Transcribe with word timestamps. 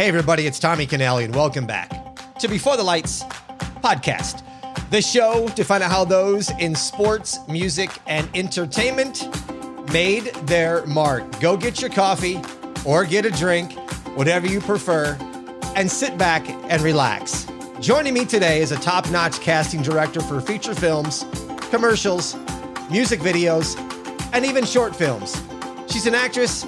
Hey, 0.00 0.08
everybody, 0.08 0.46
it's 0.46 0.58
Tommy 0.58 0.86
Canale, 0.86 1.18
and 1.18 1.34
welcome 1.34 1.66
back 1.66 1.90
to 2.38 2.48
Before 2.48 2.74
the 2.78 2.82
Lights 2.82 3.22
podcast, 3.82 4.42
the 4.88 5.02
show 5.02 5.46
to 5.48 5.62
find 5.62 5.82
out 5.82 5.90
how 5.90 6.06
those 6.06 6.48
in 6.52 6.74
sports, 6.74 7.38
music, 7.48 7.90
and 8.06 8.26
entertainment 8.34 9.28
made 9.92 10.24
their 10.46 10.86
mark. 10.86 11.38
Go 11.38 11.54
get 11.54 11.82
your 11.82 11.90
coffee 11.90 12.40
or 12.86 13.04
get 13.04 13.26
a 13.26 13.30
drink, 13.30 13.74
whatever 14.16 14.46
you 14.46 14.62
prefer, 14.62 15.18
and 15.76 15.90
sit 15.90 16.16
back 16.16 16.48
and 16.48 16.80
relax. 16.80 17.46
Joining 17.78 18.14
me 18.14 18.24
today 18.24 18.62
is 18.62 18.72
a 18.72 18.78
top 18.78 19.10
notch 19.10 19.38
casting 19.42 19.82
director 19.82 20.22
for 20.22 20.40
feature 20.40 20.74
films, 20.74 21.26
commercials, 21.70 22.36
music 22.90 23.20
videos, 23.20 23.76
and 24.32 24.46
even 24.46 24.64
short 24.64 24.96
films. 24.96 25.42
She's 25.88 26.06
an 26.06 26.14
actress, 26.14 26.64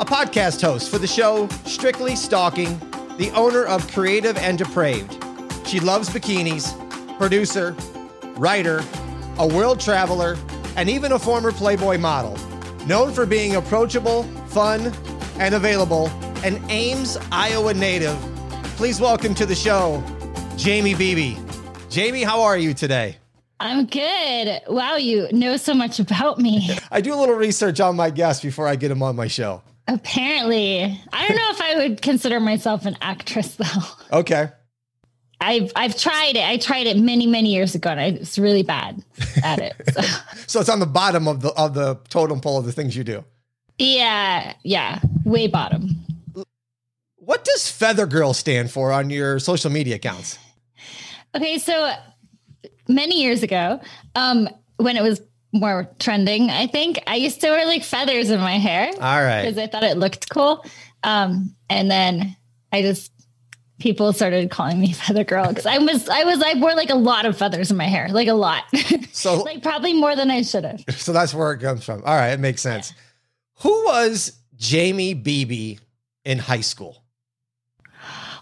a 0.00 0.04
podcast 0.04 0.60
host 0.60 0.90
for 0.90 0.98
the 0.98 1.06
show 1.06 1.46
Strictly 1.64 2.16
Stalking, 2.16 2.80
the 3.16 3.30
owner 3.36 3.64
of 3.64 3.86
Creative 3.92 4.36
and 4.38 4.58
Depraved. 4.58 5.24
She 5.64 5.78
loves 5.78 6.08
bikinis, 6.08 6.74
producer, 7.16 7.76
writer, 8.36 8.82
a 9.38 9.46
world 9.46 9.78
traveler, 9.78 10.36
and 10.74 10.90
even 10.90 11.12
a 11.12 11.18
former 11.18 11.52
Playboy 11.52 11.98
model. 11.98 12.36
Known 12.86 13.12
for 13.12 13.24
being 13.24 13.54
approachable, 13.54 14.24
fun, 14.48 14.92
and 15.38 15.54
available, 15.54 16.08
an 16.42 16.60
Ames, 16.70 17.16
Iowa 17.30 17.72
native. 17.72 18.16
Please 18.76 19.00
welcome 19.00 19.32
to 19.36 19.46
the 19.46 19.54
show, 19.54 20.02
Jaimie 20.56 20.98
Beebe. 20.98 21.36
Jaimie, 21.88 22.24
how 22.24 22.42
are 22.42 22.58
you 22.58 22.74
today? 22.74 23.16
I'm 23.60 23.86
good. 23.86 24.60
Wow, 24.66 24.96
you 24.96 25.28
know 25.30 25.56
so 25.56 25.72
much 25.72 26.00
about 26.00 26.40
me. 26.40 26.76
I 26.90 27.00
do 27.00 27.14
a 27.14 27.16
little 27.16 27.36
research 27.36 27.78
on 27.78 27.94
my 27.94 28.10
guests 28.10 28.42
before 28.42 28.66
I 28.66 28.74
get 28.74 28.88
them 28.88 29.00
on 29.00 29.14
my 29.14 29.28
show. 29.28 29.62
Apparently, 29.86 30.82
I 31.12 31.28
don't 31.28 31.36
know 31.36 31.50
if 31.50 31.60
I 31.60 31.76
would 31.76 32.02
consider 32.02 32.40
myself 32.40 32.86
an 32.86 32.96
actress 33.00 33.54
though. 33.56 34.18
Okay. 34.18 34.50
I've 35.40 35.72
I've 35.76 35.96
tried 35.98 36.36
it. 36.36 36.44
I 36.44 36.56
tried 36.56 36.86
it 36.86 36.96
many 36.96 37.26
many 37.26 37.52
years 37.52 37.74
ago, 37.74 37.90
and 37.90 38.00
I 38.00 38.12
was 38.12 38.38
really 38.38 38.62
bad 38.62 39.04
at 39.42 39.58
it. 39.58 39.74
So. 39.92 40.00
so 40.46 40.60
it's 40.60 40.68
on 40.70 40.80
the 40.80 40.86
bottom 40.86 41.28
of 41.28 41.42
the 41.42 41.50
of 41.50 41.74
the 41.74 41.96
totem 42.08 42.40
pole 42.40 42.58
of 42.58 42.64
the 42.64 42.72
things 42.72 42.96
you 42.96 43.04
do. 43.04 43.24
Yeah, 43.78 44.54
yeah, 44.62 45.00
way 45.24 45.48
bottom. 45.48 45.96
What 47.16 47.44
does 47.44 47.70
Feather 47.70 48.06
Girl 48.06 48.32
stand 48.32 48.70
for 48.70 48.92
on 48.92 49.10
your 49.10 49.38
social 49.38 49.70
media 49.70 49.96
accounts? 49.96 50.38
Okay, 51.34 51.58
so 51.58 51.92
many 52.88 53.20
years 53.22 53.42
ago, 53.42 53.80
um, 54.14 54.48
when 54.76 54.96
it 54.96 55.02
was 55.02 55.20
more 55.54 55.88
trending, 55.98 56.50
I 56.50 56.66
think 56.66 57.02
I 57.06 57.14
used 57.16 57.40
to 57.40 57.50
wear 57.50 57.66
like 57.66 57.82
feathers 57.82 58.30
in 58.30 58.40
my 58.40 58.58
hair. 58.58 58.90
All 59.00 59.22
right. 59.22 59.42
Because 59.42 59.56
I 59.58 59.66
thought 59.66 59.84
it 59.84 59.96
looked 59.96 60.28
cool. 60.28 60.64
Um, 61.02 61.54
and 61.70 61.90
then 61.90 62.36
I 62.72 62.82
just 62.82 63.12
people 63.78 64.12
started 64.12 64.50
calling 64.50 64.80
me 64.80 64.92
feather 64.92 65.24
girl 65.24 65.48
because 65.48 65.66
I 65.66 65.78
was 65.78 66.08
I 66.08 66.24
was 66.24 66.42
I 66.42 66.54
wore 66.54 66.74
like 66.74 66.90
a 66.90 66.96
lot 66.96 67.24
of 67.24 67.38
feathers 67.38 67.70
in 67.70 67.76
my 67.76 67.86
hair, 67.86 68.08
like 68.10 68.28
a 68.28 68.34
lot. 68.34 68.64
So 69.14 69.42
like 69.42 69.62
probably 69.62 69.94
more 69.94 70.16
than 70.16 70.28
I 70.28 70.42
should 70.42 70.64
have. 70.64 70.84
So 70.96 71.12
that's 71.12 71.32
where 71.32 71.52
it 71.52 71.60
comes 71.60 71.84
from. 71.84 72.02
All 72.04 72.16
right, 72.16 72.30
it 72.30 72.40
makes 72.40 72.60
sense. 72.60 72.90
Yeah. 72.90 73.62
Who 73.62 73.84
was 73.84 74.32
Jaimie 74.58 75.22
Beebe 75.22 75.78
in 76.24 76.38
high 76.40 76.62
school? 76.62 77.04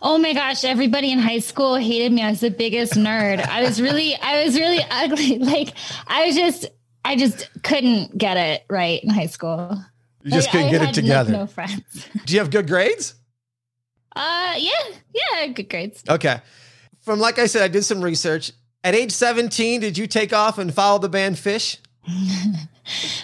Oh 0.01 0.19
my 0.19 0.33
gosh, 0.33 0.65
everybody 0.65 1.13
in 1.13 1.19
high 1.19 1.39
school 1.39 1.77
hated 1.77 2.11
me. 2.11 2.23
I 2.23 2.31
was 2.31 2.41
the 2.41 2.51
biggest 2.51 2.95
nerd. 2.95 3.47
I 3.47 3.63
was 3.63 3.81
really, 3.81 4.17
I 4.17 4.45
was 4.45 4.59
really 4.59 4.85
ugly. 4.91 5.39
Like 5.39 5.75
I 6.09 6.27
was 6.27 6.35
just, 6.35 6.67
I 7.05 7.17
just 7.17 7.51
couldn't 7.63 8.17
get 8.17 8.37
it 8.37 8.65
right 8.69 9.03
in 9.03 9.11
high 9.11 9.27
school. 9.27 9.83
You 10.23 10.31
just 10.31 10.49
like, 10.49 10.53
couldn't 10.53 10.69
I 10.69 10.71
get 10.79 10.89
it 10.89 10.95
together. 10.95 11.33
no 11.33 11.47
friends. 11.47 12.09
Do 12.25 12.33
you 12.33 12.39
have 12.39 12.51
good 12.51 12.69
grades? 12.69 13.15
Uh, 14.15 14.55
yeah, 14.57 14.71
yeah, 15.15 15.47
good 15.49 15.69
grades. 15.69 16.05
Okay. 16.09 16.41
From 17.01 17.19
like 17.19 17.39
I 17.39 17.47
said, 17.47 17.63
I 17.63 17.69
did 17.69 17.85
some 17.85 18.03
research. 18.03 18.53
At 18.85 18.95
age 18.95 19.13
17, 19.13 19.81
did 19.81 19.97
you 19.97 20.07
take 20.07 20.33
off 20.33 20.59
and 20.59 20.73
follow 20.73 20.99
the 20.99 21.09
band 21.09 21.37
Phish? 21.37 21.79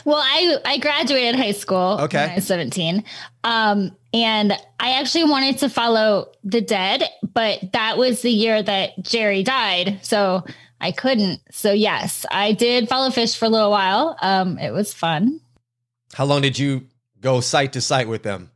well, 0.04 0.16
I 0.16 0.58
I 0.64 0.78
graduated 0.78 1.34
high 1.34 1.52
school 1.52 1.98
okay. 2.00 2.18
when 2.18 2.30
I 2.30 2.34
was 2.36 2.46
17. 2.46 3.04
Um, 3.44 3.96
and 4.14 4.52
I 4.80 4.92
actually 5.00 5.24
wanted 5.24 5.58
to 5.58 5.68
follow 5.68 6.32
the 6.44 6.60
dead, 6.60 7.04
but 7.34 7.72
that 7.72 7.98
was 7.98 8.22
the 8.22 8.30
year 8.30 8.62
that 8.62 9.02
Jerry 9.02 9.42
died. 9.42 9.98
So 10.02 10.44
I 10.80 10.92
couldn't. 10.92 11.40
So 11.50 11.72
yes, 11.72 12.24
I 12.30 12.52
did 12.52 12.88
follow 12.88 13.10
Phish 13.10 13.36
for 13.36 13.46
a 13.46 13.48
little 13.48 13.70
while. 13.70 14.16
Um, 14.20 14.58
it 14.58 14.72
was 14.72 14.92
fun. 14.94 15.40
How 16.14 16.24
long 16.24 16.42
did 16.42 16.58
you 16.58 16.86
go 17.20 17.40
site 17.40 17.72
to 17.74 17.80
site 17.80 18.08
with 18.08 18.22
them? 18.22 18.50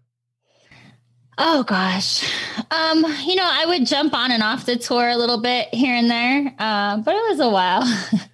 Oh 1.39 1.63
gosh. 1.65 2.31
Um, 2.71 3.05
you 3.25 3.35
know, 3.35 3.49
I 3.49 3.65
would 3.67 3.87
jump 3.87 4.15
on 4.15 4.31
and 4.31 4.43
off 4.43 4.67
the 4.67 4.77
tour 4.77 5.09
a 5.09 5.17
little 5.17 5.41
bit 5.41 5.75
here 5.75 5.95
and 5.95 6.11
there. 6.11 6.55
Uh, 6.59 6.99
but 6.99 7.15
it 7.15 7.31
was 7.31 7.41
a 7.41 7.49
while. 7.49 7.83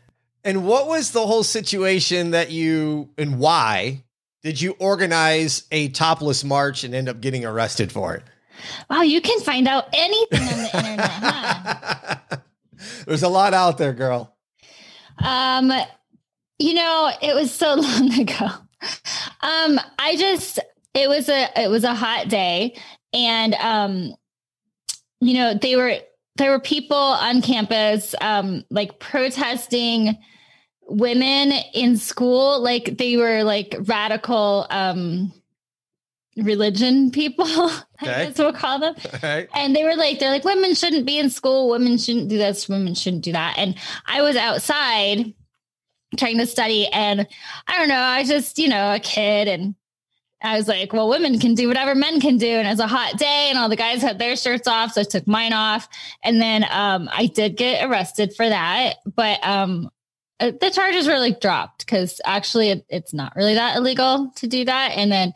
and 0.44 0.66
what 0.66 0.88
was 0.88 1.12
the 1.12 1.26
whole 1.26 1.44
situation 1.44 2.32
that 2.32 2.50
you 2.50 3.08
and 3.16 3.38
why 3.38 4.04
did 4.42 4.60
you 4.60 4.76
organize 4.78 5.64
a 5.70 5.88
topless 5.88 6.44
march 6.44 6.84
and 6.84 6.94
end 6.94 7.08
up 7.08 7.20
getting 7.20 7.44
arrested 7.44 7.90
for 7.90 8.14
it? 8.14 8.22
Wow, 8.90 9.02
you 9.02 9.20
can 9.20 9.40
find 9.40 9.68
out 9.68 9.88
anything 9.92 10.40
on 10.40 10.58
the 10.58 10.76
internet, 10.76 11.10
huh? 11.10 12.36
There's 13.06 13.22
a 13.22 13.28
lot 13.28 13.54
out 13.54 13.78
there, 13.78 13.92
girl. 13.92 14.36
Um, 15.22 15.72
you 16.58 16.74
know, 16.74 17.10
it 17.22 17.34
was 17.34 17.52
so 17.52 17.74
long 17.74 18.12
ago. 18.20 18.46
Um, 19.40 19.80
I 19.98 20.16
just 20.16 20.58
it 20.94 21.08
was 21.08 21.28
a 21.28 21.48
it 21.60 21.68
was 21.68 21.84
a 21.84 21.94
hot 21.94 22.28
day 22.28 22.76
and 23.12 23.54
um 23.54 24.14
you 25.20 25.34
know, 25.34 25.54
they 25.54 25.74
were 25.74 25.96
there 26.36 26.52
were 26.52 26.60
people 26.60 26.96
on 26.96 27.42
campus 27.42 28.14
um 28.20 28.64
like 28.70 28.98
protesting 28.98 30.16
women 30.82 31.52
in 31.74 31.96
school 31.96 32.60
like 32.62 32.96
they 32.96 33.16
were 33.16 33.42
like 33.42 33.74
radical 33.80 34.66
um 34.70 35.32
religion 36.44 37.10
people 37.10 37.46
okay. 37.66 37.80
i 38.02 38.26
guess 38.26 38.38
we'll 38.38 38.52
call 38.52 38.78
them 38.78 38.94
right. 39.22 39.48
and 39.54 39.74
they 39.74 39.84
were 39.84 39.96
like 39.96 40.18
they're 40.18 40.30
like 40.30 40.44
women 40.44 40.74
shouldn't 40.74 41.06
be 41.06 41.18
in 41.18 41.30
school 41.30 41.68
women 41.68 41.98
shouldn't 41.98 42.28
do 42.28 42.38
this 42.38 42.68
women 42.68 42.94
shouldn't 42.94 43.24
do 43.24 43.32
that 43.32 43.54
and 43.58 43.74
i 44.06 44.22
was 44.22 44.36
outside 44.36 45.34
trying 46.16 46.38
to 46.38 46.46
study 46.46 46.86
and 46.88 47.26
i 47.66 47.78
don't 47.78 47.88
know 47.88 47.94
i 47.94 48.20
was 48.20 48.28
just 48.28 48.58
you 48.58 48.68
know 48.68 48.94
a 48.94 49.00
kid 49.00 49.48
and 49.48 49.74
I 50.40 50.56
was 50.56 50.68
like, 50.68 50.92
well, 50.92 51.08
women 51.08 51.40
can 51.40 51.54
do 51.54 51.66
whatever 51.66 51.94
men 51.94 52.20
can 52.20 52.38
do. 52.38 52.46
And 52.46 52.66
it 52.66 52.70
was 52.70 52.78
a 52.80 52.86
hot 52.86 53.18
day 53.18 53.48
and 53.48 53.58
all 53.58 53.68
the 53.68 53.76
guys 53.76 54.02
had 54.02 54.18
their 54.18 54.36
shirts 54.36 54.68
off. 54.68 54.92
So 54.92 55.00
I 55.00 55.04
took 55.04 55.26
mine 55.26 55.52
off. 55.52 55.88
And 56.22 56.40
then 56.40 56.64
um, 56.70 57.08
I 57.12 57.26
did 57.26 57.56
get 57.56 57.84
arrested 57.84 58.34
for 58.36 58.48
that. 58.48 58.98
But 59.04 59.44
um, 59.44 59.90
uh, 60.38 60.52
the 60.60 60.70
charges 60.70 61.08
were 61.08 61.18
like 61.18 61.40
dropped 61.40 61.84
because 61.84 62.20
actually 62.24 62.70
it, 62.70 62.86
it's 62.88 63.12
not 63.12 63.34
really 63.34 63.54
that 63.54 63.76
illegal 63.76 64.30
to 64.36 64.46
do 64.46 64.64
that. 64.64 64.92
And 64.96 65.10
then, 65.10 65.32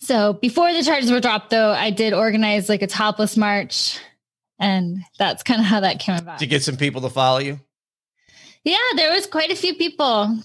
so 0.00 0.34
before 0.34 0.72
the 0.72 0.82
charges 0.82 1.10
were 1.10 1.20
dropped, 1.20 1.50
though, 1.50 1.70
I 1.70 1.90
did 1.90 2.12
organize 2.12 2.68
like 2.68 2.82
a 2.82 2.86
topless 2.86 3.36
march. 3.36 3.98
And 4.58 5.02
that's 5.18 5.42
kind 5.42 5.60
of 5.60 5.66
how 5.66 5.80
that 5.80 5.98
came 5.98 6.16
about. 6.16 6.38
To 6.38 6.46
get 6.46 6.62
some 6.62 6.76
people 6.76 7.02
to 7.02 7.10
follow 7.10 7.38
you? 7.38 7.60
Yeah, 8.64 8.78
there 8.96 9.12
was 9.12 9.26
quite 9.26 9.50
a 9.50 9.56
few 9.56 9.74
people. 9.74 10.38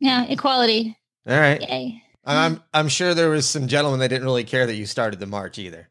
Yeah, 0.00 0.24
equality. 0.28 0.96
All 1.26 1.38
right. 1.38 1.60
Yay. 1.60 2.02
I'm 2.24 2.62
I'm 2.74 2.88
sure 2.88 3.14
there 3.14 3.30
was 3.30 3.48
some 3.48 3.68
gentlemen 3.68 4.00
that 4.00 4.08
didn't 4.08 4.24
really 4.24 4.44
care 4.44 4.66
that 4.66 4.74
you 4.74 4.86
started 4.86 5.18
the 5.18 5.26
march 5.26 5.58
either. 5.58 5.88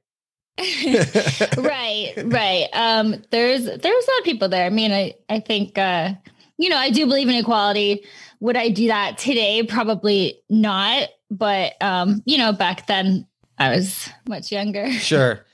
right, 1.58 2.14
right. 2.26 2.68
Um, 2.74 3.24
there's 3.32 3.66
there's 3.66 3.84
a 3.84 4.12
lot 4.12 4.20
of 4.20 4.24
people 4.24 4.48
there. 4.48 4.66
I 4.66 4.70
mean, 4.70 4.92
I 4.92 5.16
I 5.30 5.40
think 5.40 5.78
uh, 5.78 6.14
you 6.58 6.70
know 6.70 6.78
I 6.78 6.90
do 6.90 7.06
believe 7.06 7.28
in 7.28 7.36
equality. 7.36 8.06
Would 8.40 8.56
I 8.56 8.70
do 8.70 8.88
that 8.88 9.18
today? 9.18 9.64
Probably 9.64 10.40
not. 10.50 11.10
But 11.30 11.74
um, 11.82 12.22
you 12.26 12.38
know, 12.38 12.54
back 12.54 12.88
then 12.88 13.28
I 13.58 13.76
was 13.76 14.10
much 14.28 14.52
younger. 14.52 14.90
Sure. 14.92 15.46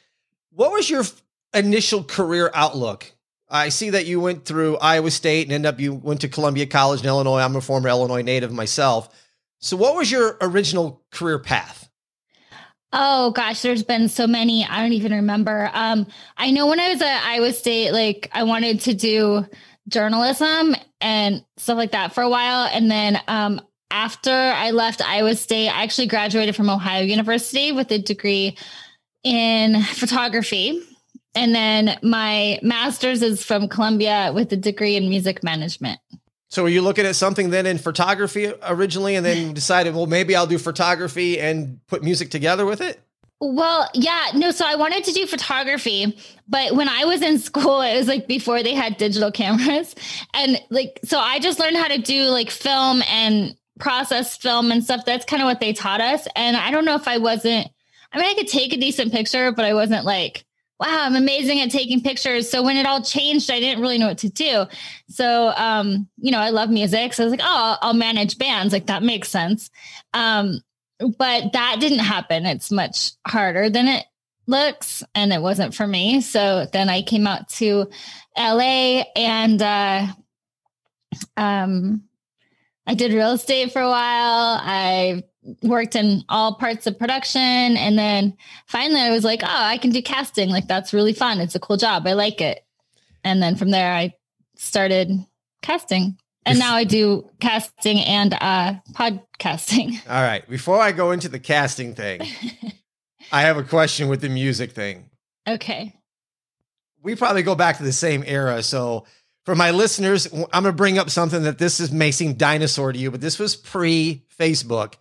What 0.51 0.71
was 0.71 0.89
your 0.89 1.03
initial 1.53 2.03
career 2.03 2.51
outlook? 2.53 3.11
I 3.49 3.69
see 3.69 3.91
that 3.91 4.05
you 4.05 4.19
went 4.19 4.45
through 4.45 4.77
Iowa 4.77 5.11
State 5.11 5.47
and 5.47 5.53
end 5.53 5.65
up 5.65 5.79
you 5.79 5.93
went 5.93 6.21
to 6.21 6.27
Columbia 6.27 6.65
College 6.65 7.01
in 7.01 7.07
Illinois. 7.07 7.39
I'm 7.39 7.55
a 7.55 7.61
former 7.61 7.89
Illinois 7.89 8.21
native 8.21 8.51
myself. 8.51 9.09
So, 9.59 9.77
what 9.77 9.95
was 9.95 10.11
your 10.11 10.37
original 10.41 11.01
career 11.11 11.39
path? 11.39 11.89
Oh 12.91 13.31
gosh, 13.31 13.61
there's 13.61 13.83
been 13.83 14.09
so 14.09 14.27
many. 14.27 14.65
I 14.65 14.81
don't 14.81 14.93
even 14.93 15.13
remember. 15.13 15.71
Um, 15.73 16.05
I 16.37 16.51
know 16.51 16.67
when 16.67 16.79
I 16.79 16.89
was 16.89 17.01
at 17.01 17.23
Iowa 17.25 17.53
State, 17.53 17.91
like 17.91 18.29
I 18.33 18.43
wanted 18.43 18.81
to 18.81 18.93
do 18.93 19.45
journalism 19.87 20.75
and 21.01 21.43
stuff 21.57 21.77
like 21.77 21.91
that 21.91 22.13
for 22.13 22.21
a 22.21 22.29
while. 22.29 22.69
And 22.71 22.89
then 22.89 23.19
um, 23.27 23.61
after 23.93 24.31
I 24.31 24.71
left 24.71 25.07
Iowa 25.07 25.35
State, 25.35 25.69
I 25.69 25.83
actually 25.83 26.07
graduated 26.07 26.55
from 26.55 26.69
Ohio 26.69 27.03
University 27.03 27.71
with 27.71 27.91
a 27.91 27.99
degree 27.99 28.57
in 29.23 29.81
photography. 29.83 30.81
And 31.35 31.53
then 31.53 31.97
my 32.01 32.59
master's 32.63 33.21
is 33.21 33.43
from 33.43 33.69
Columbia 33.69 34.31
with 34.33 34.51
a 34.51 34.57
degree 34.57 34.95
in 34.95 35.09
music 35.09 35.43
management. 35.43 35.99
So 36.49 36.63
were 36.63 36.69
you 36.69 36.81
looking 36.81 37.05
at 37.05 37.15
something 37.15 37.51
then 37.51 37.65
in 37.67 37.77
photography 37.77 38.51
originally 38.63 39.15
and 39.15 39.25
then 39.25 39.53
decided, 39.55 39.93
well, 39.93 40.07
maybe 40.07 40.35
I'll 40.35 40.47
do 40.47 40.57
photography 40.57 41.39
and 41.39 41.79
put 41.87 42.03
music 42.03 42.31
together 42.31 42.65
with 42.65 42.81
it? 42.81 42.99
Well, 43.39 43.89
yeah, 43.93 44.31
no. 44.33 44.51
So 44.51 44.65
I 44.65 44.75
wanted 44.75 45.03
to 45.03 45.11
do 45.11 45.27
photography, 45.27 46.17
but 46.47 46.75
when 46.75 46.89
I 46.89 47.05
was 47.05 47.21
in 47.21 47.37
school, 47.39 47.81
it 47.81 47.95
was 47.97 48.07
like 48.07 48.25
before 48.27 48.63
they 48.63 48.73
had 48.73 48.97
digital 48.97 49.31
cameras. 49.31 49.93
And 50.33 50.59
like, 50.69 50.99
so 51.03 51.19
I 51.19 51.39
just 51.39 51.59
learned 51.59 51.77
how 51.77 51.89
to 51.89 51.99
do 51.99 52.25
like 52.29 52.49
film 52.49 53.03
and 53.07 53.55
process 53.79 54.37
film 54.37 54.71
and 54.71 54.83
stuff. 54.83 55.05
That's 55.05 55.25
kind 55.25 55.41
of 55.41 55.47
what 55.47 55.59
they 55.59 55.73
taught 55.73 56.01
us. 56.01 56.27
And 56.35 56.55
I 56.55 56.71
don't 56.71 56.85
know 56.85 56.95
if 56.95 57.07
I 57.07 57.17
wasn't, 57.17 57.69
I 58.11 58.17
mean, 58.17 58.29
I 58.29 58.33
could 58.35 58.47
take 58.47 58.73
a 58.73 58.77
decent 58.77 59.11
picture, 59.11 59.51
but 59.51 59.65
I 59.65 59.73
wasn't 59.73 60.05
like, 60.05 60.45
wow, 60.79 61.05
I'm 61.05 61.15
amazing 61.15 61.61
at 61.61 61.71
taking 61.71 62.01
pictures. 62.01 62.49
So 62.49 62.61
when 62.63 62.77
it 62.77 62.85
all 62.85 63.01
changed, 63.01 63.49
I 63.49 63.59
didn't 63.59 63.81
really 63.81 63.97
know 63.97 64.07
what 64.07 64.17
to 64.19 64.29
do. 64.29 64.65
So, 65.07 65.53
um, 65.55 66.07
you 66.17 66.31
know, 66.31 66.39
I 66.39 66.49
love 66.49 66.69
music. 66.69 67.13
So 67.13 67.23
I 67.23 67.25
was 67.25 67.31
like, 67.31 67.43
oh, 67.43 67.77
I'll 67.81 67.93
manage 67.93 68.37
bands. 68.37 68.73
Like 68.73 68.87
that 68.87 69.03
makes 69.03 69.29
sense. 69.29 69.69
Um, 70.13 70.61
but 70.99 71.53
that 71.53 71.77
didn't 71.79 71.99
happen. 71.99 72.45
It's 72.45 72.71
much 72.71 73.11
harder 73.25 73.69
than 73.69 73.87
it 73.87 74.05
looks, 74.47 75.03
and 75.15 75.33
it 75.33 75.41
wasn't 75.41 75.73
for 75.73 75.87
me. 75.87 76.21
So 76.21 76.67
then 76.71 76.89
I 76.89 77.01
came 77.01 77.27
out 77.27 77.49
to 77.49 77.89
LA 78.37 79.03
and 79.15 79.61
uh, 79.61 80.07
um, 81.37 82.03
I 82.85 82.95
did 82.95 83.13
real 83.13 83.31
estate 83.31 83.71
for 83.71 83.81
a 83.81 83.89
while. 83.89 84.59
I 84.61 85.23
worked 85.61 85.95
in 85.95 86.23
all 86.29 86.55
parts 86.55 86.87
of 86.87 86.99
production. 86.99 87.41
And 87.41 87.97
then 87.97 88.37
finally 88.67 89.01
I 89.01 89.09
was 89.09 89.23
like, 89.23 89.41
oh, 89.43 89.47
I 89.49 89.77
can 89.77 89.91
do 89.91 90.01
casting. 90.01 90.49
Like, 90.49 90.67
that's 90.67 90.93
really 90.93 91.13
fun. 91.13 91.39
It's 91.39 91.55
a 91.55 91.59
cool 91.59 91.77
job. 91.77 92.07
I 92.07 92.13
like 92.13 92.41
it. 92.41 92.65
And 93.23 93.41
then 93.41 93.55
from 93.55 93.71
there, 93.71 93.93
I 93.93 94.13
started 94.55 95.25
casting 95.61 96.17
and 96.45 96.59
now 96.59 96.75
I 96.75 96.83
do 96.83 97.29
casting 97.39 97.99
and 97.99 98.33
uh, 98.33 98.73
podcasting. 98.91 99.99
All 100.09 100.21
right. 100.21 100.47
Before 100.49 100.79
I 100.79 100.91
go 100.91 101.11
into 101.11 101.29
the 101.29 101.39
casting 101.39 101.95
thing, 101.95 102.21
I 103.31 103.41
have 103.43 103.57
a 103.57 103.63
question 103.63 104.09
with 104.09 104.21
the 104.21 104.29
music 104.29 104.71
thing. 104.71 105.09
Okay. 105.47 105.95
We 107.01 107.15
probably 107.15 107.43
go 107.43 107.55
back 107.55 107.77
to 107.77 107.83
the 107.83 107.93
same 107.93 108.23
era. 108.25 108.63
So 108.63 109.05
for 109.45 109.55
my 109.55 109.71
listeners, 109.71 110.31
I'm 110.31 110.47
going 110.51 110.63
to 110.65 110.71
bring 110.73 110.97
up 110.97 111.09
something 111.09 111.43
that 111.43 111.57
this 111.57 111.79
is 111.79 111.91
may 111.91 112.11
seem 112.11 112.33
dinosaur 112.33 112.93
to 112.93 112.99
you, 112.99 113.11
but 113.11 113.21
this 113.21 113.39
was 113.39 113.55
pre 113.55 114.23
Facebook. 114.39 114.95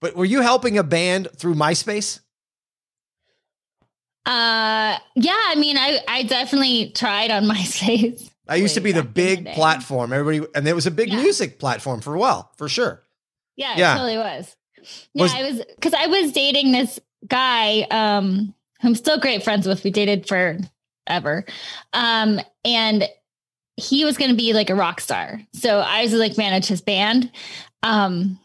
But 0.00 0.16
were 0.16 0.24
you 0.24 0.42
helping 0.42 0.78
a 0.78 0.82
band 0.82 1.28
through 1.36 1.54
MySpace? 1.54 2.20
Uh, 4.26 4.96
yeah. 5.16 5.42
I 5.46 5.54
mean, 5.56 5.76
I 5.76 6.00
I 6.08 6.22
definitely 6.22 6.90
tried 6.90 7.30
on 7.30 7.44
MySpace. 7.50 8.30
I 8.48 8.56
used 8.56 8.74
to 8.74 8.80
be 8.80 8.92
the 8.92 9.02
big 9.02 9.46
platform. 9.52 10.12
Everybody, 10.12 10.46
and 10.54 10.68
it 10.68 10.74
was 10.74 10.86
a 10.86 10.90
big 10.90 11.08
yeah. 11.08 11.22
music 11.22 11.58
platform 11.58 12.00
for 12.00 12.14
a 12.14 12.18
while, 12.18 12.52
for 12.56 12.68
sure. 12.68 13.02
Yeah, 13.56 13.74
yeah. 13.76 13.94
it 13.94 13.98
totally 13.98 14.18
was. 14.18 14.56
Yeah, 15.14 15.22
was, 15.22 15.34
I 15.34 15.42
was 15.42 15.64
because 15.76 15.94
I 15.94 16.06
was 16.06 16.32
dating 16.32 16.72
this 16.72 17.00
guy 17.26 17.86
um 17.90 18.54
who 18.80 18.88
I'm 18.88 18.94
still 18.94 19.18
great 19.18 19.42
friends 19.42 19.66
with. 19.66 19.82
We 19.82 19.90
dated 19.90 20.28
forever. 20.28 21.44
Um, 21.92 22.40
and 22.64 23.08
he 23.76 24.04
was 24.04 24.16
gonna 24.16 24.34
be 24.34 24.52
like 24.52 24.70
a 24.70 24.74
rock 24.74 25.00
star. 25.00 25.40
So 25.52 25.80
I 25.80 26.02
was 26.02 26.12
like 26.12 26.36
manage 26.36 26.66
his 26.66 26.80
band. 26.80 27.30
Um 27.82 28.38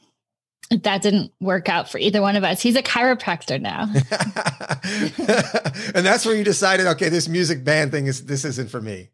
that 0.69 1.01
didn't 1.01 1.31
work 1.41 1.67
out 1.67 1.89
for 1.89 1.97
either 1.97 2.21
one 2.21 2.35
of 2.35 2.43
us. 2.43 2.61
He's 2.61 2.75
a 2.75 2.83
chiropractor 2.83 3.59
now. 3.59 3.83
and 5.95 6.05
that's 6.05 6.25
where 6.25 6.35
you 6.35 6.43
decided, 6.43 6.85
okay, 6.85 7.09
this 7.09 7.27
music 7.27 7.63
band 7.63 7.91
thing 7.91 8.05
is 8.05 8.25
this 8.25 8.45
isn't 8.45 8.69
for 8.69 8.79
me. 8.79 9.09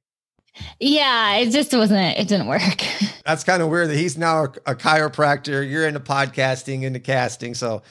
Yeah, 0.79 1.37
it 1.37 1.51
just 1.51 1.73
wasn't, 1.73 2.17
it 2.17 2.27
didn't 2.27 2.47
work. 2.47 2.81
That's 3.25 3.43
kind 3.43 3.61
of 3.61 3.69
weird 3.69 3.89
that 3.89 3.97
he's 3.97 4.17
now 4.17 4.45
a, 4.45 4.47
a 4.67 4.75
chiropractor. 4.75 5.69
You're 5.69 5.87
into 5.87 5.99
podcasting, 5.99 6.83
into 6.83 6.99
casting. 6.99 7.55
So 7.55 7.81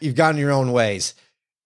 you've 0.00 0.14
gone 0.14 0.36
your 0.36 0.52
own 0.52 0.72
ways. 0.72 1.14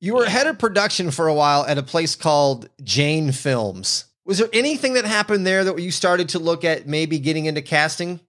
You 0.00 0.14
were 0.14 0.24
head 0.24 0.46
of 0.46 0.58
production 0.58 1.10
for 1.10 1.28
a 1.28 1.34
while 1.34 1.66
at 1.66 1.76
a 1.76 1.82
place 1.82 2.14
called 2.14 2.70
Jane 2.82 3.32
Films. 3.32 4.06
Was 4.26 4.38
there 4.38 4.48
anything 4.52 4.94
that 4.94 5.04
happened 5.04 5.46
there 5.46 5.64
that 5.64 5.78
you 5.78 5.90
started 5.90 6.28
to 6.30 6.38
look 6.38 6.64
at 6.64 6.86
maybe 6.86 7.18
getting 7.18 7.46
into 7.46 7.62
casting? 7.62 8.20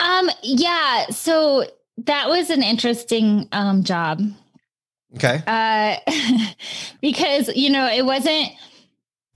Um, 0.00 0.28
yeah. 0.42 1.06
So 1.10 1.66
that 1.98 2.28
was 2.28 2.50
an 2.50 2.62
interesting 2.62 3.48
um 3.52 3.84
job. 3.84 4.20
Okay. 5.14 5.42
Uh 5.46 5.96
because 7.00 7.48
you 7.54 7.70
know, 7.70 7.86
it 7.86 8.04
wasn't 8.04 8.50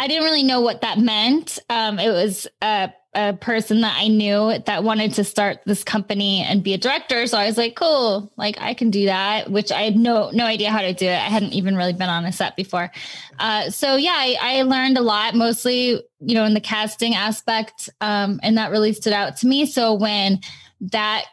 I 0.00 0.08
didn't 0.08 0.24
really 0.24 0.42
know 0.42 0.62
what 0.62 0.80
that 0.80 0.98
meant. 0.98 1.58
Um, 1.68 1.98
it 1.98 2.08
was 2.08 2.46
a, 2.62 2.90
a, 3.14 3.32
person 3.34 3.80
that 3.80 3.96
I 3.96 4.08
knew 4.08 4.58
that 4.66 4.84
wanted 4.84 5.14
to 5.14 5.24
start 5.24 5.58
this 5.66 5.84
company 5.84 6.42
and 6.42 6.62
be 6.62 6.74
a 6.74 6.78
director. 6.78 7.26
So 7.26 7.38
I 7.38 7.46
was 7.46 7.56
like, 7.56 7.74
cool, 7.74 8.30
like 8.36 8.60
I 8.60 8.74
can 8.74 8.90
do 8.90 9.06
that, 9.06 9.50
which 9.50 9.72
I 9.72 9.82
had 9.82 9.96
no 9.96 10.30
no 10.30 10.44
idea 10.44 10.70
how 10.70 10.80
to 10.80 10.92
do 10.92 11.06
it. 11.06 11.16
I 11.16 11.28
hadn't 11.28 11.52
even 11.52 11.76
really 11.76 11.92
been 11.92 12.08
on 12.08 12.24
a 12.24 12.32
set 12.32 12.56
before. 12.56 12.90
Uh, 13.38 13.70
so 13.70 13.96
yeah, 13.96 14.14
I, 14.14 14.36
I, 14.40 14.62
learned 14.62 14.98
a 14.98 15.02
lot, 15.02 15.34
mostly 15.34 16.02
you 16.20 16.34
know 16.34 16.44
in 16.44 16.54
the 16.54 16.60
casting 16.60 17.14
aspect, 17.14 17.88
um, 18.00 18.40
and 18.42 18.58
that 18.58 18.70
really 18.70 18.92
stood 18.92 19.12
out 19.12 19.36
to 19.38 19.46
me. 19.46 19.66
So 19.66 19.94
when 19.94 20.40
that 20.80 21.26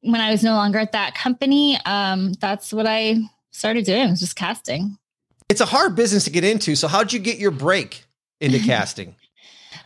when 0.00 0.20
I 0.20 0.30
was 0.30 0.42
no 0.42 0.54
longer 0.54 0.78
at 0.78 0.92
that 0.92 1.14
company, 1.14 1.78
um, 1.84 2.34
that's 2.34 2.72
what 2.72 2.86
I 2.86 3.18
started 3.50 3.84
doing 3.84 4.10
was 4.10 4.20
just 4.20 4.36
casting. 4.36 4.98
It's 5.48 5.60
a 5.60 5.66
hard 5.66 5.94
business 5.94 6.24
to 6.24 6.30
get 6.30 6.44
into. 6.44 6.74
So 6.74 6.88
how'd 6.88 7.12
you 7.12 7.18
get 7.18 7.38
your 7.38 7.50
break? 7.50 8.04
into 8.40 8.58
casting? 8.64 9.16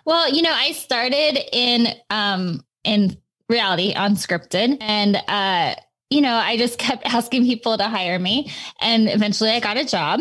Well, 0.08 0.32
you 0.32 0.40
know, 0.40 0.54
I 0.54 0.72
started 0.72 1.38
in 1.52 1.88
um 2.08 2.64
in 2.82 3.18
reality 3.50 3.92
unscripted 3.92 4.78
and 4.80 5.16
uh 5.28 5.74
you 6.08 6.22
know, 6.22 6.34
I 6.34 6.56
just 6.56 6.78
kept 6.86 7.04
asking 7.04 7.44
people 7.44 7.76
to 7.76 7.84
hire 7.84 8.18
me 8.18 8.50
and 8.80 9.06
eventually 9.10 9.50
I 9.50 9.60
got 9.60 9.76
a 9.76 9.84
job 9.84 10.20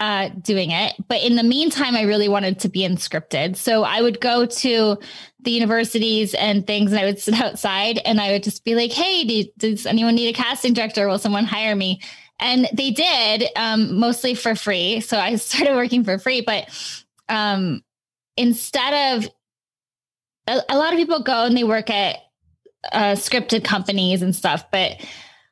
uh, 0.00 0.30
doing 0.30 0.72
it. 0.72 0.94
But 1.06 1.22
in 1.22 1.36
the 1.36 1.44
meantime, 1.44 1.94
I 1.94 2.02
really 2.02 2.28
wanted 2.28 2.58
to 2.60 2.68
be 2.68 2.82
in 2.82 2.96
scripted. 2.96 3.54
So 3.54 3.84
I 3.84 4.02
would 4.02 4.20
go 4.20 4.44
to 4.44 4.98
the 5.38 5.50
universities 5.52 6.34
and 6.34 6.66
things 6.66 6.90
and 6.90 7.00
I 7.00 7.04
would 7.04 7.20
sit 7.20 7.34
outside 7.40 8.00
and 8.04 8.20
I 8.20 8.32
would 8.32 8.42
just 8.42 8.64
be 8.64 8.74
like, 8.74 8.90
hey, 8.90 9.22
do, 9.24 9.44
does 9.56 9.86
anyone 9.86 10.16
need 10.16 10.30
a 10.30 10.32
casting 10.32 10.72
director? 10.72 11.06
Will 11.06 11.20
someone 11.20 11.44
hire 11.44 11.76
me? 11.76 12.00
And 12.40 12.68
they 12.72 12.90
did, 12.90 13.44
um, 13.54 14.00
mostly 14.00 14.34
for 14.34 14.56
free. 14.56 14.98
So 14.98 15.16
I 15.16 15.36
started 15.36 15.76
working 15.76 16.02
for 16.02 16.18
free. 16.18 16.40
But 16.40 16.68
um, 17.28 17.84
instead 18.42 19.16
of 19.16 19.30
a, 20.48 20.60
a, 20.68 20.76
lot 20.76 20.92
of 20.92 20.98
people 20.98 21.22
go 21.22 21.44
and 21.44 21.56
they 21.56 21.62
work 21.62 21.90
at 21.90 22.18
uh, 22.92 23.12
scripted 23.12 23.64
companies 23.64 24.20
and 24.20 24.34
stuff, 24.34 24.64
but 24.72 25.00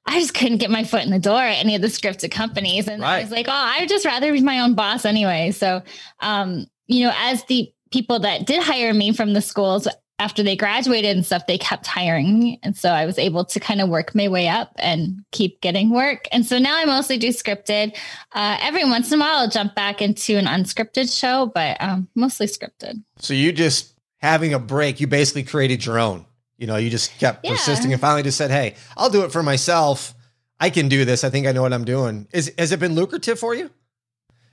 I 0.06 0.18
just 0.18 0.34
couldn't 0.34 0.58
get 0.58 0.72
my 0.72 0.82
foot 0.82 1.04
in 1.04 1.10
the 1.10 1.20
door 1.20 1.40
at 1.40 1.58
any 1.58 1.76
of 1.76 1.82
the 1.82 1.88
scripted 1.88 2.32
companies. 2.32 2.88
And 2.88 3.00
right. 3.00 3.18
I 3.18 3.22
was 3.22 3.30
like, 3.30 3.46
oh, 3.48 3.52
I'd 3.52 3.88
just 3.88 4.04
rather 4.04 4.32
be 4.32 4.40
my 4.40 4.58
own 4.58 4.74
boss 4.74 5.04
anyway. 5.04 5.52
So, 5.52 5.82
um, 6.18 6.66
you 6.88 7.06
know, 7.06 7.12
as 7.16 7.44
the 7.44 7.72
people 7.92 8.18
that 8.20 8.44
did 8.44 8.60
hire 8.60 8.92
me 8.92 9.12
from 9.12 9.34
the 9.34 9.40
schools, 9.40 9.86
after 10.20 10.42
they 10.42 10.54
graduated 10.54 11.16
and 11.16 11.24
stuff, 11.24 11.46
they 11.46 11.56
kept 11.56 11.86
hiring 11.86 12.38
me. 12.38 12.60
And 12.62 12.76
so 12.76 12.90
I 12.90 13.06
was 13.06 13.18
able 13.18 13.44
to 13.46 13.58
kind 13.58 13.80
of 13.80 13.88
work 13.88 14.14
my 14.14 14.28
way 14.28 14.48
up 14.48 14.70
and 14.76 15.24
keep 15.32 15.62
getting 15.62 15.90
work. 15.90 16.28
And 16.30 16.44
so 16.44 16.58
now 16.58 16.76
I 16.76 16.84
mostly 16.84 17.16
do 17.16 17.28
scripted. 17.28 17.96
Uh, 18.32 18.58
every 18.60 18.84
once 18.84 19.10
in 19.10 19.18
a 19.18 19.24
while, 19.24 19.38
I'll 19.38 19.48
jump 19.48 19.74
back 19.74 20.02
into 20.02 20.36
an 20.36 20.44
unscripted 20.44 21.18
show, 21.18 21.50
but 21.54 21.78
um, 21.80 22.06
mostly 22.14 22.46
scripted. 22.46 23.02
So 23.18 23.32
you 23.32 23.50
just 23.50 23.94
having 24.18 24.52
a 24.52 24.58
break, 24.58 25.00
you 25.00 25.06
basically 25.06 25.42
created 25.42 25.86
your 25.86 25.98
own. 25.98 26.26
You 26.58 26.66
know, 26.66 26.76
you 26.76 26.90
just 26.90 27.18
kept 27.18 27.42
yeah. 27.42 27.52
persisting 27.52 27.90
and 27.90 28.00
finally 28.00 28.22
just 28.22 28.36
said, 28.36 28.50
hey, 28.50 28.74
I'll 28.98 29.08
do 29.08 29.24
it 29.24 29.32
for 29.32 29.42
myself. 29.42 30.14
I 30.60 30.68
can 30.68 30.90
do 30.90 31.06
this. 31.06 31.24
I 31.24 31.30
think 31.30 31.46
I 31.46 31.52
know 31.52 31.62
what 31.62 31.72
I'm 31.72 31.86
doing. 31.86 32.28
Is 32.34 32.52
has 32.58 32.72
it 32.72 32.78
been 32.78 32.94
lucrative 32.94 33.38
for 33.38 33.54
you? 33.54 33.70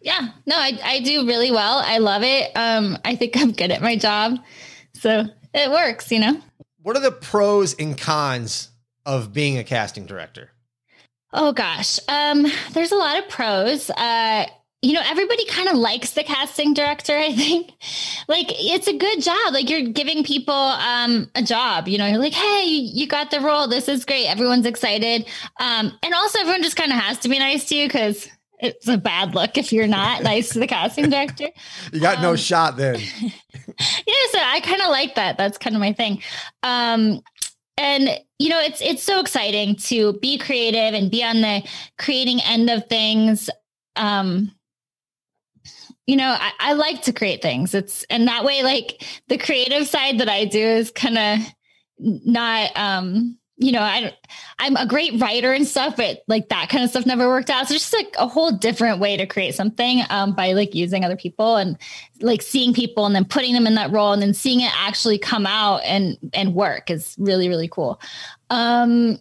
Yeah, 0.01 0.29
no, 0.45 0.55
I, 0.55 0.79
I 0.81 0.99
do 1.01 1.27
really 1.27 1.51
well. 1.51 1.79
I 1.85 1.97
love 1.97 2.23
it. 2.23 2.51
Um, 2.55 2.97
I 3.03 3.17
think 3.17 3.35
I'm 3.35 3.51
good 3.51 3.71
at 3.71 3.81
my 3.81 3.97
job. 3.97 4.37
So 4.93 5.25
it 5.53 5.71
works, 5.71 6.11
you 6.11 6.19
know. 6.19 6.39
What 6.81 6.95
are 6.95 7.01
the 7.01 7.11
pros 7.11 7.73
and 7.73 7.97
cons 7.97 8.69
of 9.05 9.33
being 9.33 9.57
a 9.57 9.63
casting 9.63 10.05
director? 10.05 10.51
Oh 11.33 11.51
gosh, 11.51 11.99
um, 12.07 12.45
there's 12.71 12.91
a 12.91 12.95
lot 12.95 13.19
of 13.19 13.29
pros. 13.29 13.89
Uh, 13.89 14.45
you 14.81 14.93
know, 14.93 15.01
everybody 15.03 15.43
kind 15.45 15.67
of 15.67 15.75
likes 15.75 16.11
the 16.11 16.23
casting 16.23 16.73
director. 16.73 17.17
I 17.17 17.33
think, 17.33 17.71
like, 18.27 18.47
it's 18.49 18.87
a 18.87 18.97
good 18.97 19.21
job. 19.21 19.53
Like, 19.53 19.69
you're 19.69 19.89
giving 19.89 20.23
people 20.23 20.53
um, 20.53 21.29
a 21.35 21.41
job. 21.41 21.87
You 21.87 21.97
know, 21.97 22.05
you're 22.05 22.19
like, 22.19 22.33
hey, 22.33 22.65
you 22.65 23.07
got 23.07 23.31
the 23.31 23.41
role. 23.41 23.67
This 23.67 23.89
is 23.89 24.05
great. 24.05 24.27
Everyone's 24.27 24.65
excited, 24.65 25.25
um, 25.59 25.91
and 26.03 26.13
also 26.13 26.39
everyone 26.39 26.63
just 26.63 26.77
kind 26.77 26.91
of 26.91 26.99
has 26.99 27.19
to 27.19 27.29
be 27.29 27.39
nice 27.39 27.65
to 27.65 27.75
you 27.75 27.87
because 27.87 28.27
it's 28.59 28.87
a 28.87 28.97
bad 28.97 29.35
look 29.35 29.57
if 29.57 29.71
you're 29.71 29.87
not 29.87 30.23
nice 30.23 30.49
to 30.49 30.59
the 30.59 30.67
casting 30.67 31.09
director. 31.09 31.49
you 31.93 31.99
got 31.99 32.17
um, 32.17 32.23
no 32.23 32.35
shot 32.35 32.77
then. 32.77 32.99
yeah, 33.21 34.25
so 34.31 34.39
I 34.39 34.61
kind 34.63 34.81
of 34.81 34.89
like 34.89 35.15
that. 35.15 35.37
That's 35.37 35.57
kind 35.57 35.75
of 35.75 35.79
my 35.79 35.93
thing. 35.93 36.21
Um, 36.63 37.21
and 37.77 38.09
you 38.39 38.49
know, 38.49 38.59
it's 38.59 38.81
it's 38.81 39.03
so 39.03 39.19
exciting 39.19 39.75
to 39.75 40.13
be 40.13 40.37
creative 40.37 40.93
and 40.93 41.11
be 41.11 41.23
on 41.23 41.41
the 41.41 41.67
creating 41.99 42.41
end 42.41 42.69
of 42.69 42.87
things. 42.87 43.49
Um, 43.95 44.51
you 46.07 46.15
know, 46.15 46.35
I, 46.39 46.51
I 46.59 46.73
like 46.73 47.03
to 47.03 47.13
create 47.13 47.41
things. 47.41 47.75
It's 47.75 48.03
and 48.09 48.27
that 48.27 48.43
way, 48.43 48.63
like 48.63 49.05
the 49.27 49.37
creative 49.37 49.87
side 49.87 50.19
that 50.19 50.29
I 50.29 50.45
do 50.45 50.59
is 50.59 50.89
kind 50.89 51.17
of 51.17 51.39
not 51.99 52.71
um 52.75 53.37
you 53.57 53.71
know, 53.71 53.81
I 53.81 54.15
I'm 54.59 54.75
a 54.75 54.85
great 54.85 55.19
writer 55.19 55.51
and 55.51 55.67
stuff, 55.67 55.97
but 55.97 56.23
like 56.27 56.49
that 56.49 56.69
kind 56.69 56.83
of 56.83 56.91
stuff 56.91 57.05
never 57.05 57.27
worked 57.27 57.49
out. 57.49 57.67
So 57.67 57.73
just 57.73 57.93
like 57.93 58.15
a 58.17 58.27
whole 58.27 58.51
different 58.51 58.99
way 58.99 59.17
to 59.17 59.25
create 59.25 59.55
something 59.55 60.03
um, 60.09 60.33
by 60.33 60.53
like 60.53 60.75
using 60.75 61.03
other 61.03 61.17
people 61.17 61.55
and 61.55 61.77
like 62.21 62.43
seeing 62.43 62.73
people 62.73 63.05
and 63.05 63.15
then 63.15 63.25
putting 63.25 63.53
them 63.53 63.65
in 63.65 63.75
that 63.75 63.91
role 63.91 64.13
and 64.13 64.21
then 64.21 64.33
seeing 64.33 64.61
it 64.61 64.71
actually 64.75 65.17
come 65.17 65.47
out 65.47 65.81
and 65.85 66.17
and 66.33 66.53
work 66.53 66.91
is 66.91 67.15
really 67.17 67.49
really 67.49 67.67
cool. 67.67 67.99
Um, 68.51 69.19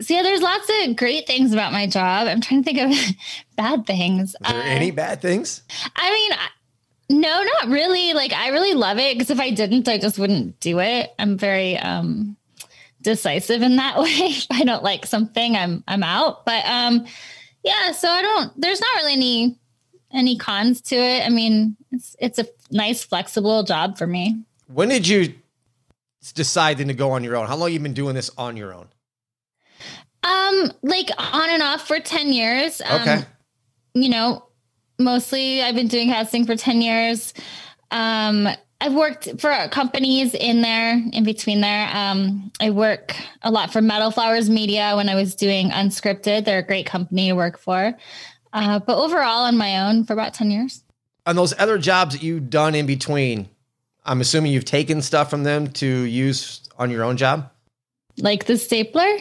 so 0.00 0.14
yeah, 0.14 0.22
there's 0.22 0.42
lots 0.42 0.68
of 0.82 0.96
great 0.96 1.26
things 1.26 1.52
about 1.52 1.72
my 1.72 1.86
job. 1.86 2.26
I'm 2.26 2.40
trying 2.40 2.64
to 2.64 2.72
think 2.72 2.80
of 2.80 3.16
bad 3.56 3.86
things. 3.86 4.34
Are 4.44 4.52
there 4.52 4.62
uh, 4.62 4.66
any 4.66 4.90
bad 4.92 5.20
things? 5.20 5.62
I 5.94 6.10
mean, 6.10 7.20
no, 7.20 7.42
not 7.42 7.68
really. 7.68 8.14
Like 8.14 8.32
I 8.32 8.48
really 8.48 8.74
love 8.74 8.98
it 8.98 9.14
because 9.14 9.30
if 9.30 9.40
I 9.40 9.50
didn't, 9.50 9.88
I 9.88 9.98
just 9.98 10.18
wouldn't 10.18 10.58
do 10.60 10.80
it. 10.80 11.10
I'm 11.18 11.36
very 11.36 11.76
um 11.76 12.36
decisive 13.04 13.62
in 13.62 13.76
that 13.76 13.98
way. 14.00 14.08
if 14.08 14.46
I 14.50 14.64
don't 14.64 14.82
like 14.82 15.06
something, 15.06 15.56
I'm 15.56 15.84
I'm 15.86 16.02
out. 16.02 16.44
But 16.44 16.64
um 16.66 17.06
yeah, 17.62 17.92
so 17.92 18.08
I 18.08 18.22
don't 18.22 18.60
there's 18.60 18.80
not 18.80 18.96
really 18.96 19.12
any 19.12 19.58
any 20.12 20.36
cons 20.36 20.80
to 20.82 20.96
it. 20.96 21.24
I 21.24 21.28
mean, 21.28 21.76
it's 21.92 22.16
it's 22.18 22.38
a 22.40 22.46
nice 22.72 23.04
flexible 23.04 23.62
job 23.62 23.96
for 23.96 24.06
me. 24.06 24.42
When 24.66 24.88
did 24.88 25.06
you 25.06 25.34
decide 26.34 26.78
to 26.78 26.92
go 26.94 27.12
on 27.12 27.22
your 27.22 27.36
own? 27.36 27.46
How 27.46 27.56
long 27.56 27.70
you 27.70 27.78
been 27.78 27.94
doing 27.94 28.14
this 28.14 28.30
on 28.36 28.56
your 28.56 28.74
own? 28.74 28.88
Um 30.24 30.72
like 30.82 31.10
on 31.18 31.50
and 31.50 31.62
off 31.62 31.86
for 31.86 32.00
10 32.00 32.32
years. 32.32 32.80
Um, 32.84 33.00
okay. 33.02 33.24
You 33.92 34.08
know, 34.08 34.46
mostly 34.98 35.62
I've 35.62 35.74
been 35.74 35.88
doing 35.88 36.08
casting 36.08 36.46
for 36.46 36.56
10 36.56 36.80
years. 36.80 37.34
Um 37.90 38.48
I've 38.84 38.92
worked 38.92 39.40
for 39.40 39.50
companies 39.70 40.34
in 40.34 40.60
there, 40.60 41.02
in 41.14 41.24
between 41.24 41.62
there. 41.62 41.88
Um, 41.90 42.52
I 42.60 42.68
work 42.68 43.16
a 43.40 43.50
lot 43.50 43.72
for 43.72 43.80
Meadow 43.80 44.10
Flowers 44.10 44.50
Media 44.50 44.92
when 44.94 45.08
I 45.08 45.14
was 45.14 45.34
doing 45.34 45.70
unscripted. 45.70 46.44
They're 46.44 46.58
a 46.58 46.62
great 46.62 46.84
company 46.84 47.28
to 47.28 47.34
work 47.34 47.58
for. 47.58 47.94
Uh, 48.52 48.80
but 48.80 48.98
overall, 48.98 49.44
on 49.44 49.56
my 49.56 49.88
own 49.88 50.04
for 50.04 50.12
about 50.12 50.34
10 50.34 50.50
years. 50.50 50.84
On 51.24 51.34
those 51.34 51.58
other 51.58 51.78
jobs 51.78 52.14
that 52.14 52.22
you've 52.22 52.50
done 52.50 52.74
in 52.74 52.84
between, 52.84 53.48
I'm 54.04 54.20
assuming 54.20 54.52
you've 54.52 54.66
taken 54.66 55.00
stuff 55.00 55.30
from 55.30 55.44
them 55.44 55.68
to 55.68 55.86
use 55.86 56.68
on 56.78 56.90
your 56.90 57.04
own 57.04 57.16
job? 57.16 57.50
Like 58.18 58.44
the 58.44 58.58
stapler? 58.58 59.16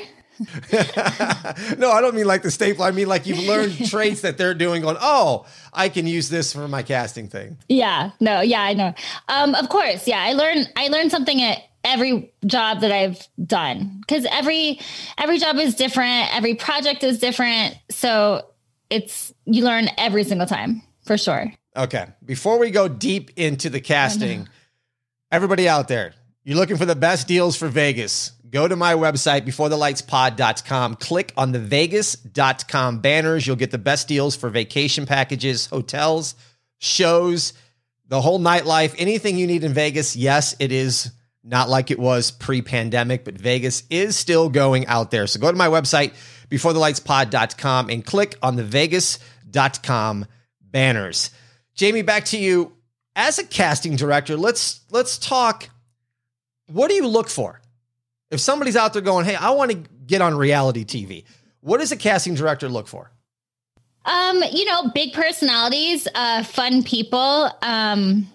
no, 1.78 1.92
I 1.92 2.02
don't 2.02 2.16
mean 2.16 2.26
like 2.26 2.44
the 2.44 2.52
staple. 2.52 2.84
I 2.84 2.92
mean 2.92 3.08
like 3.08 3.26
you've 3.26 3.46
learned 3.46 3.86
traits 3.90 4.22
that 4.22 4.38
they're 4.38 4.54
doing. 4.54 4.82
Going, 4.82 4.98
oh, 5.00 5.46
I 5.72 5.90
can 5.90 6.08
use 6.08 6.30
this 6.30 6.54
for 6.54 6.68
my 6.68 6.84
casting 6.84 7.28
thing. 7.28 7.58
Yeah, 7.70 8.12
no, 8.20 8.42
yeah, 8.42 8.62
I 8.62 8.74
know. 8.74 8.94
Um, 9.28 9.56
of 9.56 9.70
course, 9.70 10.08
yeah. 10.08 10.20
I 10.22 10.34
learn. 10.34 10.66
I 10.76 10.88
learned 10.88 11.12
something 11.12 11.42
at 11.42 11.60
every 11.84 12.32
job 12.46 12.82
that 12.82 12.92
I've 12.92 13.28
done 13.46 14.02
because 14.02 14.26
every 14.32 14.80
every 15.18 15.38
job 15.40 15.58
is 15.58 15.76
different. 15.76 16.34
Every 16.36 16.56
project 16.56 17.04
is 17.04 17.20
different. 17.20 17.78
So 17.90 18.48
it's 18.90 19.34
you 19.46 19.64
learn 19.64 19.90
every 19.98 20.24
single 20.24 20.48
time 20.48 20.82
for 21.06 21.18
sure. 21.18 21.54
Okay. 21.76 22.08
Before 22.24 22.60
we 22.60 22.72
go 22.72 22.88
deep 22.88 23.32
into 23.36 23.70
the 23.70 23.82
casting, 23.82 24.48
everybody 25.32 25.68
out 25.68 25.88
there, 25.88 26.14
you're 26.44 26.58
looking 26.58 26.78
for 26.78 26.86
the 26.86 26.96
best 26.96 27.28
deals 27.28 27.56
for 27.56 27.68
Vegas 27.68 28.32
go 28.54 28.68
to 28.68 28.76
my 28.76 28.94
website, 28.94 29.42
beforethelightspod.com, 29.42 30.96
click 30.96 31.34
on 31.36 31.52
the 31.52 31.60
vegas.com 31.60 33.00
banners. 33.00 33.46
You'll 33.46 33.56
get 33.56 33.72
the 33.72 33.80
best 33.80 34.08
deals 34.08 34.36
for 34.36 34.50
vacation 34.50 35.08
packages, 35.08 35.66
hotels, 35.66 36.36
shows, 36.78 37.54
the 38.08 38.22
whole 38.22 38.40
nightlife, 38.40 38.94
anything 39.00 39.38
you 39.38 39.48
need 39.48 39.64
in 39.64 39.74
Vegas. 39.74 40.16
Yes, 40.16 40.56
it 40.60 40.72
is 40.72 41.12
not 41.44 41.68
like 41.68 41.90
it 41.90 41.98
was 41.98 42.30
pre 42.30 42.62
pandemic, 42.62 43.26
but 43.26 43.36
Vegas 43.36 43.84
is 43.90 44.16
still 44.16 44.50
going 44.50 44.86
out 44.86 45.10
there. 45.10 45.26
So 45.26 45.40
go 45.40 45.52
to 45.52 45.58
my 45.58 45.68
website, 45.68 46.14
beforethelightspod.com, 46.50 47.90
and 47.90 48.06
click 48.06 48.38
on 48.44 48.56
the 48.56 48.64
vegas.com 48.64 50.26
banners. 50.62 51.32
Jaimie, 51.76 52.06
back 52.06 52.26
to 52.26 52.38
you. 52.38 52.74
As 53.16 53.40
a 53.40 53.44
casting 53.44 53.96
director, 53.96 54.38
let's 54.38 54.82
let's 54.92 55.18
talk. 55.18 55.70
What 56.68 56.90
do 56.90 56.96
you 56.96 57.08
look 57.08 57.30
for? 57.30 57.63
If 58.34 58.40
somebody's 58.40 58.76
out 58.76 58.94
there 58.94 59.02
going, 59.02 59.26
"Hey, 59.26 59.36
I 59.36 59.52
want 59.52 59.72
to 59.72 59.78
get 60.08 60.22
on 60.22 60.36
reality 60.36 60.84
TV," 60.84 61.24
what 61.62 61.80
does 61.80 61.92
a 61.92 61.96
casting 61.96 62.34
director 62.34 62.68
look 62.68 62.88
for? 62.88 63.12
Um, 64.06 64.44
you 64.52 64.66
know, 64.66 64.90
big 64.90 65.14
personalities, 65.14 66.08
uh, 66.16 66.44
fun 66.44 66.82
people. 66.82 67.52
Um, 67.62 68.28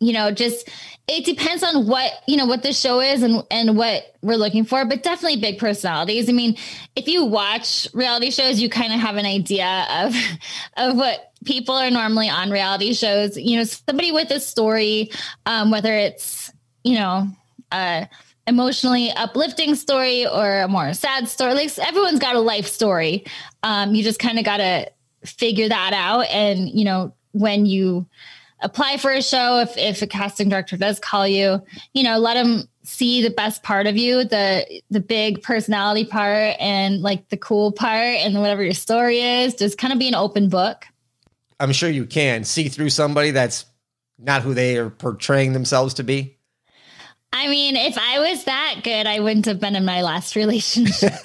you 0.00 0.12
know, 0.12 0.32
just 0.32 0.68
it 1.06 1.24
depends 1.24 1.62
on 1.62 1.86
what 1.86 2.10
you 2.26 2.36
know 2.36 2.46
what 2.46 2.64
the 2.64 2.72
show 2.72 3.00
is 3.00 3.22
and 3.22 3.44
and 3.48 3.76
what 3.76 4.02
we're 4.22 4.36
looking 4.36 4.64
for, 4.64 4.84
but 4.84 5.04
definitely 5.04 5.40
big 5.40 5.58
personalities. 5.58 6.28
I 6.28 6.32
mean, 6.32 6.56
if 6.96 7.06
you 7.06 7.24
watch 7.24 7.86
reality 7.94 8.32
shows, 8.32 8.60
you 8.60 8.68
kind 8.68 8.92
of 8.92 8.98
have 8.98 9.16
an 9.16 9.26
idea 9.26 9.86
of 9.88 10.14
of 10.76 10.96
what 10.96 11.30
people 11.44 11.76
are 11.76 11.90
normally 11.90 12.28
on 12.28 12.50
reality 12.50 12.92
shows. 12.92 13.36
You 13.36 13.58
know, 13.58 13.64
somebody 13.64 14.10
with 14.10 14.32
a 14.32 14.40
story, 14.40 15.12
um, 15.46 15.70
whether 15.70 15.94
it's 15.94 16.52
you 16.82 16.96
know. 16.96 17.28
Uh, 17.70 18.04
emotionally 18.46 19.10
uplifting 19.12 19.74
story 19.74 20.26
or 20.26 20.62
a 20.62 20.68
more 20.68 20.92
sad 20.94 21.28
story. 21.28 21.54
Like 21.54 21.78
everyone's 21.78 22.18
got 22.18 22.36
a 22.36 22.40
life 22.40 22.66
story. 22.66 23.24
Um, 23.62 23.94
you 23.94 24.02
just 24.02 24.18
kind 24.18 24.38
of 24.38 24.44
got 24.44 24.58
to 24.58 24.90
figure 25.24 25.68
that 25.68 25.92
out. 25.94 26.26
And, 26.28 26.68
you 26.68 26.84
know, 26.84 27.14
when 27.32 27.66
you 27.66 28.06
apply 28.60 28.98
for 28.98 29.10
a 29.10 29.22
show, 29.22 29.60
if, 29.60 29.76
if 29.76 30.02
a 30.02 30.06
casting 30.06 30.48
director 30.48 30.76
does 30.76 31.00
call 31.00 31.26
you, 31.26 31.62
you 31.92 32.02
know, 32.02 32.18
let 32.18 32.34
them 32.34 32.68
see 32.82 33.22
the 33.22 33.30
best 33.30 33.62
part 33.62 33.86
of 33.86 33.96
you, 33.96 34.24
the, 34.24 34.82
the 34.90 35.00
big 35.00 35.42
personality 35.42 36.04
part 36.04 36.56
and 36.60 37.00
like 37.00 37.28
the 37.30 37.36
cool 37.36 37.72
part 37.72 38.18
and 38.20 38.38
whatever 38.38 38.62
your 38.62 38.74
story 38.74 39.20
is, 39.20 39.54
just 39.54 39.78
kind 39.78 39.92
of 39.92 39.98
be 39.98 40.08
an 40.08 40.14
open 40.14 40.48
book. 40.48 40.84
I'm 41.60 41.72
sure 41.72 41.88
you 41.88 42.04
can 42.04 42.44
see 42.44 42.68
through 42.68 42.90
somebody 42.90 43.30
that's 43.30 43.64
not 44.18 44.42
who 44.42 44.54
they 44.54 44.76
are 44.76 44.90
portraying 44.90 45.54
themselves 45.54 45.94
to 45.94 46.02
be. 46.02 46.33
I 47.36 47.48
mean, 47.48 47.74
if 47.74 47.98
I 47.98 48.20
was 48.20 48.44
that 48.44 48.82
good, 48.84 49.08
I 49.08 49.18
wouldn't 49.18 49.46
have 49.46 49.58
been 49.58 49.74
in 49.74 49.84
my 49.84 50.02
last 50.02 50.36
relationship. 50.36 51.12
So. 51.12 51.24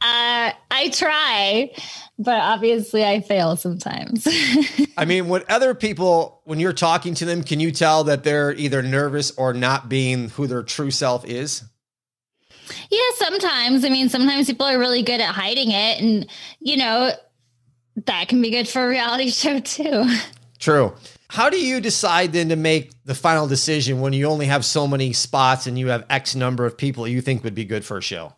uh, 0.00 0.52
I 0.70 0.90
try, 0.92 1.72
but 2.20 2.40
obviously 2.40 3.04
I 3.04 3.20
fail 3.20 3.56
sometimes. 3.56 4.28
I 4.96 5.04
mean, 5.06 5.26
when 5.26 5.42
other 5.48 5.74
people, 5.74 6.40
when 6.44 6.60
you're 6.60 6.72
talking 6.72 7.14
to 7.16 7.24
them, 7.24 7.42
can 7.42 7.58
you 7.58 7.72
tell 7.72 8.04
that 8.04 8.22
they're 8.22 8.52
either 8.52 8.80
nervous 8.80 9.32
or 9.32 9.52
not 9.52 9.88
being 9.88 10.28
who 10.30 10.46
their 10.46 10.62
true 10.62 10.92
self 10.92 11.24
is? 11.26 11.64
Yeah, 12.90 13.00
sometimes. 13.16 13.84
I 13.84 13.88
mean, 13.88 14.08
sometimes 14.08 14.46
people 14.46 14.66
are 14.66 14.78
really 14.78 15.02
good 15.02 15.20
at 15.20 15.34
hiding 15.34 15.72
it. 15.72 16.00
And, 16.00 16.28
you 16.60 16.76
know, 16.76 17.10
that 18.04 18.28
can 18.28 18.40
be 18.40 18.50
good 18.50 18.68
for 18.68 18.84
a 18.84 18.88
reality 18.88 19.30
show 19.32 19.58
too. 19.58 20.04
True. 20.60 20.94
How 21.28 21.50
do 21.50 21.58
you 21.58 21.80
decide 21.80 22.32
then 22.32 22.48
to 22.50 22.56
make 22.56 22.92
the 23.04 23.14
final 23.14 23.48
decision 23.48 24.00
when 24.00 24.12
you 24.12 24.26
only 24.26 24.46
have 24.46 24.64
so 24.64 24.86
many 24.86 25.12
spots 25.12 25.66
and 25.66 25.78
you 25.78 25.88
have 25.88 26.06
X 26.08 26.34
number 26.34 26.64
of 26.64 26.78
people 26.78 27.08
you 27.08 27.20
think 27.20 27.42
would 27.42 27.54
be 27.54 27.64
good 27.64 27.84
for 27.84 27.98
a 27.98 28.02
show? 28.02 28.34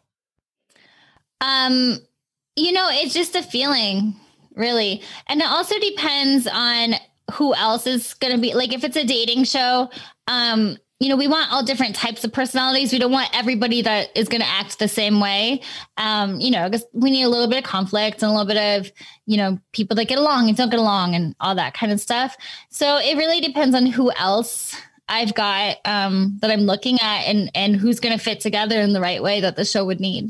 Um, 1.40 1.98
you 2.56 2.72
know, 2.72 2.88
it's 2.90 3.14
just 3.14 3.34
a 3.36 3.42
feeling, 3.42 4.16
really. 4.54 5.02
And 5.28 5.40
it 5.40 5.46
also 5.46 5.78
depends 5.78 6.46
on 6.46 6.94
who 7.32 7.54
else 7.54 7.86
is 7.86 8.14
going 8.14 8.34
to 8.34 8.40
be 8.40 8.54
like 8.54 8.72
if 8.72 8.84
it's 8.84 8.96
a 8.96 9.04
dating 9.04 9.44
show, 9.44 9.90
um 10.26 10.78
you 11.00 11.08
know, 11.08 11.16
we 11.16 11.28
want 11.28 11.52
all 11.52 11.62
different 11.62 11.94
types 11.94 12.24
of 12.24 12.32
personalities. 12.32 12.92
We 12.92 12.98
don't 12.98 13.12
want 13.12 13.30
everybody 13.32 13.82
that 13.82 14.16
is 14.16 14.28
going 14.28 14.40
to 14.40 14.48
act 14.48 14.80
the 14.80 14.88
same 14.88 15.20
way. 15.20 15.62
Um, 15.96 16.40
you 16.40 16.50
know, 16.50 16.68
because 16.68 16.84
we 16.92 17.10
need 17.10 17.22
a 17.22 17.28
little 17.28 17.48
bit 17.48 17.58
of 17.58 17.64
conflict 17.64 18.22
and 18.22 18.30
a 18.30 18.32
little 18.32 18.46
bit 18.46 18.80
of, 18.80 18.90
you 19.24 19.36
know, 19.36 19.60
people 19.72 19.94
that 19.96 20.06
get 20.06 20.18
along 20.18 20.48
and 20.48 20.56
don't 20.56 20.70
get 20.70 20.80
along 20.80 21.14
and 21.14 21.36
all 21.40 21.54
that 21.54 21.74
kind 21.74 21.92
of 21.92 22.00
stuff. 22.00 22.36
So 22.70 22.96
it 22.96 23.16
really 23.16 23.40
depends 23.40 23.76
on 23.76 23.86
who 23.86 24.10
else 24.12 24.74
I've 25.08 25.34
got 25.34 25.76
um, 25.84 26.38
that 26.40 26.50
I'm 26.50 26.62
looking 26.62 26.98
at 27.00 27.22
and 27.22 27.50
and 27.54 27.76
who's 27.76 28.00
going 28.00 28.16
to 28.16 28.22
fit 28.22 28.40
together 28.40 28.80
in 28.80 28.92
the 28.92 29.00
right 29.00 29.22
way 29.22 29.40
that 29.40 29.56
the 29.56 29.64
show 29.64 29.84
would 29.84 30.00
need. 30.00 30.28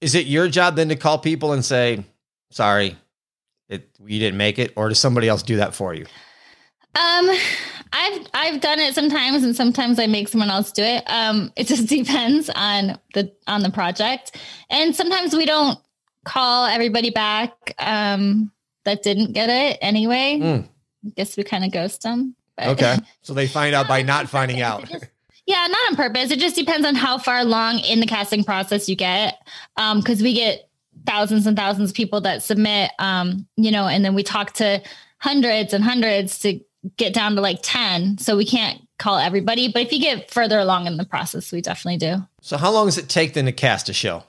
Is 0.00 0.14
it 0.14 0.26
your 0.26 0.48
job 0.48 0.76
then 0.76 0.90
to 0.90 0.96
call 0.96 1.18
people 1.18 1.52
and 1.52 1.64
say, 1.64 2.04
"Sorry, 2.50 2.96
it 3.68 3.88
you 4.04 4.20
didn't 4.20 4.38
make 4.38 4.58
it," 4.58 4.72
or 4.76 4.88
does 4.88 4.98
somebody 4.98 5.28
else 5.28 5.42
do 5.42 5.56
that 5.56 5.74
for 5.74 5.92
you? 5.92 6.06
Um, 6.94 7.30
I've 7.92 8.26
I've 8.32 8.60
done 8.60 8.78
it 8.78 8.94
sometimes, 8.94 9.42
and 9.42 9.54
sometimes 9.54 9.98
I 9.98 10.06
make 10.06 10.28
someone 10.28 10.50
else 10.50 10.72
do 10.72 10.82
it. 10.82 11.02
Um, 11.06 11.52
it 11.56 11.66
just 11.66 11.86
depends 11.88 12.50
on 12.50 12.98
the 13.14 13.32
on 13.46 13.62
the 13.62 13.70
project, 13.70 14.36
and 14.68 14.94
sometimes 14.94 15.34
we 15.34 15.46
don't 15.46 15.78
call 16.24 16.66
everybody 16.66 17.10
back 17.10 17.52
um, 17.78 18.52
that 18.84 19.02
didn't 19.02 19.32
get 19.32 19.48
it 19.48 19.78
anyway. 19.80 20.38
Mm. 20.40 20.68
I 21.06 21.10
guess 21.16 21.36
we 21.36 21.44
kind 21.44 21.64
of 21.64 21.72
ghost 21.72 22.02
them. 22.02 22.36
But. 22.56 22.68
Okay, 22.68 22.96
so 23.22 23.34
they 23.34 23.46
find 23.46 23.74
out 23.74 23.88
by 23.88 24.02
not 24.02 24.28
finding 24.28 24.60
out. 24.60 24.88
Just, 24.88 25.06
yeah, 25.46 25.66
not 25.68 25.90
on 25.90 25.96
purpose. 25.96 26.30
It 26.30 26.38
just 26.38 26.56
depends 26.56 26.86
on 26.86 26.94
how 26.94 27.18
far 27.18 27.38
along 27.38 27.80
in 27.80 28.00
the 28.00 28.06
casting 28.06 28.44
process 28.44 28.88
you 28.88 28.94
get, 28.94 29.38
because 29.74 30.20
um, 30.20 30.24
we 30.24 30.34
get 30.34 30.68
thousands 31.06 31.46
and 31.46 31.56
thousands 31.56 31.90
of 31.90 31.96
people 31.96 32.20
that 32.20 32.42
submit. 32.42 32.92
Um, 32.98 33.48
you 33.56 33.72
know, 33.72 33.88
and 33.88 34.04
then 34.04 34.14
we 34.14 34.22
talk 34.22 34.52
to 34.54 34.80
hundreds 35.18 35.72
and 35.74 35.82
hundreds 35.82 36.38
to 36.40 36.60
get 36.96 37.12
down 37.12 37.34
to 37.36 37.40
like 37.40 37.58
10. 37.62 38.18
So 38.18 38.36
we 38.36 38.44
can't 38.44 38.80
call 38.98 39.18
everybody, 39.18 39.70
but 39.72 39.82
if 39.82 39.92
you 39.92 40.00
get 40.00 40.30
further 40.30 40.58
along 40.58 40.86
in 40.86 40.96
the 40.96 41.04
process, 41.04 41.52
we 41.52 41.60
definitely 41.60 41.98
do. 41.98 42.26
So 42.42 42.56
how 42.56 42.70
long 42.70 42.86
does 42.86 42.98
it 42.98 43.08
take 43.08 43.34
then 43.34 43.46
to 43.46 43.52
cast 43.52 43.88
a 43.88 43.92
show? 43.92 44.24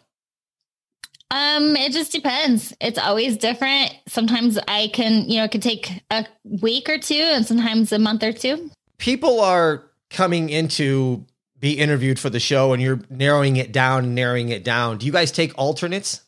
Um, 1.29 1.77
it 1.77 1.93
just 1.93 2.11
depends. 2.11 2.73
It's 2.81 2.99
always 2.99 3.37
different. 3.37 3.95
Sometimes 4.07 4.59
I 4.67 4.89
can, 4.89 5.29
you 5.29 5.37
know, 5.37 5.45
it 5.45 5.51
could 5.51 5.61
take 5.61 6.03
a 6.09 6.25
week 6.43 6.89
or 6.89 6.97
two 6.97 7.15
and 7.15 7.45
sometimes 7.45 7.93
a 7.93 7.99
month 7.99 8.23
or 8.23 8.33
two. 8.33 8.69
People 8.97 9.39
are 9.39 9.83
coming 10.09 10.49
into 10.49 11.25
be 11.57 11.77
interviewed 11.77 12.19
for 12.19 12.29
the 12.29 12.39
show 12.39 12.73
and 12.73 12.81
you're 12.81 12.99
narrowing 13.09 13.55
it 13.55 13.71
down 13.71 14.03
and 14.03 14.15
narrowing 14.15 14.49
it 14.49 14.65
down. 14.65 14.97
Do 14.97 15.05
you 15.05 15.11
guys 15.11 15.31
take 15.31 15.57
alternates? 15.57 16.21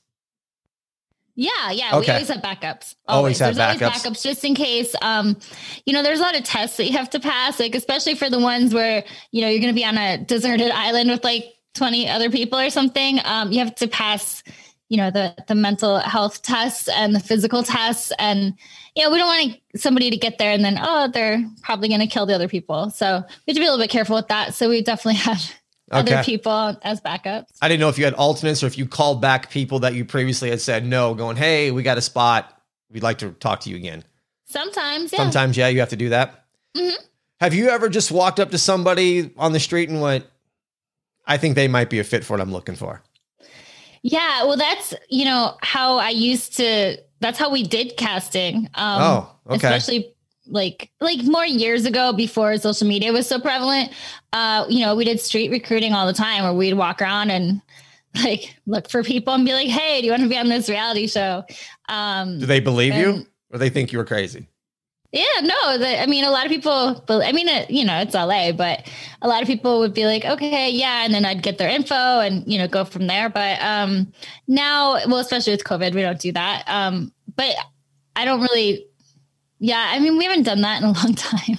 Yeah, 1.35 1.71
yeah. 1.71 1.95
Okay. 1.95 2.07
We 2.07 2.13
always 2.13 2.27
have 2.29 2.41
backups. 2.41 2.95
Always 3.07 3.39
have 3.39 3.55
there's 3.55 3.79
backups. 3.79 3.81
always 3.81 4.03
backups 4.03 4.23
just 4.23 4.43
in 4.43 4.53
case. 4.53 4.95
Um, 5.01 5.37
you 5.85 5.93
know, 5.93 6.03
there's 6.03 6.19
a 6.19 6.21
lot 6.21 6.37
of 6.37 6.43
tests 6.43 6.77
that 6.77 6.85
you 6.85 6.93
have 6.97 7.09
to 7.11 7.19
pass, 7.19 7.59
like 7.59 7.73
especially 7.73 8.15
for 8.15 8.29
the 8.29 8.39
ones 8.39 8.73
where, 8.73 9.03
you 9.31 9.41
know, 9.41 9.49
you're 9.49 9.61
gonna 9.61 9.73
be 9.73 9.85
on 9.85 9.97
a 9.97 10.17
deserted 10.17 10.71
island 10.71 11.09
with 11.09 11.23
like 11.23 11.45
20 11.73 12.07
other 12.07 12.29
people 12.29 12.59
or 12.59 12.69
something. 12.69 13.19
Um, 13.23 13.51
you 13.51 13.59
have 13.59 13.73
to 13.75 13.87
pass, 13.87 14.43
you 14.89 14.97
know, 14.97 15.09
the 15.09 15.33
the 15.47 15.55
mental 15.55 15.97
health 15.97 16.43
tests 16.43 16.87
and 16.87 17.15
the 17.15 17.19
physical 17.19 17.63
tests. 17.63 18.11
And, 18.19 18.53
you 18.95 19.03
know, 19.03 19.09
we 19.09 19.17
don't 19.17 19.27
want 19.27 19.59
somebody 19.75 20.11
to 20.11 20.17
get 20.17 20.37
there 20.37 20.51
and 20.51 20.63
then, 20.63 20.77
oh, 20.79 21.09
they're 21.11 21.43
probably 21.63 21.89
gonna 21.89 22.05
kill 22.05 22.27
the 22.27 22.35
other 22.35 22.47
people. 22.47 22.91
So 22.91 23.23
we 23.47 23.51
have 23.51 23.55
to 23.55 23.59
be 23.59 23.65
a 23.65 23.71
little 23.71 23.83
bit 23.83 23.89
careful 23.89 24.15
with 24.15 24.27
that. 24.27 24.53
So 24.53 24.69
we 24.69 24.83
definitely 24.83 25.15
have 25.21 25.51
Okay. 25.93 26.13
other 26.13 26.23
people 26.23 26.77
as 26.83 26.99
backups. 27.01 27.45
I 27.61 27.67
didn't 27.67 27.79
know 27.81 27.89
if 27.89 27.97
you 27.97 28.05
had 28.05 28.13
alternates 28.15 28.63
or 28.63 28.67
if 28.67 28.77
you 28.77 28.85
called 28.85 29.21
back 29.21 29.49
people 29.49 29.79
that 29.79 29.93
you 29.93 30.05
previously 30.05 30.49
had 30.49 30.61
said 30.61 30.85
no, 30.85 31.13
going, 31.13 31.37
"Hey, 31.37 31.71
we 31.71 31.83
got 31.83 31.97
a 31.97 32.01
spot. 32.01 32.57
We'd 32.91 33.03
like 33.03 33.19
to 33.19 33.31
talk 33.31 33.61
to 33.61 33.69
you 33.69 33.75
again." 33.75 34.03
Sometimes, 34.45 35.11
yeah. 35.11 35.17
Sometimes, 35.17 35.57
yeah, 35.57 35.67
you 35.67 35.79
have 35.79 35.89
to 35.89 35.95
do 35.95 36.09
that. 36.09 36.45
Mhm. 36.77 36.93
Have 37.39 37.53
you 37.53 37.69
ever 37.69 37.89
just 37.89 38.11
walked 38.11 38.39
up 38.39 38.51
to 38.51 38.57
somebody 38.57 39.31
on 39.37 39.51
the 39.51 39.59
street 39.59 39.89
and 39.89 39.99
went, 40.01 40.25
"I 41.25 41.37
think 41.37 41.55
they 41.55 41.67
might 41.67 41.89
be 41.89 41.99
a 41.99 42.03
fit 42.03 42.23
for 42.23 42.33
what 42.33 42.41
I'm 42.41 42.51
looking 42.51 42.75
for"? 42.75 43.01
Yeah, 44.01 44.43
well, 44.43 44.57
that's 44.57 44.93
you 45.09 45.25
know 45.25 45.55
how 45.61 45.97
I 45.97 46.09
used 46.09 46.57
to. 46.57 46.97
That's 47.21 47.39
how 47.39 47.49
we 47.49 47.63
did 47.63 47.95
casting. 47.97 48.69
Um, 48.75 49.01
Oh, 49.01 49.29
okay. 49.47 49.55
Especially 49.75 50.13
like 50.47 50.91
like 50.99 51.23
more 51.23 51.45
years 51.45 51.85
ago 51.85 52.13
before 52.13 52.57
social 52.57 52.87
media 52.87 53.11
was 53.11 53.27
so 53.27 53.39
prevalent. 53.39 53.91
Uh, 54.31 54.65
you 54.69 54.79
know, 54.85 54.95
we 54.95 55.05
did 55.05 55.19
street 55.19 55.51
recruiting 55.51 55.93
all 55.93 56.07
the 56.07 56.13
time, 56.13 56.43
where 56.43 56.53
we'd 56.53 56.73
walk 56.73 57.01
around 57.01 57.31
and 57.31 57.61
like 58.23 58.55
look 58.65 58.89
for 58.89 59.03
people 59.03 59.33
and 59.33 59.45
be 59.45 59.53
like, 59.53 59.69
"Hey, 59.69 60.01
do 60.01 60.05
you 60.05 60.11
want 60.11 60.23
to 60.23 60.29
be 60.29 60.37
on 60.37 60.49
this 60.49 60.69
reality 60.69 61.07
show?" 61.07 61.43
Um, 61.89 62.39
Do 62.39 62.45
they 62.45 62.59
believe 62.59 62.93
you, 62.95 63.25
or 63.51 63.59
they 63.59 63.69
think 63.69 63.91
you 63.91 63.97
were 63.97 64.05
crazy? 64.05 64.47
yeah, 65.13 65.41
no, 65.43 65.77
the, 65.77 66.01
I 66.01 66.07
mean, 66.07 66.23
a 66.23 66.31
lot 66.31 66.45
of 66.45 66.51
people, 66.51 67.03
I 67.07 67.31
mean, 67.31 67.47
it, 67.47 67.69
you 67.69 67.85
know, 67.85 67.99
it's 67.99 68.15
LA, 68.15 68.51
but 68.51 68.89
a 69.21 69.27
lot 69.27 69.43
of 69.43 69.47
people 69.47 69.77
would 69.77 69.93
be 69.93 70.07
like, 70.07 70.25
okay, 70.25 70.71
yeah. 70.71 71.05
And 71.05 71.13
then 71.13 71.23
I'd 71.23 71.43
get 71.43 71.59
their 71.59 71.69
info 71.69 71.93
and, 71.93 72.43
you 72.51 72.57
know, 72.57 72.67
go 72.67 72.83
from 72.83 73.05
there. 73.05 73.29
But 73.29 73.61
um, 73.61 74.11
now, 74.47 74.93
well, 75.05 75.17
especially 75.17 75.53
with 75.53 75.65
COVID, 75.65 75.93
we 75.93 76.01
don't 76.01 76.19
do 76.19 76.31
that. 76.31 76.63
Um, 76.65 77.13
but 77.35 77.55
I 78.15 78.25
don't 78.25 78.41
really, 78.41 78.87
yeah, 79.63 79.91
I 79.93 79.99
mean, 79.99 80.17
we 80.17 80.25
haven't 80.25 80.43
done 80.43 80.59
that 80.61 80.81
in 80.81 80.89
a 80.89 80.91
long 81.01 81.15
time. 81.15 81.57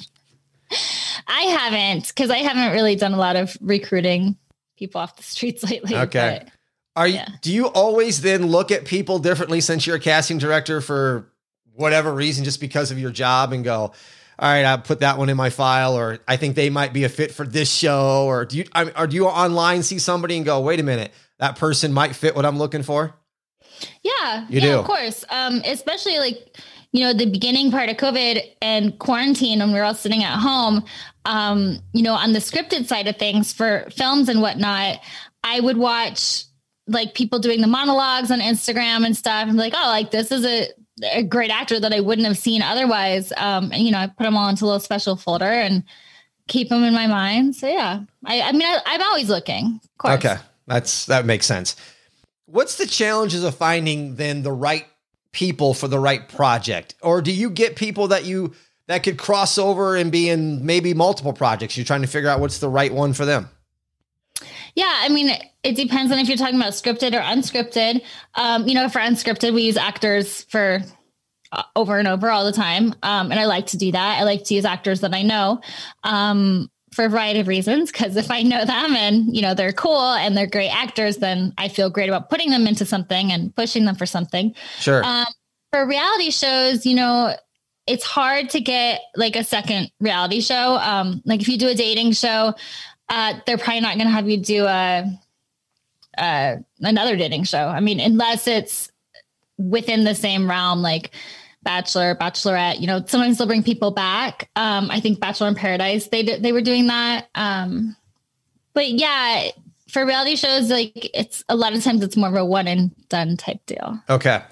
I 1.27 1.43
haven't, 1.43 2.09
because 2.09 2.31
I 2.31 2.39
haven't 2.39 2.73
really 2.73 2.97
done 2.97 3.15
a 3.15 3.17
lot 3.17 3.37
of 3.37 3.57
recruiting 3.61 4.37
people 4.77 5.01
off 5.01 5.17
the 5.17 5.23
streets 5.23 5.63
lately. 5.71 5.97
Okay. 5.97 6.41
but- 6.43 6.53
Are 6.97 7.07
you? 7.09 7.15
Yeah. 7.15 7.29
Do 7.41 7.53
you 7.53 7.67
always 7.69 8.21
then 8.21 8.47
look 8.49 8.71
at 8.71 8.85
people 8.85 9.19
differently 9.19 9.61
since 9.61 9.87
you're 9.87 9.97
a 9.97 10.01
casting 10.01 10.39
director 10.39 10.81
for 10.81 11.33
whatever 11.73 12.13
reason, 12.13 12.45
just 12.45 12.61
because 12.61 12.91
of 12.91 12.99
your 12.99 13.11
job, 13.11 13.53
and 13.53 13.65
go, 13.65 13.75
"All 13.81 13.93
right, 14.39 14.65
I'll 14.65 14.79
put 14.79 15.01
that 15.01 15.17
one 15.19 15.29
in 15.29 15.37
my 15.37 15.51
file," 15.51 15.97
or 15.99 16.19
I 16.29 16.37
think 16.37 16.55
they 16.57 16.71
might 16.71 16.93
be 16.93 17.05
a 17.05 17.09
fit 17.09 17.33
for 17.33 17.47
this 17.47 17.71
show, 17.73 18.27
or 18.27 18.45
do 18.45 18.59
you? 18.59 18.65
I 18.75 18.91
or 18.97 19.07
do 19.09 19.17
you 19.17 19.27
online 19.27 19.83
see 19.83 19.99
somebody 19.99 20.37
and 20.37 20.45
go, 20.45 20.61
"Wait 20.61 20.79
a 20.79 20.85
minute, 20.85 21.13
that 21.39 21.57
person 21.57 21.93
might 21.93 22.15
fit 22.15 22.37
what 22.37 22.45
I'm 22.47 22.59
looking 22.59 22.83
for"? 22.85 23.15
Yeah, 24.05 24.47
You 24.49 24.61
yeah, 24.61 24.67
do? 24.71 24.79
of 24.79 24.85
course. 24.85 25.25
Um, 25.31 25.61
especially 25.65 26.19
like 26.19 26.57
you 26.95 27.01
know 27.01 27.13
the 27.13 27.27
beginning 27.27 27.73
part 27.73 27.89
of 27.89 27.97
COVID 27.97 28.41
and 28.63 28.97
quarantine 29.01 29.59
when 29.59 29.73
we 29.73 29.79
were 29.79 29.85
all 29.85 29.95
sitting 29.95 30.23
at 30.23 30.39
home. 30.39 30.85
Um, 31.25 31.81
you 31.93 32.03
know, 32.03 32.15
on 32.15 32.33
the 32.33 32.39
scripted 32.39 32.87
side 32.87 33.09
of 33.09 33.17
things 33.17 33.53
for 33.53 33.89
films 33.91 34.29
and 34.29 34.41
whatnot, 34.41 35.01
I 35.43 35.59
would 35.59 35.77
watch 35.77 36.45
like 36.87 37.15
people 37.15 37.41
doing 37.41 37.61
the 37.61 37.67
monologues 37.67 38.31
on 38.31 38.39
Instagram 38.39 39.05
and 39.05 39.17
stuff, 39.17 39.49
and 39.49 39.59
like, 39.59 39.75
oh, 39.77 39.89
like 39.89 40.13
this 40.13 40.31
is 40.31 40.47
a 40.47 40.69
a 41.11 41.25
great 41.25 41.51
actor 41.51 41.81
that 41.81 41.93
I 41.93 41.99
wouldn't 41.99 42.29
have 42.29 42.39
seen 42.39 42.63
otherwise. 42.63 43.33
Um, 43.39 43.73
and 43.73 43.83
you 43.83 43.91
know, 43.91 43.99
I 43.99 44.07
put 44.07 44.23
them 44.23 44.37
all 44.37 44.49
into 44.49 44.65
a 44.65 44.67
little 44.67 44.79
special 44.79 45.17
folder 45.17 45.47
and 45.47 45.83
keep 46.47 46.69
them 46.69 46.85
in 46.85 46.95
my 46.95 47.09
mind. 47.09 47.57
So 47.57 47.67
yeah, 47.67 48.05
I, 48.25 48.41
I 48.41 48.53
mean, 48.53 48.69
I, 48.69 48.81
I'm 48.87 49.03
always 49.03 49.29
looking. 49.29 49.81
Okay, 50.05 50.37
that's 50.69 51.07
that 51.07 51.27
makes 51.27 51.47
sense. 51.47 51.75
What's 52.47 52.77
the 52.77 52.87
challenges 52.87 53.43
of 53.43 53.57
finding 53.57 54.15
then 54.15 54.45
the 54.45 54.53
right 54.53 54.87
people 55.35 55.75
for 55.75 55.89
the 55.89 55.99
right 55.99 56.27
project, 56.29 56.95
or 57.03 57.21
do 57.21 57.33
you 57.33 57.51
get 57.51 57.77
people 57.77 58.09
that 58.09 58.25
you 58.25 58.55
that 58.87 59.03
could 59.03 59.19
cross 59.19 59.59
over 59.59 59.97
and 59.97 60.11
be 60.11 60.31
in 60.31 60.65
maybe 60.65 60.95
multiple 60.95 61.35
projects? 61.35 61.77
You're 61.77 61.85
trying 61.85 62.03
to 62.03 62.07
figure 62.07 62.31
out 62.31 62.41
what's 62.41 62.59
the 62.59 62.69
right 62.69 62.93
one 62.93 63.13
for 63.13 63.27
them. 63.27 63.51
Yeah, 64.75 64.93
I 64.93 65.09
mean, 65.09 65.37
it 65.63 65.77
depends 65.77 66.11
on 66.11 66.19
if 66.19 66.29
you're 66.29 66.37
talking 66.37 66.57
about 66.57 66.73
scripted 66.73 67.13
or 67.13 67.21
unscripted. 67.21 68.03
Um, 68.35 68.67
you 68.67 68.75
know, 68.75 68.89
for 68.89 69.01
unscripted, 69.01 69.55
we 69.55 69.63
use 69.63 69.77
actors 69.77 70.43
for 70.45 70.81
uh, 71.53 71.63
over 71.77 71.99
and 71.99 72.09
over 72.09 72.31
all 72.31 72.45
the 72.45 72.53
time, 72.53 72.95
um, 73.03 73.31
and 73.31 73.39
I 73.39 73.45
like 73.45 73.67
to 73.69 73.77
do 73.77 73.93
that. 73.93 74.19
I 74.19 74.25
like 74.25 74.45
to 74.45 74.55
use 74.55 74.65
actors 74.65 75.01
that 75.01 75.15
I 75.15 75.23
know 75.23 75.61
um, 76.03 76.71
for 76.95 77.05
a 77.05 77.09
variety 77.09 77.41
of 77.41 77.49
reasons. 77.49 77.91
Because 77.91 78.17
if 78.17 78.31
I 78.31 78.43
know 78.43 78.65
them 78.65 78.95
and 78.97 79.35
you 79.35 79.43
know 79.43 79.55
they're 79.55 79.73
cool 79.73 80.13
and 80.13 80.37
they're 80.37 80.47
great 80.47 80.71
actors, 80.71 81.19
then 81.19 81.53
I 81.59 81.69
feel 81.69 81.91
great 81.91 82.09
about 82.09 82.31
putting 82.31 82.51
them 82.51 82.67
into 82.67 82.87
something 82.87 83.33
and 83.33 83.55
pushing 83.55 83.85
them 83.85 83.97
for 83.97 84.07
something. 84.07 84.55
Sure. 84.79 85.05
Um, 85.05 85.27
for 85.73 85.87
reality 85.87 86.31
shows, 86.31 86.87
you 86.87 86.95
know, 86.95 87.35
it's 87.87 88.05
hard 88.05 88.49
to 88.51 88.61
get 88.61 89.01
like 89.17 89.37
a 89.37 89.45
second 89.45 89.91
reality 90.01 90.41
show. 90.41 90.77
Um, 90.77 91.21
like 91.25 91.41
if 91.41 91.49
you 91.49 91.59
do 91.59 91.69
a 91.69 91.75
dating 91.75 92.13
show, 92.13 92.55
uh, 93.09 93.35
they're 93.47 93.59
probably 93.59 93.81
not 93.81 93.97
going 93.97 94.07
to 94.07 94.13
have 94.13 94.29
you 94.29 94.39
do 94.39 94.65
a, 94.65 95.05
uh, 96.17 96.57
another 96.81 97.17
dating 97.17 97.45
show. 97.45 97.67
I 97.67 97.81
mean, 97.81 98.01
unless 98.01 98.47
it's 98.47 98.91
within 99.59 100.05
the 100.05 100.15
same 100.15 100.49
realm, 100.49 100.81
like 100.81 101.11
Bachelor, 101.65 102.15
Bachelorette. 102.15 102.81
You 102.81 102.87
know, 102.87 103.03
sometimes 103.07 103.39
they'll 103.39 103.47
bring 103.47 103.63
people 103.63 103.91
back. 103.91 104.51
Um, 104.55 104.91
I 104.91 105.01
think 105.01 105.21
Bachelor 105.21 105.49
in 105.49 105.55
Paradise, 105.55 106.09
they 106.09 106.23
did, 106.23 106.43
they 106.43 106.53
were 106.53 106.61
doing 106.61 106.87
that. 106.87 107.29
Um, 107.35 107.97
but 108.75 108.91
yeah, 108.91 109.49
for 109.89 110.05
reality 110.05 110.37
shows, 110.37 110.71
like 110.71 111.11
it's 111.15 111.45
a 111.49 111.57
lot 111.57 111.73
of 111.73 111.83
times 111.83 112.03
it's 112.03 112.17
more 112.17 112.29
of 112.29 112.35
a 112.35 112.45
one 112.45 112.69
and 112.69 112.93
done 113.09 113.37
type 113.37 113.65
deal. 113.67 113.99
Okay. 114.11 114.43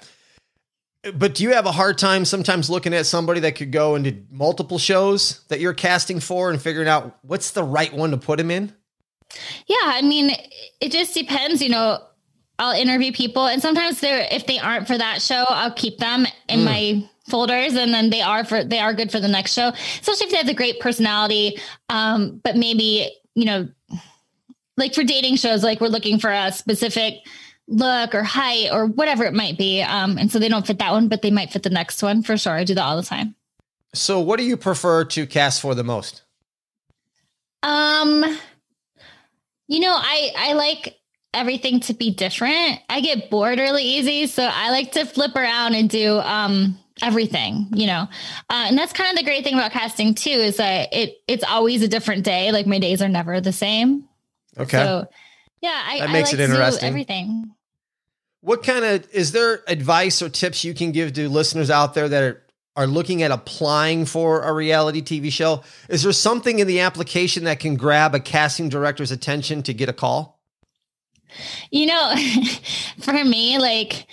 But 1.13 1.35
do 1.35 1.43
you 1.43 1.51
have 1.51 1.65
a 1.65 1.71
hard 1.71 1.97
time 1.97 2.23
sometimes 2.23 2.69
looking 2.69 2.93
at 2.93 3.05
somebody 3.05 3.41
that 3.41 3.55
could 3.55 3.73
go 3.73 3.95
into 3.95 4.23
multiple 4.31 4.79
shows 4.79 5.43
that 5.49 5.59
you're 5.59 5.73
casting 5.73 6.21
for 6.21 6.49
and 6.49 6.61
figuring 6.61 6.87
out 6.87 7.17
what's 7.23 7.51
the 7.51 7.63
right 7.63 7.93
one 7.93 8.11
to 8.11 8.17
put 8.17 8.39
him 8.39 8.49
in? 8.49 8.73
Yeah, 9.67 9.75
I 9.83 10.01
mean, 10.01 10.31
it 10.79 10.93
just 10.93 11.13
depends. 11.13 11.61
You 11.61 11.69
know, 11.69 11.99
I'll 12.63 12.79
interview 12.81 13.11
people, 13.11 13.45
and 13.47 13.61
sometimes 13.61 13.99
they're 13.99 14.25
if 14.31 14.45
they 14.47 14.57
aren't 14.57 14.87
for 14.87 14.97
that 14.97 15.21
show, 15.21 15.43
I'll 15.49 15.73
keep 15.73 15.97
them 15.97 16.25
in 16.47 16.61
Mm. 16.61 16.65
my 16.65 17.09
folders, 17.29 17.73
and 17.75 17.93
then 17.93 18.09
they 18.09 18.21
are 18.21 18.45
for 18.45 18.63
they 18.63 18.79
are 18.79 18.93
good 18.93 19.11
for 19.11 19.19
the 19.19 19.27
next 19.27 19.53
show. 19.53 19.69
Especially 19.99 20.25
if 20.27 20.31
they 20.31 20.37
have 20.37 20.47
a 20.47 20.53
great 20.53 20.79
personality, 20.79 21.59
um, 21.89 22.39
but 22.43 22.55
maybe 22.55 23.11
you 23.35 23.45
know, 23.45 23.67
like 24.77 24.93
for 24.93 25.03
dating 25.03 25.35
shows, 25.35 25.61
like 25.63 25.81
we're 25.81 25.87
looking 25.87 26.19
for 26.19 26.31
a 26.31 26.51
specific 26.51 27.15
look 27.67 28.13
or 28.15 28.23
height 28.23 28.69
or 28.71 28.85
whatever 28.87 29.23
it 29.25 29.33
might 29.33 29.57
be, 29.57 29.81
um, 29.81 30.17
and 30.17 30.31
so 30.31 30.39
they 30.39 30.49
don't 30.49 30.65
fit 30.65 30.79
that 30.79 30.91
one, 30.91 31.07
but 31.09 31.21
they 31.21 31.31
might 31.31 31.51
fit 31.51 31.63
the 31.63 31.69
next 31.69 32.01
one 32.01 32.23
for 32.23 32.37
sure. 32.37 32.53
I 32.53 32.63
do 32.63 32.75
that 32.75 32.83
all 32.83 32.95
the 32.95 33.03
time. 33.03 33.35
So, 33.93 34.19
what 34.21 34.37
do 34.37 34.43
you 34.45 34.55
prefer 34.57 35.03
to 35.05 35.27
cast 35.27 35.59
for 35.61 35.75
the 35.75 35.83
most? 35.83 36.21
Um, 37.61 38.23
you 39.67 39.79
know, 39.79 39.95
I 39.97 40.31
I 40.37 40.53
like 40.53 40.97
everything 41.33 41.79
to 41.81 41.93
be 41.93 42.11
different. 42.13 42.79
I 42.89 43.01
get 43.01 43.29
bored 43.29 43.59
really 43.59 43.83
easy, 43.83 44.27
so 44.27 44.43
I 44.43 44.71
like 44.71 44.91
to 44.93 45.05
flip 45.05 45.35
around 45.35 45.73
and 45.75 45.89
do 45.89 46.19
um 46.19 46.77
everything, 47.01 47.67
you 47.73 47.87
know. 47.87 48.07
Uh, 48.49 48.65
and 48.67 48.77
that's 48.77 48.93
kind 48.93 49.09
of 49.11 49.17
the 49.17 49.23
great 49.23 49.43
thing 49.43 49.55
about 49.55 49.71
casting 49.71 50.13
too 50.13 50.29
is 50.29 50.57
that 50.57 50.93
it 50.93 51.17
it's 51.27 51.43
always 51.43 51.81
a 51.81 51.87
different 51.87 52.23
day. 52.23 52.51
Like 52.51 52.67
my 52.67 52.79
days 52.79 53.01
are 53.01 53.09
never 53.09 53.41
the 53.41 53.53
same. 53.53 54.07
Okay. 54.57 54.77
So 54.77 55.07
yeah, 55.61 55.81
I, 55.85 55.99
That 55.99 56.09
I 56.09 56.13
makes 56.13 56.27
like 56.29 56.33
it 56.35 56.37
to 56.37 56.47
do 56.47 56.51
interesting. 56.53 56.87
everything. 56.87 57.51
What 58.41 58.63
kind 58.63 58.83
of 58.83 59.07
is 59.13 59.31
there 59.31 59.61
advice 59.67 60.21
or 60.21 60.29
tips 60.29 60.63
you 60.63 60.73
can 60.73 60.91
give 60.91 61.13
to 61.13 61.29
listeners 61.29 61.69
out 61.69 61.93
there 61.93 62.09
that 62.09 62.21
are, 62.23 62.41
are 62.75 62.87
looking 62.87 63.23
at 63.23 63.31
applying 63.31 64.05
for 64.05 64.41
a 64.41 64.51
reality 64.51 65.01
TV 65.01 65.31
show? 65.31 65.63
Is 65.87 66.03
there 66.03 66.11
something 66.11 66.59
in 66.59 66.67
the 66.67 66.81
application 66.81 67.45
that 67.45 67.59
can 67.61 67.75
grab 67.75 68.13
a 68.13 68.19
casting 68.19 68.67
director's 68.67 69.11
attention 69.11 69.63
to 69.63 69.73
get 69.73 69.87
a 69.87 69.93
call? 69.93 70.32
You 71.71 71.87
know, 71.87 72.15
for 72.99 73.23
me, 73.23 73.57
like 73.59 74.07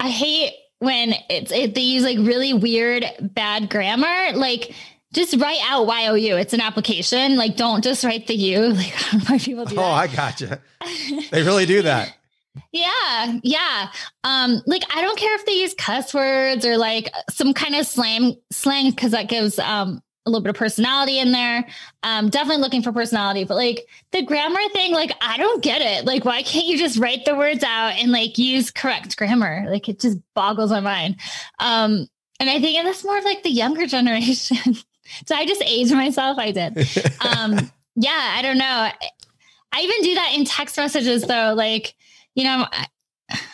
I 0.00 0.10
hate 0.10 0.52
when 0.78 1.14
it's 1.30 1.52
it, 1.52 1.74
they 1.74 1.80
use 1.80 2.02
like 2.02 2.18
really 2.18 2.52
weird 2.52 3.04
bad 3.20 3.70
grammar. 3.70 4.36
Like 4.36 4.74
just 5.16 5.36
write 5.38 5.60
out 5.64 5.86
YOU. 5.86 6.36
It's 6.36 6.52
an 6.52 6.60
application. 6.60 7.36
Like, 7.36 7.56
don't 7.56 7.82
just 7.82 8.04
write 8.04 8.26
the 8.26 8.34
U. 8.34 8.60
Like, 8.76 8.94
I 8.94 9.10
don't 9.10 9.20
know 9.20 9.24
why 9.28 9.38
people 9.38 9.64
do 9.64 9.76
oh, 9.76 9.80
that. 9.80 9.92
I 9.92 10.06
gotcha. 10.08 10.60
They 11.30 11.42
really 11.42 11.66
do 11.66 11.82
that. 11.82 12.14
Yeah, 12.72 13.38
yeah. 13.42 13.90
Um, 14.24 14.62
like 14.66 14.82
I 14.94 15.02
don't 15.02 15.18
care 15.18 15.34
if 15.34 15.44
they 15.46 15.52
use 15.52 15.74
cuss 15.74 16.14
words 16.14 16.64
or 16.64 16.78
like 16.78 17.10
some 17.30 17.52
kind 17.54 17.74
of 17.74 17.86
slang 17.86 18.36
slang 18.50 18.90
because 18.90 19.12
that 19.12 19.28
gives 19.28 19.58
um 19.58 20.02
a 20.26 20.30
little 20.30 20.42
bit 20.42 20.50
of 20.50 20.56
personality 20.56 21.18
in 21.18 21.32
there. 21.32 21.64
Um, 22.02 22.28
definitely 22.28 22.60
looking 22.62 22.82
for 22.82 22.92
personality, 22.92 23.44
but 23.44 23.54
like 23.54 23.86
the 24.10 24.22
grammar 24.22 24.60
thing, 24.72 24.92
like 24.92 25.12
I 25.20 25.36
don't 25.36 25.62
get 25.62 25.80
it. 25.80 26.04
Like, 26.04 26.24
why 26.24 26.42
can't 26.42 26.66
you 26.66 26.76
just 26.76 26.98
write 26.98 27.24
the 27.24 27.36
words 27.36 27.62
out 27.62 27.92
and 27.94 28.10
like 28.10 28.36
use 28.36 28.70
correct 28.70 29.16
grammar? 29.16 29.66
Like 29.70 29.88
it 29.88 30.00
just 30.00 30.18
boggles 30.34 30.70
my 30.70 30.80
mind. 30.80 31.16
Um, 31.60 32.08
and 32.40 32.50
I 32.50 32.60
think 32.60 32.82
that's 32.84 33.04
more 33.04 33.18
of 33.18 33.24
like 33.24 33.42
the 33.44 33.50
younger 33.50 33.86
generation. 33.86 34.74
so 35.26 35.34
I 35.34 35.46
just 35.46 35.62
age 35.64 35.92
myself. 35.92 36.38
I 36.38 36.50
did. 36.50 36.76
Um, 37.20 37.70
yeah, 37.94 38.34
I 38.36 38.42
don't 38.42 38.58
know. 38.58 38.90
I 39.72 39.80
even 39.80 40.02
do 40.02 40.14
that 40.14 40.32
in 40.34 40.44
text 40.44 40.76
messages 40.76 41.22
though. 41.22 41.54
Like, 41.56 41.94
you 42.34 42.44
know, 42.44 42.66
I, 42.70 42.86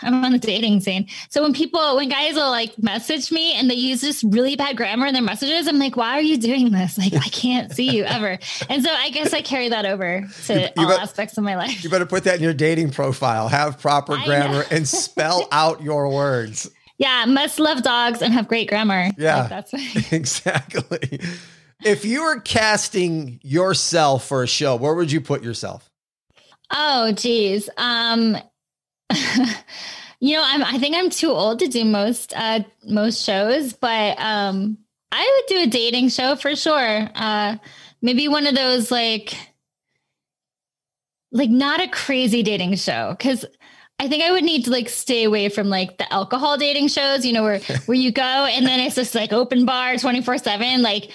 I'm 0.02 0.24
on 0.24 0.32
the 0.32 0.38
dating 0.38 0.80
scene. 0.80 1.08
So 1.30 1.42
when 1.42 1.52
people, 1.54 1.96
when 1.96 2.08
guys 2.08 2.34
will 2.34 2.50
like 2.50 2.78
message 2.78 3.32
me 3.32 3.54
and 3.54 3.70
they 3.70 3.74
use 3.74 4.00
this 4.00 4.22
really 4.22 4.56
bad 4.56 4.76
grammar 4.76 5.06
in 5.06 5.14
their 5.14 5.22
messages, 5.22 5.66
I'm 5.66 5.78
like, 5.78 5.96
why 5.96 6.18
are 6.18 6.22
you 6.22 6.36
doing 6.36 6.72
this? 6.72 6.98
Like, 6.98 7.14
I 7.14 7.28
can't 7.28 7.72
see 7.72 7.90
you 7.90 8.04
ever. 8.04 8.38
And 8.68 8.84
so 8.84 8.90
I 8.90 9.10
guess 9.10 9.32
I 9.32 9.40
carry 9.40 9.70
that 9.70 9.86
over 9.86 10.28
to 10.46 10.72
You 10.76 10.84
all 10.84 10.92
aspects 10.92 11.38
of 11.38 11.44
my 11.44 11.56
life. 11.56 11.82
You 11.82 11.90
better 11.90 12.06
put 12.06 12.24
that 12.24 12.36
in 12.36 12.42
your 12.42 12.54
dating 12.54 12.90
profile. 12.90 13.48
Have 13.48 13.78
proper 13.78 14.18
grammar 14.24 14.64
and 14.70 14.86
spell 14.86 15.48
out 15.52 15.82
your 15.82 16.08
words. 16.10 16.70
Yeah, 16.98 17.24
must 17.26 17.58
love 17.58 17.82
dogs 17.82 18.22
and 18.22 18.32
have 18.32 18.48
great 18.48 18.68
grammar. 18.68 19.10
Yeah. 19.16 19.40
Like, 19.40 19.48
that's 19.48 19.72
what, 19.72 20.12
exactly. 20.12 21.20
If 21.84 22.04
you 22.04 22.22
were 22.24 22.40
casting 22.40 23.40
yourself 23.42 24.26
for 24.26 24.42
a 24.42 24.46
show, 24.46 24.76
where 24.76 24.94
would 24.94 25.10
you 25.10 25.20
put 25.20 25.42
yourself? 25.42 25.90
Oh, 26.72 27.12
geez. 27.12 27.68
Um, 27.76 28.36
you 30.20 30.36
know, 30.36 30.42
I'm, 30.44 30.62
I 30.62 30.78
think 30.78 30.96
I'm 30.96 31.10
too 31.10 31.30
old 31.30 31.58
to 31.60 31.68
do 31.68 31.84
most, 31.84 32.32
uh, 32.34 32.60
most 32.84 33.24
shows, 33.24 33.72
but, 33.72 34.18
um, 34.20 34.78
I 35.10 35.42
would 35.48 35.54
do 35.54 35.62
a 35.62 35.66
dating 35.66 36.08
show 36.08 36.36
for 36.36 36.56
sure. 36.56 37.08
Uh, 37.14 37.56
maybe 38.00 38.28
one 38.28 38.46
of 38.46 38.54
those 38.54 38.90
like, 38.90 39.34
like 41.32 41.50
not 41.50 41.80
a 41.80 41.88
crazy 41.88 42.42
dating 42.42 42.76
show. 42.76 43.14
Cause 43.18 43.44
I 43.98 44.08
think 44.08 44.24
I 44.24 44.32
would 44.32 44.42
need 44.42 44.64
to 44.64 44.70
like 44.70 44.88
stay 44.88 45.24
away 45.24 45.48
from 45.48 45.68
like 45.68 45.98
the 45.98 46.12
alcohol 46.12 46.58
dating 46.58 46.88
shows, 46.88 47.24
you 47.24 47.32
know, 47.32 47.42
where, 47.42 47.60
where 47.86 47.96
you 47.96 48.10
go 48.10 48.22
and 48.22 48.66
then 48.66 48.80
it's 48.80 48.96
just 48.96 49.14
like 49.14 49.32
open 49.32 49.64
bar 49.64 49.96
24 49.96 50.38
seven. 50.38 50.82
Like 50.82 51.10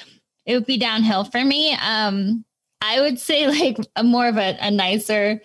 it 0.45 0.53
would 0.55 0.65
be 0.65 0.77
downhill 0.77 1.23
for 1.23 1.43
me. 1.43 1.73
Um, 1.73 2.45
I 2.81 3.01
would 3.01 3.19
say 3.19 3.47
like 3.47 3.77
a 3.95 4.03
more 4.03 4.27
of 4.27 4.37
a, 4.37 4.57
a 4.61 4.71
nicer 4.71 5.41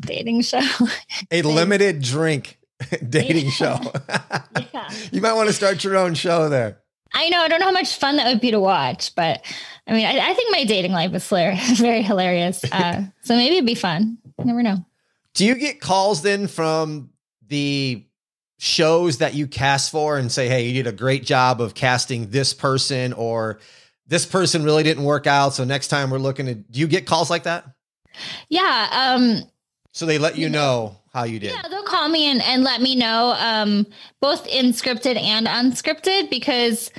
dating 0.00 0.42
show. 0.42 0.60
A 1.30 1.42
limited 1.42 2.00
drink 2.02 2.58
dating 3.08 3.46
Yeah. 3.46 3.50
show. 3.50 3.92
yeah. 4.74 4.90
you 5.12 5.20
might 5.20 5.32
want 5.34 5.48
to 5.48 5.52
start 5.52 5.82
your 5.84 5.96
own 5.96 6.14
show 6.14 6.48
there. 6.48 6.80
I 7.12 7.28
know. 7.28 7.40
I 7.40 7.48
don't 7.48 7.60
know 7.60 7.66
how 7.66 7.72
much 7.72 7.96
fun 7.96 8.16
that 8.16 8.26
would 8.26 8.40
be 8.40 8.50
to 8.50 8.58
watch, 8.58 9.14
but 9.14 9.44
I 9.86 9.92
mean, 9.92 10.04
I, 10.04 10.30
I 10.30 10.34
think 10.34 10.50
my 10.50 10.64
dating 10.64 10.90
life 10.92 11.14
is 11.14 11.28
hilarious, 11.28 11.78
very 11.78 12.02
hilarious. 12.02 12.64
Uh, 12.72 13.04
so 13.22 13.36
maybe 13.36 13.54
it'd 13.56 13.66
be 13.66 13.76
fun. 13.76 14.18
You 14.38 14.46
never 14.46 14.62
know. 14.64 14.84
Do 15.34 15.44
you 15.44 15.54
get 15.54 15.80
calls 15.80 16.22
then 16.22 16.48
from 16.48 17.10
the 17.46 18.04
shows 18.58 19.18
that 19.18 19.34
you 19.34 19.46
cast 19.46 19.90
for 19.92 20.16
and 20.18 20.30
say, 20.32 20.48
hey, 20.48 20.66
you 20.66 20.72
did 20.82 20.86
a 20.92 20.96
great 20.96 21.24
job 21.24 21.60
of 21.60 21.74
casting 21.74 22.30
this 22.30 22.52
person 22.54 23.12
or 23.12 23.60
this 24.06 24.26
person 24.26 24.64
really 24.64 24.82
didn't 24.82 25.04
work 25.04 25.26
out. 25.26 25.54
So 25.54 25.64
next 25.64 25.88
time 25.88 26.10
we're 26.10 26.18
looking 26.18 26.48
at, 26.48 26.70
do 26.70 26.80
you 26.80 26.86
get 26.88 27.06
calls 27.06 27.30
like 27.30 27.44
that? 27.44 27.64
Yeah. 28.48 28.88
Um, 28.92 29.42
So 29.94 30.06
they 30.06 30.18
let 30.18 30.36
you 30.36 30.48
know 30.48 30.96
how 31.12 31.22
you 31.22 31.38
did. 31.38 31.52
Yeah, 31.52 31.68
they'll 31.68 31.84
call 31.84 32.08
me 32.08 32.28
and, 32.28 32.42
and 32.42 32.64
let 32.64 32.82
me 32.82 32.96
know, 32.96 33.32
um, 33.38 33.86
both 34.20 34.44
in 34.48 34.66
scripted 34.72 35.16
and 35.16 35.46
unscripted, 35.46 36.30
because 36.30 36.90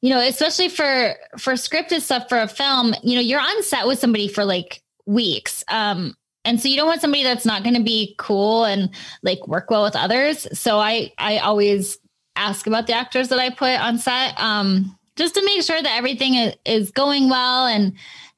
you 0.00 0.10
know, 0.10 0.20
especially 0.20 0.68
for 0.68 1.14
for 1.36 1.54
scripted 1.54 2.00
stuff 2.00 2.28
for 2.28 2.38
a 2.38 2.46
film, 2.46 2.94
you 3.02 3.16
know, 3.16 3.20
you're 3.20 3.40
on 3.40 3.62
set 3.64 3.86
with 3.86 3.98
somebody 3.98 4.28
for 4.28 4.44
like 4.44 4.82
weeks, 5.04 5.64
um, 5.68 6.14
and 6.44 6.60
so 6.60 6.68
you 6.68 6.76
don't 6.76 6.86
want 6.86 7.00
somebody 7.00 7.24
that's 7.24 7.44
not 7.44 7.64
going 7.64 7.74
to 7.74 7.82
be 7.82 8.14
cool 8.18 8.64
and 8.64 8.90
like 9.22 9.48
work 9.48 9.70
well 9.70 9.82
with 9.82 9.96
others. 9.96 10.46
So 10.58 10.78
I 10.78 11.12
I 11.18 11.38
always 11.38 11.98
ask 12.36 12.66
about 12.68 12.86
the 12.86 12.92
actors 12.92 13.28
that 13.30 13.40
I 13.40 13.50
put 13.50 13.80
on 13.80 13.98
set, 13.98 14.38
um, 14.40 14.96
just 15.16 15.34
to 15.34 15.44
make 15.44 15.62
sure 15.62 15.82
that 15.82 15.96
everything 15.96 16.34
is, 16.34 16.54
is 16.64 16.90
going 16.92 17.28
well 17.30 17.66
and 17.66 17.94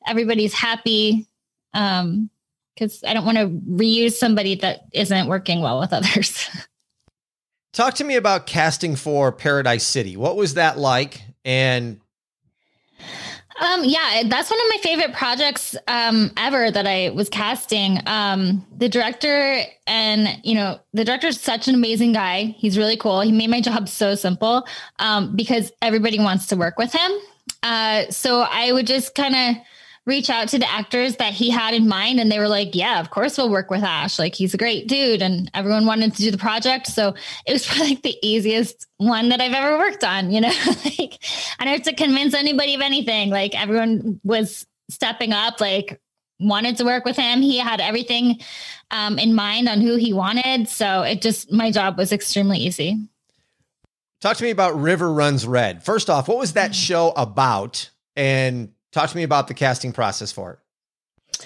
everybody's 0.07 0.55
happy. 0.55 1.27
Um, 1.75 2.31
because 2.77 3.03
I 3.05 3.15
don't 3.15 3.25
want 3.25 3.39
to 3.39 3.49
reuse 3.49 4.13
somebody 4.13 4.55
that 4.57 4.81
isn't 4.93 5.29
working 5.29 5.61
well 5.61 5.81
with 5.81 5.93
others. 5.93 6.49
Talk 7.73 7.95
to 7.95 8.05
me 8.05 8.17
about 8.17 8.47
casting 8.47 8.97
for 8.97 9.33
Paradise 9.33 9.87
City. 9.87 10.17
What 10.17 10.37
was 10.37 10.55
that 10.55 10.79
like? 10.79 11.23
And 11.45 12.01
um, 13.59 13.85
yeah, 13.85 14.23
that's 14.27 14.51
one 14.51 14.61
of 14.61 14.67
my 14.69 14.79
favorite 14.83 15.15
projects 15.15 15.77
um, 15.89 16.31
ever 16.37 16.71
that 16.71 16.87
I 16.87 17.11
was 17.11 17.31
casting. 17.31 18.01
Um, 18.07 18.67
the 18.77 18.89
director 18.89 19.63
and 19.87 20.41
you 20.45 20.55
know 20.55 20.79
the 20.93 21.05
director 21.05 21.29
is 21.29 21.41
such 21.41 21.67
an 21.69 21.75
amazing 21.75 22.13
guy. 22.13 22.55
He's 22.59 22.77
really 22.77 22.97
cool. 22.97 23.23
He 23.23 23.33
made 23.33 23.51
my 23.51 23.63
job 23.63 23.89
so 23.91 24.15
simple 24.15 24.67
um, 24.99 25.35
because 25.35 25.73
everybody 25.81 26.19
wants 26.19 26.47
to 26.49 26.57
work 26.57 26.79
with 26.79 26.93
him. 26.93 27.13
Uh, 27.63 28.11
so 28.11 28.41
I 28.41 28.73
would 28.73 28.87
just 28.87 29.15
kind 29.15 29.35
of 29.35 29.63
reach 30.07 30.31
out 30.31 30.49
to 30.49 30.59
the 30.59 30.71
actors 30.71 31.17
that 31.17 31.33
he 31.35 31.51
had 31.51 31.75
in 31.75 31.89
mind 31.89 32.21
and 32.21 32.31
they 32.31 32.39
were 32.39 32.49
like 32.49 32.75
yeah 32.75 33.01
of 33.01 33.11
course 33.11 33.37
we'll 33.37 33.51
work 33.51 33.71
with 33.71 33.83
ash. 33.83 34.19
Like 34.19 34.35
he's 34.35 34.55
a 34.55 34.59
great 34.59 34.89
dude 34.89 35.21
and 35.21 35.51
everyone 35.53 35.85
wanted 35.85 36.15
to 36.15 36.23
do 36.23 36.31
the 36.31 36.39
project. 36.39 36.87
So 36.87 37.15
it 37.47 37.53
was 37.53 37.67
probably 37.67 37.89
like 37.89 38.03
the 38.03 38.17
easiest 38.23 38.87
one 38.99 39.29
that 39.29 39.41
i've 39.41 39.53
ever 39.53 39.77
worked 39.77 40.05
on 40.05 40.31
you 40.31 40.41
know? 40.41 40.53
Like 40.67 41.19
i 41.59 41.65
don't 41.65 41.75
have 41.75 41.83
to 41.83 41.95
convince 41.95 42.35
anybody 42.35 42.75
of 42.75 42.81
anything. 42.81 43.31
Like 43.31 43.61
everyone 43.61 44.21
was 44.25 44.67
stepping 44.89 45.33
up 45.33 45.61
like 45.61 46.01
wanted 46.39 46.77
to 46.77 46.85
work 46.85 47.05
with 47.05 47.17
him. 47.17 47.41
He 47.41 47.59
had 47.59 47.81
everything 47.81 48.41
um, 48.91 49.19
in 49.19 49.35
mind 49.35 49.69
on 49.69 49.81
who 49.81 49.97
he 49.97 50.13
wanted. 50.13 50.69
So 50.69 51.03
it 51.03 51.23
just 51.23 51.51
my 51.51 51.71
job 51.71 51.97
was 51.97 52.13
extremely 52.13 52.59
easy. 52.59 53.09
Talk 54.21 54.37
to 54.39 54.45
me 54.45 54.51
about 54.51 54.81
River 54.81 55.13
Runs 55.13 55.47
Red. 55.47 55.85
First 55.85 56.09
off, 56.09 56.29
what 56.29 56.39
was 56.39 56.55
that 56.55 56.75
show 56.75 57.13
about? 57.17 57.91
And 58.17 58.73
talk 58.97 59.11
to 59.11 59.17
me 59.17 59.23
about 59.23 59.49
the 59.49 59.55
casting 59.55 59.93
process 59.93 60.33
for 60.33 60.53
it. 60.53 61.45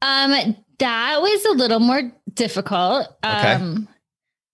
Um, 0.00 0.56
that 0.78 1.20
was 1.20 1.44
a 1.46 1.52
little 1.52 1.80
more 1.80 2.12
difficult. 2.32 3.08
Okay. 3.24 3.52
Um, 3.54 3.88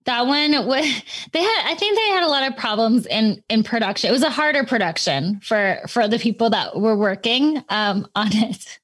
that 0.04 0.26
one 0.26 0.52
was 0.66 0.84
they 1.32 1.42
had. 1.42 1.62
I 1.66 1.74
think 1.74 1.96
they 1.96 2.08
had 2.08 2.22
a 2.22 2.28
lot 2.28 2.50
of 2.50 2.56
problems 2.56 3.06
in 3.06 3.42
in 3.50 3.62
production. 3.62 4.08
It 4.08 4.12
was 4.12 4.22
a 4.22 4.30
harder 4.30 4.64
production 4.64 5.40
for 5.40 5.80
for 5.88 6.08
the 6.08 6.18
people 6.18 6.50
that 6.50 6.78
were 6.80 6.96
working 6.96 7.62
um, 7.68 8.06
on 8.14 8.28
it. 8.32 8.78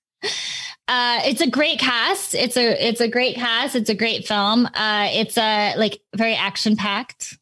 Uh, 0.86 1.20
it's 1.24 1.40
a 1.40 1.48
great 1.48 1.78
cast. 1.78 2.34
It's 2.34 2.58
a 2.58 2.86
it's 2.86 3.00
a 3.00 3.08
great 3.08 3.36
cast. 3.36 3.74
It's 3.74 3.88
a 3.88 3.94
great 3.94 4.26
film. 4.26 4.66
Uh, 4.66 5.08
it's 5.12 5.38
a 5.38 5.74
like 5.76 6.00
very 6.14 6.34
action 6.34 6.76
packed 6.76 7.38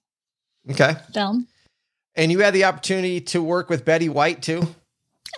Okay. 0.70 0.94
film. 1.12 1.48
And 2.14 2.30
you 2.30 2.38
had 2.40 2.54
the 2.54 2.64
opportunity 2.64 3.20
to 3.20 3.42
work 3.42 3.68
with 3.68 3.84
Betty 3.84 4.08
White 4.08 4.42
too. 4.42 4.62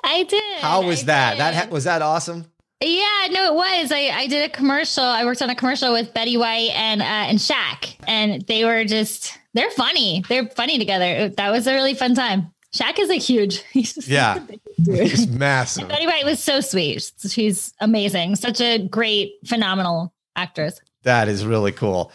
I 0.02 0.24
did. 0.24 0.60
How 0.60 0.82
was 0.82 1.02
I 1.02 1.06
that? 1.06 1.38
That 1.38 1.50
did. 1.52 1.56
ha- 1.68 1.72
was 1.72 1.84
that 1.84 2.02
awesome? 2.02 2.46
Yeah, 2.80 3.28
no, 3.30 3.44
it 3.46 3.54
was. 3.54 3.92
I, 3.92 4.10
I 4.12 4.26
did 4.26 4.44
a 4.50 4.52
commercial. 4.52 5.04
I 5.04 5.24
worked 5.24 5.40
on 5.40 5.48
a 5.48 5.54
commercial 5.54 5.92
with 5.92 6.12
Betty 6.12 6.36
White 6.36 6.70
and 6.74 7.00
uh, 7.00 7.04
and 7.04 7.38
Shaq, 7.38 7.94
and 8.06 8.42
they 8.42 8.64
were 8.64 8.84
just 8.84 9.38
they're 9.54 9.70
funny. 9.70 10.24
They're 10.28 10.46
funny 10.48 10.78
together. 10.78 11.04
It- 11.06 11.36
that 11.36 11.50
was 11.50 11.66
a 11.66 11.74
really 11.74 11.94
fun 11.94 12.14
time. 12.14 12.50
Shaq 12.74 12.98
is 12.98 13.08
like 13.08 13.22
huge. 13.22 13.62
He's 13.72 13.94
just 13.94 14.08
Yeah. 14.08 14.34
such 14.34 14.42
a 14.42 14.46
big 14.46 14.60
dude. 14.82 14.96
It's 14.98 15.26
massive. 15.28 15.88
Betty 15.88 16.06
White 16.06 16.24
was 16.24 16.42
so 16.42 16.60
sweet. 16.60 17.10
She's 17.28 17.72
amazing. 17.80 18.34
Such 18.36 18.60
a 18.60 18.78
great, 18.88 19.34
phenomenal 19.46 20.12
actress. 20.36 20.80
That 21.04 21.28
is 21.28 21.46
really 21.46 21.70
cool. 21.72 22.10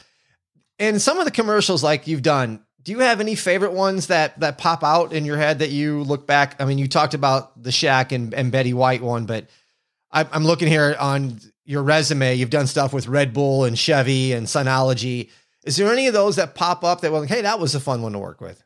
And 0.78 1.02
some 1.02 1.18
of 1.18 1.26
the 1.26 1.32
commercials 1.32 1.82
like 1.84 2.08
you've 2.08 2.22
done, 2.22 2.64
do 2.84 2.92
you 2.92 3.00
have 3.00 3.20
any 3.20 3.36
favorite 3.36 3.74
ones 3.74 4.08
that 4.08 4.40
that 4.40 4.58
pop 4.58 4.84
out 4.84 5.14
in 5.14 5.26
your 5.26 5.38
head 5.38 5.60
that 5.60 5.70
you 5.70 6.04
look 6.04 6.26
back? 6.26 6.62
I 6.62 6.66
mean, 6.66 6.78
you 6.78 6.88
talked 6.88 7.14
about 7.14 7.62
the 7.62 7.70
Shaq 7.72 8.12
and, 8.12 8.34
and 8.34 8.52
Betty 8.52 8.74
White 8.74 9.02
one, 9.02 9.26
but 9.26 9.48
I, 10.12 10.26
I'm 10.32 10.46
looking 10.46 10.68
here 10.68 10.96
on 11.00 11.40
your 11.66 11.84
resume. 11.84 12.36
You've 12.36 12.50
done 12.50 12.68
stuff 12.68 12.94
with 12.94 13.08
Red 13.08 13.34
Bull 13.34 13.66
and 13.66 13.78
Chevy 13.78 14.34
and 14.34 14.48
Sunology. 14.48 15.30
Is 15.66 15.76
there 15.76 15.92
any 15.92 16.08
of 16.08 16.14
those 16.14 16.38
that 16.38 16.56
pop 16.56 16.84
up 16.84 17.02
that 17.02 17.12
were 17.12 17.20
like, 17.20 17.30
hey, 17.30 17.42
that 17.42 17.60
was 17.60 17.76
a 17.76 17.80
fun 17.80 18.02
one 18.02 18.14
to 18.14 18.20
work 18.20 18.42
with? 18.42 18.64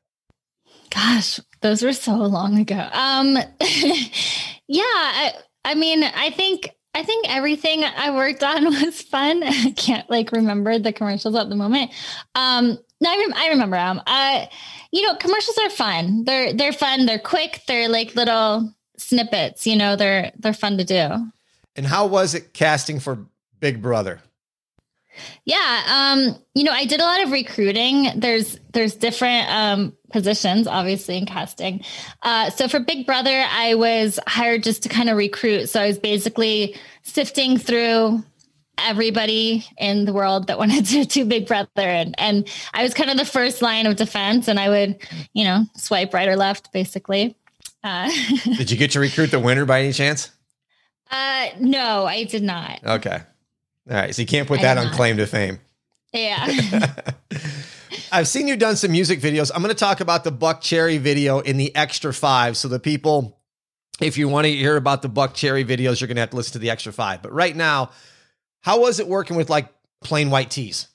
Gosh, 0.91 1.39
those 1.61 1.81
were 1.81 1.93
so 1.93 2.13
long 2.13 2.59
ago. 2.59 2.87
Um, 2.91 3.35
yeah, 4.67 4.83
I, 4.83 5.33
I 5.65 5.75
mean, 5.75 6.03
I 6.03 6.29
think 6.29 6.69
I 6.93 7.03
think 7.03 7.25
everything 7.27 7.83
I 7.83 8.11
worked 8.11 8.43
on 8.43 8.65
was 8.85 9.01
fun. 9.01 9.43
I 9.43 9.71
can't 9.71 10.09
like 10.09 10.31
remember 10.31 10.77
the 10.77 10.93
commercials 10.93 11.35
at 11.35 11.49
the 11.49 11.55
moment. 11.55 11.91
Um, 12.35 12.77
no, 13.03 13.11
I, 13.11 13.17
rem- 13.17 13.33
I 13.35 13.47
remember 13.49 13.77
them. 13.77 14.01
Uh, 14.07 14.45
you 14.91 15.05
know, 15.05 15.15
commercials 15.15 15.57
are 15.57 15.69
fun. 15.69 16.23
They're 16.23 16.53
they're 16.53 16.73
fun. 16.73 17.05
They're 17.05 17.19
quick. 17.19 17.61
They're 17.67 17.89
like 17.89 18.15
little 18.15 18.73
snippets. 18.97 19.67
You 19.67 19.75
know, 19.75 19.95
they're 19.95 20.31
they're 20.37 20.53
fun 20.53 20.77
to 20.77 20.83
do. 20.83 21.09
And 21.75 21.85
how 21.85 22.05
was 22.05 22.33
it 22.33 22.53
casting 22.53 22.99
for 22.99 23.25
Big 23.59 23.81
Brother? 23.81 24.21
Yeah, 25.45 25.83
um, 25.87 26.35
you 26.55 26.63
know, 26.63 26.71
I 26.71 26.85
did 26.85 26.99
a 26.99 27.03
lot 27.03 27.23
of 27.23 27.31
recruiting. 27.31 28.07
There's 28.15 28.59
there's 28.71 28.95
different 28.95 29.49
um, 29.49 29.97
positions, 30.11 30.67
obviously, 30.67 31.17
in 31.17 31.25
casting. 31.25 31.83
Uh, 32.21 32.49
so 32.49 32.67
for 32.67 32.79
Big 32.79 33.05
Brother, 33.05 33.45
I 33.49 33.75
was 33.75 34.19
hired 34.27 34.63
just 34.63 34.83
to 34.83 34.89
kind 34.89 35.09
of 35.09 35.17
recruit. 35.17 35.69
So 35.69 35.81
I 35.81 35.87
was 35.87 35.99
basically 35.99 36.75
sifting 37.03 37.57
through 37.57 38.23
everybody 38.77 39.65
in 39.77 40.05
the 40.05 40.13
world 40.13 40.47
that 40.47 40.57
wanted 40.59 40.85
to 40.87 41.05
do 41.05 41.25
Big 41.25 41.47
Brother, 41.47 41.69
and 41.77 42.15
and 42.19 42.47
I 42.73 42.83
was 42.83 42.93
kind 42.93 43.09
of 43.09 43.17
the 43.17 43.25
first 43.25 43.61
line 43.61 43.85
of 43.85 43.95
defense, 43.95 44.47
and 44.47 44.59
I 44.59 44.69
would, 44.69 44.97
you 45.33 45.43
know, 45.43 45.65
swipe 45.75 46.13
right 46.13 46.27
or 46.27 46.35
left, 46.35 46.71
basically. 46.71 47.35
Uh, 47.83 48.09
did 48.43 48.71
you 48.71 48.77
get 48.77 48.91
to 48.91 48.99
recruit 48.99 49.31
the 49.31 49.39
winner 49.39 49.65
by 49.65 49.81
any 49.81 49.91
chance? 49.91 50.31
Uh, 51.11 51.49
no, 51.59 52.05
I 52.05 52.23
did 52.23 52.43
not. 52.43 52.83
Okay. 52.83 53.21
All 53.89 53.95
right. 53.95 54.15
So 54.15 54.21
you 54.21 54.27
can't 54.27 54.47
put 54.47 54.61
that 54.61 54.77
on 54.77 54.91
claim 54.93 55.17
to 55.17 55.27
fame. 55.27 55.59
Yeah. 56.13 56.47
I've 58.11 58.27
seen 58.27 58.47
you 58.47 58.55
done 58.55 58.75
some 58.75 58.91
music 58.91 59.19
videos. 59.19 59.51
I'm 59.53 59.61
going 59.61 59.73
to 59.73 59.79
talk 59.79 59.99
about 59.99 60.23
the 60.23 60.31
Buckcherry 60.31 60.99
video 60.99 61.39
in 61.39 61.57
the 61.57 61.75
extra 61.75 62.13
five. 62.13 62.55
So 62.55 62.67
the 62.67 62.79
people, 62.79 63.39
if 63.99 64.17
you 64.17 64.29
want 64.29 64.45
to 64.45 64.51
hear 64.51 64.77
about 64.77 65.01
the 65.01 65.09
Buckcherry 65.09 65.65
videos, 65.65 65.99
you're 65.99 66.07
going 66.07 66.15
to 66.15 66.21
have 66.21 66.29
to 66.29 66.35
listen 66.35 66.53
to 66.53 66.59
the 66.59 66.69
extra 66.69 66.93
five. 66.93 67.21
But 67.21 67.33
right 67.33 67.55
now, 67.55 67.91
how 68.63 68.79
was 68.79 68.99
it 68.99 69.07
working 69.07 69.35
with 69.35 69.49
like 69.49 69.67
Plain 70.03 70.29
White 70.31 70.49
T's? 70.49 70.87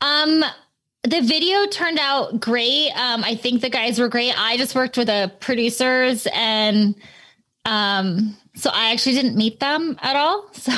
Um, 0.00 0.44
the 1.04 1.20
video 1.22 1.66
turned 1.66 1.98
out 1.98 2.40
great. 2.40 2.90
Um, 2.90 3.24
I 3.24 3.36
think 3.36 3.62
the 3.62 3.70
guys 3.70 3.98
were 3.98 4.08
great. 4.08 4.34
I 4.36 4.56
just 4.56 4.74
worked 4.74 4.98
with 4.98 5.06
the 5.06 5.32
producers 5.40 6.26
and 6.34 6.94
um 7.64 8.36
so 8.54 8.70
I 8.72 8.92
actually 8.92 9.16
didn't 9.16 9.36
meet 9.36 9.60
them 9.60 9.98
at 10.02 10.16
all. 10.16 10.48
So 10.52 10.72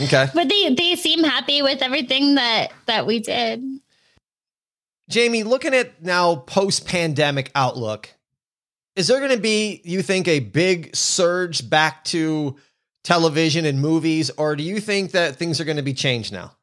okay, 0.00 0.28
but 0.34 0.48
they 0.48 0.74
they 0.74 0.96
seem 0.96 1.24
happy 1.24 1.62
with 1.62 1.82
everything 1.82 2.36
that 2.36 2.72
that 2.86 3.06
we 3.06 3.18
did. 3.20 3.62
Jaimie, 5.10 5.44
looking 5.44 5.74
at 5.74 6.02
now 6.02 6.36
post 6.36 6.86
pandemic 6.86 7.50
outlook, 7.54 8.10
is 8.96 9.08
there 9.08 9.18
going 9.18 9.32
to 9.32 9.40
be 9.40 9.80
you 9.84 10.02
think 10.02 10.28
a 10.28 10.40
big 10.40 10.94
surge 10.94 11.68
back 11.68 12.04
to 12.04 12.56
television 13.04 13.64
and 13.64 13.80
movies, 13.80 14.30
or 14.36 14.56
do 14.56 14.62
you 14.62 14.80
think 14.80 15.12
that 15.12 15.36
things 15.36 15.60
are 15.60 15.64
going 15.64 15.76
to 15.76 15.82
be 15.82 15.94
changed 15.94 16.32
now? 16.32 16.56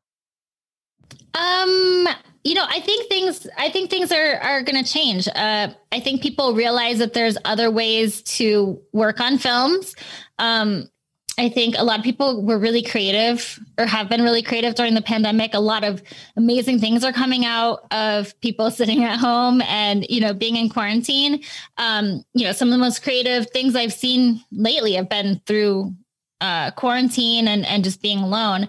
Um, 1.34 2.08
you 2.44 2.56
know, 2.56 2.66
I 2.68 2.80
think 2.82 3.08
things 3.08 3.48
I 3.58 3.70
think 3.70 3.90
things 3.90 4.12
are 4.12 4.36
are 4.42 4.64
going 4.64 4.84
to 4.84 4.92
change. 4.92 5.28
Uh, 5.28 5.70
I 5.92 6.00
think 6.00 6.22
people 6.22 6.54
realize 6.54 6.98
that 6.98 7.14
there's 7.14 7.38
other 7.46 7.70
ways 7.72 8.22
to 8.24 8.82
work 8.92 9.22
on 9.22 9.38
films. 9.38 9.96
Um, 10.40 10.90
I 11.38 11.50
think 11.50 11.76
a 11.78 11.84
lot 11.84 11.98
of 11.98 12.04
people 12.04 12.44
were 12.44 12.60
really 12.60 12.84
creative 12.84 13.60
or 13.80 13.86
have 13.86 14.10
been 14.10 14.22
really 14.22 14.42
creative 14.42 14.76
during 14.76 14.96
the 14.96 15.02
pandemic. 15.02 15.54
A 15.54 15.60
lot 15.60 15.84
of 15.84 16.04
amazing 16.36 16.80
things 16.80 17.04
are 17.04 17.14
coming 17.14 17.46
out 17.46 17.86
of 17.92 18.40
people 18.42 18.70
sitting 18.80 19.04
at 19.04 19.18
home 19.18 19.62
and, 19.64 20.06
you 20.10 20.20
know, 20.20 20.34
being 20.34 20.58
in 20.58 20.70
quarantine. 20.70 21.42
Um, 21.78 22.24
you 22.34 22.44
know, 22.44 22.52
some 22.52 22.68
of 22.68 22.74
the 22.74 22.78
most 22.78 23.02
creative 23.02 23.50
things 23.50 23.76
I've 23.76 23.94
seen 23.94 24.44
lately 24.52 24.94
have 24.94 25.10
been 25.10 25.42
through 25.46 25.96
uh, 26.42 26.72
quarantine 26.72 27.48
and, 27.48 27.66
and 27.66 27.84
just 27.84 28.02
being 28.02 28.20
alone. 28.20 28.68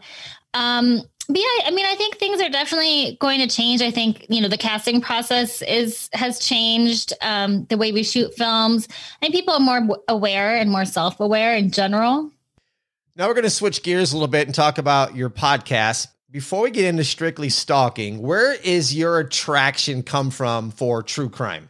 Um, 0.55 1.03
but 1.29 1.39
yeah, 1.39 1.67
I 1.67 1.71
mean, 1.71 1.87
I 1.87 1.95
think 1.95 2.17
things 2.17 2.41
are 2.41 2.49
definitely 2.49 3.17
going 3.21 3.41
to 3.41 3.47
change. 3.47 3.81
I 3.81 3.91
think 3.91 4.27
you 4.29 4.41
know 4.41 4.49
the 4.49 4.59
casting 4.59 5.01
process 5.01 5.63
is 5.63 6.09
has 6.13 6.39
changed. 6.39 7.13
Um, 7.23 7.65
the 7.67 7.77
way 7.77 7.93
we 7.93 8.03
shoot 8.03 8.35
films, 8.35 8.89
I 9.17 9.19
think 9.21 9.35
people 9.35 9.55
are 9.55 9.61
more 9.61 9.99
aware 10.09 10.57
and 10.57 10.71
more 10.71 10.85
self 10.85 11.21
aware 11.21 11.57
in 11.57 11.71
general. 11.71 12.31
Now 13.15 13.29
we're 13.29 13.35
going 13.35 13.45
to 13.45 13.51
switch 13.51 13.83
gears 13.83 14.13
a 14.13 14.17
little 14.17 14.29
bit 14.29 14.49
and 14.49 14.55
talk 14.55 14.79
about 14.79 15.15
your 15.15 15.31
podcast. 15.31 16.09
Before 16.31 16.63
we 16.63 16.71
get 16.71 16.87
into 16.87 17.05
strictly 17.05 17.51
stalking, 17.51 18.23
where 18.23 18.55
is 18.55 18.95
your 18.95 19.19
attraction 19.19 20.03
come 20.03 20.31
from 20.31 20.71
for 20.71 21.03
true 21.03 21.29
crime? 21.29 21.69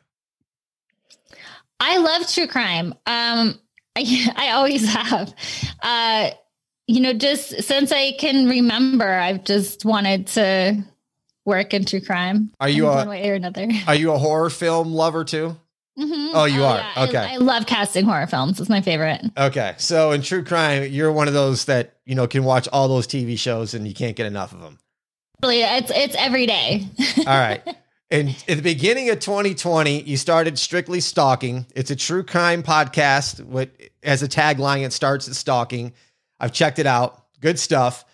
I 1.81 1.99
love 1.99 2.33
true 2.33 2.47
crime. 2.47 2.95
Um, 3.07 3.59
I, 3.97 4.33
I 4.37 4.51
always 4.53 4.87
have. 4.93 5.35
Uh, 5.83 6.31
you 6.87 7.01
know, 7.01 7.13
just 7.13 7.63
since 7.63 7.93
I 7.93 8.13
can 8.13 8.49
remember, 8.49 9.09
I've 9.09 9.45
just 9.45 9.85
wanted 9.85 10.27
to 10.29 10.85
work 11.45 11.75
in 11.75 11.85
true 11.85 12.01
crime. 12.01 12.53
Are 12.61 12.69
you 12.69 12.87
a, 12.87 12.95
one 12.95 13.09
way 13.09 13.31
or 13.31 13.35
another? 13.35 13.69
Are 13.87 13.95
you 13.95 14.13
a 14.13 14.19
horror 14.19 14.51
film 14.51 14.93
lover 14.93 15.25
too? 15.25 15.57
Mm-hmm. 15.99 16.35
Oh, 16.35 16.45
you 16.45 16.63
oh, 16.63 16.67
are. 16.67 16.79
Yeah. 16.79 17.05
Okay. 17.05 17.19
I, 17.19 17.35
I, 17.35 17.37
love 17.37 17.67
casting 17.67 18.07
horror 18.07 18.27
films. 18.27 18.59
It's 18.59 18.71
my 18.71 18.81
favorite. 18.81 19.21
Okay. 19.37 19.75
So 19.77 20.13
in 20.13 20.23
true 20.23 20.43
crime, 20.43 20.91
you're 20.91 21.13
one 21.13 21.29
of 21.29 21.35
those 21.35 21.67
that, 21.67 21.97
you 22.07 22.15
know, 22.15 22.27
can 22.27 22.45
watch 22.45 22.67
all 22.73 22.89
those 22.89 23.07
TV 23.07 23.39
shows 23.39 23.75
and 23.75 23.87
you 23.87 23.93
can't 23.93 24.17
get 24.17 24.27
enough 24.27 24.53
of 24.53 24.63
them. 24.63 24.79
It's 25.45 25.91
it's 25.95 26.15
every 26.17 26.47
day. 26.47 26.87
all 27.19 27.25
right. 27.27 27.63
And 28.13 28.29
at 28.47 28.59
the 28.59 28.63
beginning 28.63 29.09
of 29.09 29.21
2020, 29.21 30.03
you 30.03 30.19
started 30.19 30.59
Strictly 30.59 31.01
Stalking. 31.01 31.65
It's 31.75 31.91
a 31.91 31.97
true 31.97 32.23
crime 32.23 32.63
podcast. 32.63 33.43
What 33.43 33.71
as 34.03 34.23
a 34.23 34.29
tagline, 34.29 34.85
it 34.85 34.93
starts 34.93 35.29
at 35.29 35.35
stalking. 35.35 35.95
I've 36.39 36.53
checked 36.53 36.79
it 36.79 36.85
out. 36.85 37.25
Good 37.41 37.59
stuff. 37.59 38.05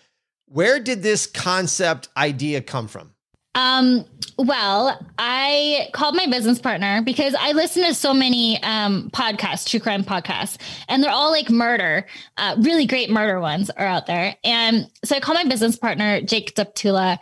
Where 0.45 0.79
did 0.79 1.03
this 1.03 1.27
concept 1.27 2.07
idea 2.15 2.61
come 2.61 2.87
from? 2.87 3.11
Um, 3.55 4.05
well, 4.37 5.05
I 5.17 5.89
called 5.91 6.15
my 6.15 6.27
business 6.27 6.59
partner 6.59 7.01
because 7.01 7.35
I 7.37 7.51
listen 7.51 7.83
to 7.83 7.93
so 7.93 8.13
many 8.13 8.63
um, 8.63 9.09
podcasts, 9.11 9.69
true 9.69 9.81
crime 9.81 10.05
podcasts, 10.05 10.57
and 10.87 11.03
they're 11.03 11.11
all 11.11 11.31
like 11.31 11.49
murder, 11.49 12.05
uh, 12.37 12.55
really 12.59 12.85
great 12.85 13.09
murder 13.09 13.41
ones 13.41 13.69
are 13.71 13.85
out 13.85 14.05
there. 14.05 14.37
And 14.45 14.89
so 15.03 15.17
I 15.17 15.19
called 15.19 15.35
my 15.35 15.49
business 15.49 15.75
partner, 15.75 16.21
Jake 16.21 16.55
Deptula, 16.55 17.17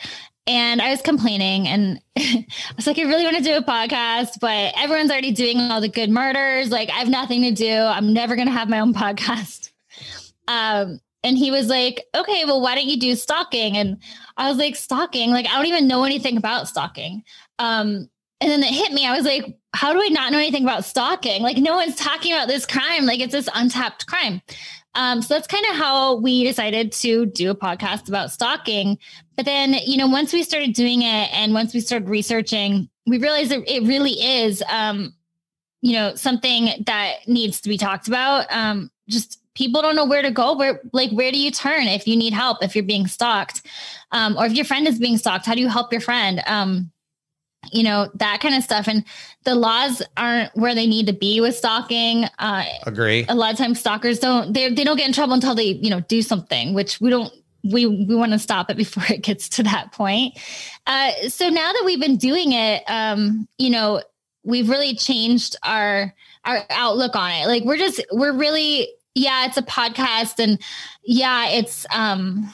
and 0.47 0.81
I 0.81 0.89
was 0.89 1.01
complaining 1.01 1.67
and 1.67 2.01
I 2.17 2.45
was 2.75 2.87
like, 2.87 2.97
I 2.97 3.03
really 3.03 3.25
want 3.25 3.37
to 3.37 3.43
do 3.43 3.57
a 3.57 3.61
podcast, 3.61 4.39
but 4.39 4.73
everyone's 4.77 5.11
already 5.11 5.33
doing 5.33 5.59
all 5.59 5.81
the 5.81 5.89
good 5.89 6.09
murders. 6.09 6.71
Like, 6.71 6.89
I 6.89 6.99
have 6.99 7.09
nothing 7.09 7.41
to 7.43 7.51
do. 7.51 7.71
I'm 7.71 8.13
never 8.13 8.35
going 8.35 8.47
to 8.47 8.53
have 8.53 8.69
my 8.69 8.79
own 8.79 8.93
podcast. 8.95 9.71
Um, 10.47 11.01
and 11.23 11.37
he 11.37 11.51
was 11.51 11.67
like, 11.67 12.05
okay, 12.15 12.45
well, 12.45 12.61
why 12.61 12.75
don't 12.75 12.87
you 12.87 12.99
do 12.99 13.15
stalking? 13.15 13.75
And 13.75 13.97
I 14.37 14.47
was 14.49 14.57
like, 14.57 14.77
stalking? 14.77 15.31
Like, 15.31 15.45
I 15.47 15.55
don't 15.55 15.65
even 15.65 15.87
know 15.87 16.05
anything 16.05 16.37
about 16.37 16.69
stalking. 16.69 17.23
Um, 17.59 18.09
and 18.39 18.51
then 18.51 18.63
it 18.63 18.73
hit 18.73 18.93
me. 18.93 19.05
I 19.05 19.15
was 19.15 19.25
like, 19.25 19.57
how 19.73 19.93
do 19.93 20.01
I 20.01 20.09
not 20.09 20.31
know 20.31 20.37
anything 20.37 20.63
about 20.63 20.85
stalking? 20.85 21.41
Like, 21.41 21.57
no 21.57 21.75
one's 21.75 21.95
talking 21.95 22.33
about 22.33 22.47
this 22.47 22.65
crime. 22.65 23.05
Like, 23.05 23.19
it's 23.19 23.31
this 23.31 23.49
untapped 23.53 24.07
crime. 24.07 24.41
Um, 24.95 25.21
so 25.21 25.33
that's 25.33 25.47
kind 25.47 25.65
of 25.69 25.75
how 25.75 26.15
we 26.15 26.43
decided 26.43 26.91
to 26.93 27.27
do 27.27 27.51
a 27.51 27.55
podcast 27.55 28.07
about 28.07 28.31
stalking. 28.31 28.97
But 29.35 29.45
then, 29.45 29.73
you 29.73 29.97
know, 29.97 30.07
once 30.07 30.33
we 30.33 30.43
started 30.43 30.73
doing 30.73 31.03
it 31.03 31.33
and 31.33 31.53
once 31.53 31.73
we 31.73 31.79
started 31.79 32.09
researching, 32.09 32.89
we 33.05 33.19
realized 33.19 33.51
that 33.51 33.71
it 33.71 33.83
really 33.83 34.13
is, 34.13 34.63
um, 34.69 35.13
you 35.81 35.93
know, 35.93 36.15
something 36.15 36.83
that 36.85 37.27
needs 37.27 37.61
to 37.61 37.69
be 37.69 37.77
talked 37.77 38.07
about. 38.07 38.51
Um, 38.51 38.89
just 39.07 39.39
people 39.53 39.81
don't 39.81 39.95
know 39.95 40.05
where 40.05 40.21
to 40.21 40.29
go 40.29 40.55
where 40.55 40.81
like 40.93 41.09
where 41.11 41.31
do 41.31 41.39
you 41.39 41.49
turn 41.49 41.87
if 41.87 42.07
you 42.07 42.15
need 42.15 42.31
help 42.31 42.61
if 42.61 42.75
you're 42.75 42.83
being 42.83 43.07
stalked 43.07 43.65
um, 44.11 44.37
or 44.37 44.45
if 44.45 44.53
your 44.53 44.65
friend 44.65 44.87
is 44.87 44.99
being 44.99 45.17
stalked 45.17 45.47
how 45.47 45.55
do 45.55 45.61
you 45.61 45.67
help 45.67 45.91
your 45.91 46.01
friend 46.01 46.43
um, 46.45 46.91
you 47.71 47.83
know 47.83 48.09
that 48.15 48.39
kind 48.39 48.55
of 48.55 48.63
stuff. 48.63 48.87
And 48.87 49.03
the 49.43 49.55
laws 49.55 50.01
aren't 50.15 50.55
where 50.55 50.75
they 50.75 50.87
need 50.87 51.07
to 51.07 51.13
be 51.13 51.41
with 51.41 51.55
stalking. 51.55 52.25
Uh, 52.39 52.65
agree. 52.85 53.25
a 53.29 53.35
lot 53.35 53.51
of 53.51 53.57
times 53.57 53.79
stalkers 53.79 54.19
don't 54.19 54.53
they, 54.53 54.69
they 54.69 54.83
don't 54.83 54.97
get 54.97 55.07
in 55.07 55.13
trouble 55.13 55.33
until 55.33 55.55
they 55.55 55.71
you 55.73 55.89
know 55.89 56.01
do 56.01 56.21
something 56.21 56.73
which 56.73 57.01
we 57.01 57.09
don't 57.09 57.33
we 57.63 57.85
we 57.85 58.15
want 58.15 58.31
to 58.31 58.39
stop 58.39 58.69
it 58.69 58.77
before 58.77 59.03
it 59.09 59.21
gets 59.21 59.49
to 59.49 59.63
that 59.63 59.91
point. 59.91 60.37
Uh, 60.85 61.11
so 61.27 61.49
now 61.49 61.71
that 61.73 61.83
we've 61.85 61.99
been 61.99 62.17
doing 62.17 62.53
it 62.53 62.83
um, 62.87 63.47
you 63.57 63.69
know 63.69 64.01
we've 64.43 64.69
really 64.69 64.95
changed 64.95 65.55
our 65.63 66.13
our 66.45 66.63
outlook 66.69 67.15
on 67.15 67.31
it. 67.31 67.47
Like 67.47 67.63
we're 67.63 67.77
just 67.77 68.03
we're 68.11 68.33
really 68.33 68.89
yeah, 69.13 69.47
it's 69.47 69.57
a 69.57 69.63
podcast 69.63 70.39
and 70.39 70.59
yeah, 71.03 71.49
it's 71.49 71.85
um 71.91 72.53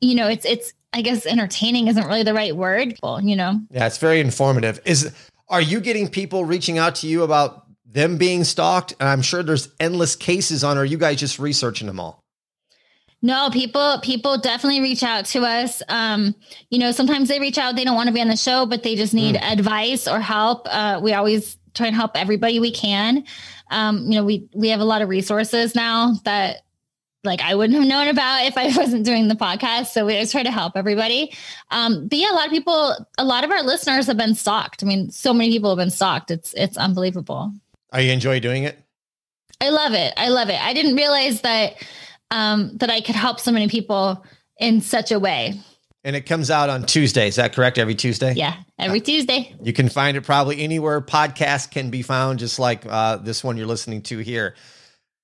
you 0.00 0.14
know, 0.14 0.28
it's 0.28 0.44
it's 0.44 0.72
I 0.92 1.02
guess 1.02 1.26
entertaining 1.26 1.88
isn't 1.88 2.06
really 2.06 2.22
the 2.22 2.34
right 2.34 2.56
word, 2.56 2.96
well, 3.02 3.22
you 3.22 3.36
know. 3.36 3.60
Yeah, 3.70 3.86
it's 3.86 3.98
very 3.98 4.20
informative. 4.20 4.80
Is 4.84 5.12
are 5.48 5.60
you 5.60 5.80
getting 5.80 6.08
people 6.08 6.44
reaching 6.44 6.78
out 6.78 6.96
to 6.96 7.06
you 7.06 7.22
about 7.22 7.66
them 7.84 8.16
being 8.16 8.44
stalked? 8.44 8.94
And 9.00 9.08
I'm 9.08 9.22
sure 9.22 9.42
there's 9.42 9.68
endless 9.80 10.16
cases 10.16 10.64
on. 10.64 10.78
Are 10.78 10.84
you 10.84 10.98
guys 10.98 11.18
just 11.18 11.38
researching 11.38 11.86
them 11.86 12.00
all? 12.00 12.24
No, 13.20 13.50
people 13.50 13.98
people 14.02 14.38
definitely 14.38 14.80
reach 14.80 15.02
out 15.02 15.24
to 15.26 15.40
us. 15.40 15.82
Um, 15.88 16.36
you 16.70 16.78
know, 16.78 16.92
sometimes 16.92 17.28
they 17.28 17.40
reach 17.40 17.58
out, 17.58 17.74
they 17.74 17.84
don't 17.84 17.96
want 17.96 18.06
to 18.06 18.14
be 18.14 18.20
on 18.20 18.28
the 18.28 18.36
show, 18.36 18.64
but 18.64 18.84
they 18.84 18.94
just 18.94 19.12
need 19.12 19.34
mm. 19.34 19.42
advice 19.42 20.06
or 20.06 20.20
help. 20.20 20.68
Uh, 20.70 21.00
we 21.02 21.12
always 21.14 21.56
try 21.74 21.88
and 21.88 21.96
help 21.96 22.12
everybody 22.14 22.60
we 22.60 22.70
can. 22.70 23.24
Um, 23.70 24.04
you 24.06 24.16
know, 24.16 24.24
we 24.24 24.48
we 24.54 24.68
have 24.68 24.80
a 24.80 24.84
lot 24.84 25.02
of 25.02 25.08
resources 25.08 25.74
now 25.74 26.14
that 26.24 26.62
like 27.28 27.40
I 27.42 27.54
wouldn't 27.54 27.78
have 27.78 27.86
known 27.86 28.08
about 28.08 28.44
if 28.44 28.56
I 28.56 28.66
wasn't 28.76 29.04
doing 29.04 29.28
the 29.28 29.36
podcast. 29.36 29.88
So 29.88 30.04
we 30.04 30.14
always 30.14 30.32
try 30.32 30.42
to 30.42 30.50
help 30.50 30.72
everybody. 30.76 31.32
Um, 31.70 32.08
but 32.08 32.18
yeah, 32.18 32.32
a 32.32 32.34
lot 32.34 32.46
of 32.46 32.50
people, 32.50 33.06
a 33.18 33.24
lot 33.24 33.44
of 33.44 33.50
our 33.50 33.62
listeners 33.62 34.06
have 34.08 34.16
been 34.16 34.34
stalked. 34.34 34.82
I 34.82 34.86
mean, 34.86 35.10
so 35.10 35.32
many 35.32 35.50
people 35.50 35.70
have 35.70 35.78
been 35.78 35.90
stalked. 35.90 36.30
It's 36.30 36.54
it's 36.54 36.76
unbelievable. 36.76 37.52
Are 37.92 38.00
you 38.00 38.10
enjoy 38.10 38.40
doing 38.40 38.64
it? 38.64 38.78
I 39.60 39.70
love 39.70 39.92
it. 39.92 40.12
I 40.16 40.28
love 40.28 40.48
it. 40.50 40.60
I 40.60 40.72
didn't 40.72 40.96
realize 40.96 41.42
that 41.42 41.74
um, 42.30 42.76
that 42.78 42.90
I 42.90 43.00
could 43.00 43.14
help 43.14 43.40
so 43.40 43.52
many 43.52 43.68
people 43.68 44.24
in 44.58 44.80
such 44.80 45.12
a 45.12 45.18
way. 45.18 45.54
And 46.04 46.14
it 46.14 46.22
comes 46.22 46.50
out 46.50 46.70
on 46.70 46.84
Tuesday. 46.84 47.28
Is 47.28 47.36
that 47.36 47.52
correct? 47.52 47.76
Every 47.76 47.94
Tuesday? 47.94 48.32
Yeah, 48.34 48.54
every 48.78 49.00
Tuesday. 49.00 49.54
You 49.62 49.72
can 49.72 49.88
find 49.88 50.16
it 50.16 50.22
probably 50.22 50.60
anywhere 50.60 51.00
podcasts 51.00 51.70
can 51.70 51.90
be 51.90 52.02
found, 52.02 52.38
just 52.38 52.58
like 52.58 52.86
uh, 52.86 53.16
this 53.16 53.42
one 53.42 53.56
you're 53.56 53.66
listening 53.66 54.02
to 54.02 54.18
here. 54.18 54.54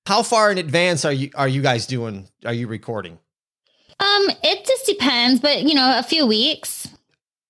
How 0.05 0.21
far 0.21 0.51
in 0.51 0.57
advance 0.57 1.03
are 1.03 1.11
you 1.11 1.31
are 1.35 1.47
you 1.47 1.61
guys 1.61 1.87
doing? 1.87 2.27
Are 2.45 2.53
you 2.53 2.67
recording? 2.67 3.17
Um, 3.99 4.29
it 4.43 4.65
just 4.65 4.85
depends, 4.85 5.39
but 5.41 5.63
you 5.63 5.73
know, 5.73 5.97
a 5.97 6.03
few 6.03 6.27
weeks. 6.27 6.87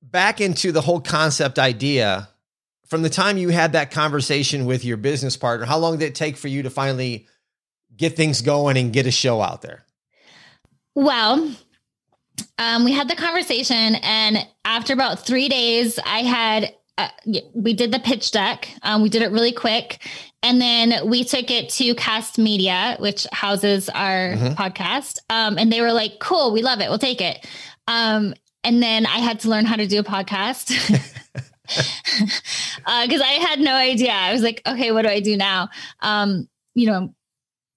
Back 0.01 0.39
into 0.39 0.71
the 0.71 0.81
whole 0.81 1.01
concept 1.01 1.59
idea. 1.59 2.29
From 2.87 3.01
the 3.01 3.09
time 3.09 3.37
you 3.37 3.49
had 3.49 3.73
that 3.73 3.89
conversation 3.91 4.65
with 4.65 4.85
your 4.85 4.95
business 4.95 5.35
partner, 5.35 5.65
how 5.65 5.79
long 5.79 5.97
did 5.97 6.05
it 6.05 6.15
take 6.15 6.37
for 6.37 6.47
you 6.47 6.63
to 6.63 6.69
finally 6.69 7.27
get 7.97 8.15
things 8.15 8.41
going 8.41 8.77
and 8.77 8.93
get 8.93 9.07
a 9.07 9.11
show 9.11 9.41
out 9.41 9.63
there? 9.63 9.83
Well, 10.93 11.51
um, 12.59 12.85
we 12.85 12.93
had 12.93 13.09
the 13.09 13.15
conversation, 13.15 13.95
and 13.95 14.47
after 14.63 14.93
about 14.93 15.25
three 15.25 15.49
days, 15.49 15.99
I 16.05 16.19
had 16.19 16.73
uh, 16.97 17.09
we 17.53 17.73
did 17.73 17.91
the 17.91 17.99
pitch 17.99 18.31
deck. 18.31 18.69
Um, 18.83 19.01
we 19.01 19.09
did 19.09 19.21
it 19.21 19.31
really 19.31 19.51
quick, 19.51 19.99
and 20.45 20.61
then 20.61 21.09
we 21.09 21.23
took 21.23 21.49
it 21.49 21.69
to 21.69 21.95
Cast 21.95 22.37
Media, 22.37 22.97
which 22.99 23.25
houses 23.31 23.89
our 23.89 24.33
mm-hmm. 24.33 24.53
podcast. 24.53 25.17
Um, 25.27 25.57
and 25.57 25.73
they 25.73 25.81
were 25.81 25.91
like, 25.91 26.19
"Cool, 26.19 26.53
we 26.53 26.61
love 26.61 26.81
it. 26.81 26.89
We'll 26.89 26.99
take 26.99 27.19
it." 27.19 27.47
Um, 27.87 28.35
and 28.63 28.81
then 28.81 29.07
I 29.07 29.17
had 29.17 29.39
to 29.39 29.49
learn 29.49 29.65
how 29.65 29.75
to 29.75 29.87
do 29.87 29.99
a 29.99 30.03
podcast 30.03 30.67
because 31.67 33.21
uh, 33.21 33.25
I 33.25 33.39
had 33.41 33.59
no 33.59 33.73
idea. 33.73 34.11
I 34.11 34.33
was 34.33 34.43
like, 34.43 34.61
"Okay, 34.67 34.91
what 34.91 35.01
do 35.01 35.09
I 35.09 35.19
do 35.19 35.35
now?" 35.35 35.69
Um, 36.01 36.47
you 36.75 36.85
know, 36.85 37.15